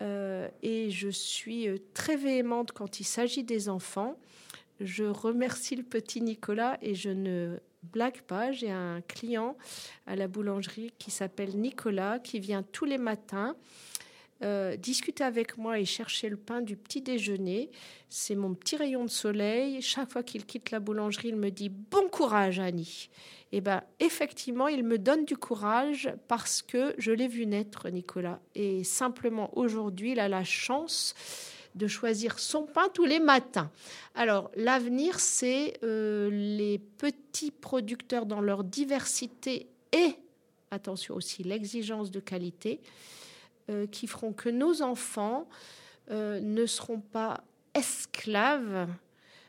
euh, 0.00 0.48
et 0.62 0.90
je 0.90 1.08
suis 1.08 1.68
euh, 1.68 1.76
très 1.94 2.16
véhémente 2.16 2.72
quand 2.72 2.98
il 3.00 3.04
s'agit 3.04 3.44
des 3.44 3.68
enfants. 3.68 4.16
Je 4.80 5.04
remercie 5.04 5.76
le 5.76 5.82
petit 5.82 6.20
Nicolas 6.22 6.78
et 6.80 6.94
je 6.94 7.10
ne 7.10 7.58
blague 7.82 8.22
pas. 8.22 8.52
J'ai 8.52 8.70
un 8.70 9.00
client 9.02 9.56
à 10.06 10.16
la 10.16 10.26
boulangerie 10.26 10.92
qui 10.98 11.10
s'appelle 11.10 11.56
Nicolas 11.56 12.18
qui 12.18 12.40
vient 12.40 12.62
tous 12.62 12.84
les 12.84 12.98
matins 12.98 13.54
euh, 14.42 14.76
discuter 14.76 15.24
avec 15.24 15.56
moi 15.56 15.78
et 15.78 15.84
chercher 15.84 16.28
le 16.28 16.36
pain 16.36 16.62
du 16.62 16.76
petit 16.76 17.00
déjeuner. 17.00 17.70
C'est 18.08 18.34
mon 18.34 18.54
petit 18.54 18.76
rayon 18.76 19.04
de 19.04 19.10
soleil. 19.10 19.80
Chaque 19.82 20.10
fois 20.10 20.22
qu'il 20.22 20.46
quitte 20.46 20.70
la 20.70 20.80
boulangerie, 20.80 21.28
il 21.28 21.36
me 21.36 21.50
dit 21.50 21.68
Bon 21.68 22.08
courage, 22.08 22.58
Annie. 22.58 23.08
Et 23.52 23.58
eh 23.58 23.60
bien, 23.60 23.82
effectivement, 24.00 24.66
il 24.66 24.82
me 24.82 24.96
donne 24.98 25.26
du 25.26 25.36
courage 25.36 26.10
parce 26.26 26.62
que 26.62 26.94
je 26.96 27.12
l'ai 27.12 27.28
vu 27.28 27.44
naître, 27.44 27.90
Nicolas. 27.90 28.40
Et 28.54 28.82
simplement, 28.82 29.56
aujourd'hui, 29.58 30.12
il 30.12 30.20
a 30.20 30.28
la 30.28 30.42
chance 30.42 31.14
de 31.74 31.86
choisir 31.86 32.38
son 32.38 32.64
pain 32.64 32.88
tous 32.92 33.04
les 33.04 33.20
matins. 33.20 33.70
Alors, 34.14 34.50
l'avenir, 34.56 35.20
c'est 35.20 35.74
euh, 35.82 36.30
les 36.30 36.78
petits 36.78 37.50
producteurs 37.50 38.26
dans 38.26 38.40
leur 38.40 38.64
diversité 38.64 39.68
et, 39.92 40.14
attention 40.70 41.14
aussi, 41.14 41.42
l'exigence 41.42 42.10
de 42.10 42.20
qualité. 42.20 42.80
Euh, 43.70 43.86
qui 43.86 44.08
feront 44.08 44.32
que 44.32 44.48
nos 44.48 44.82
enfants 44.82 45.48
euh, 46.10 46.40
ne 46.40 46.66
seront 46.66 46.98
pas 46.98 47.44
esclaves 47.74 48.88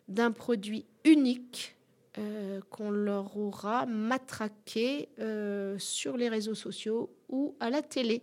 d'un 0.07 0.31
produit 0.31 0.85
unique 1.03 1.75
euh, 2.19 2.59
qu'on 2.69 2.91
leur 2.91 3.35
aura 3.35 3.87
matraqué 3.87 5.09
sur 5.79 6.15
les 6.15 6.29
réseaux 6.29 6.53
sociaux 6.53 7.09
ou 7.27 7.55
à 7.59 7.71
la 7.71 7.81
télé. 7.81 8.21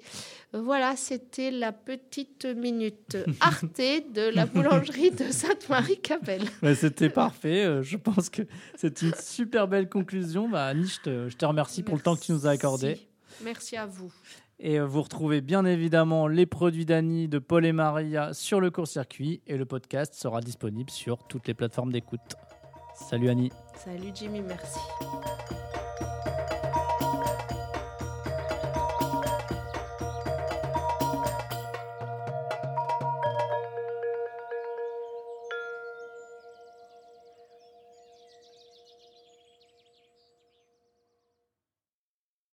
Voilà, 0.52 0.94
c'était 0.94 1.50
la 1.50 1.72
petite 1.72 2.44
minute 2.44 3.16
Arte 3.40 3.78
de 3.78 4.32
la 4.32 4.46
boulangerie 4.46 5.10
de 5.10 5.32
Sainte-Marie-Capelle. 5.32 6.44
c'était 6.76 7.10
parfait. 7.10 7.82
Je 7.82 7.96
pense 7.96 8.30
que 8.30 8.42
c'est 8.76 9.02
une 9.02 9.14
super 9.14 9.66
belle 9.66 9.88
conclusion. 9.88 10.48
Bah, 10.48 10.66
Annie, 10.66 10.86
je 11.04 11.36
te, 11.36 11.44
remercie 11.44 11.82
pour 11.82 11.96
le 11.96 12.00
temps 12.00 12.14
que 12.14 12.22
tu 12.22 12.30
nous 12.30 12.46
as 12.46 12.50
accordé. 12.50 13.08
Merci 13.42 13.76
à 13.76 13.86
vous. 13.86 14.12
Et 14.62 14.78
euh, 14.78 14.84
vous 14.84 15.02
retrouvez 15.02 15.40
bien 15.40 15.64
évidemment 15.64 16.28
les 16.28 16.44
produits 16.44 16.84
d'Annie, 16.84 17.28
de 17.28 17.38
Paul 17.38 17.64
et 17.64 17.72
Maria 17.72 18.34
sur 18.34 18.60
le 18.60 18.70
court-circuit. 18.70 19.40
Et 19.46 19.56
le 19.56 19.64
podcast 19.64 20.14
sera 20.14 20.40
disponible 20.40 20.90
sur 20.90 21.24
toutes 21.26 21.48
les 21.48 21.54
plateformes 21.54 21.92
d'écoute. 21.92 22.36
Salut 22.94 23.30
Annie. 23.30 23.50
Salut 23.74 24.10
Jimmy, 24.14 24.42
merci. 24.42 24.78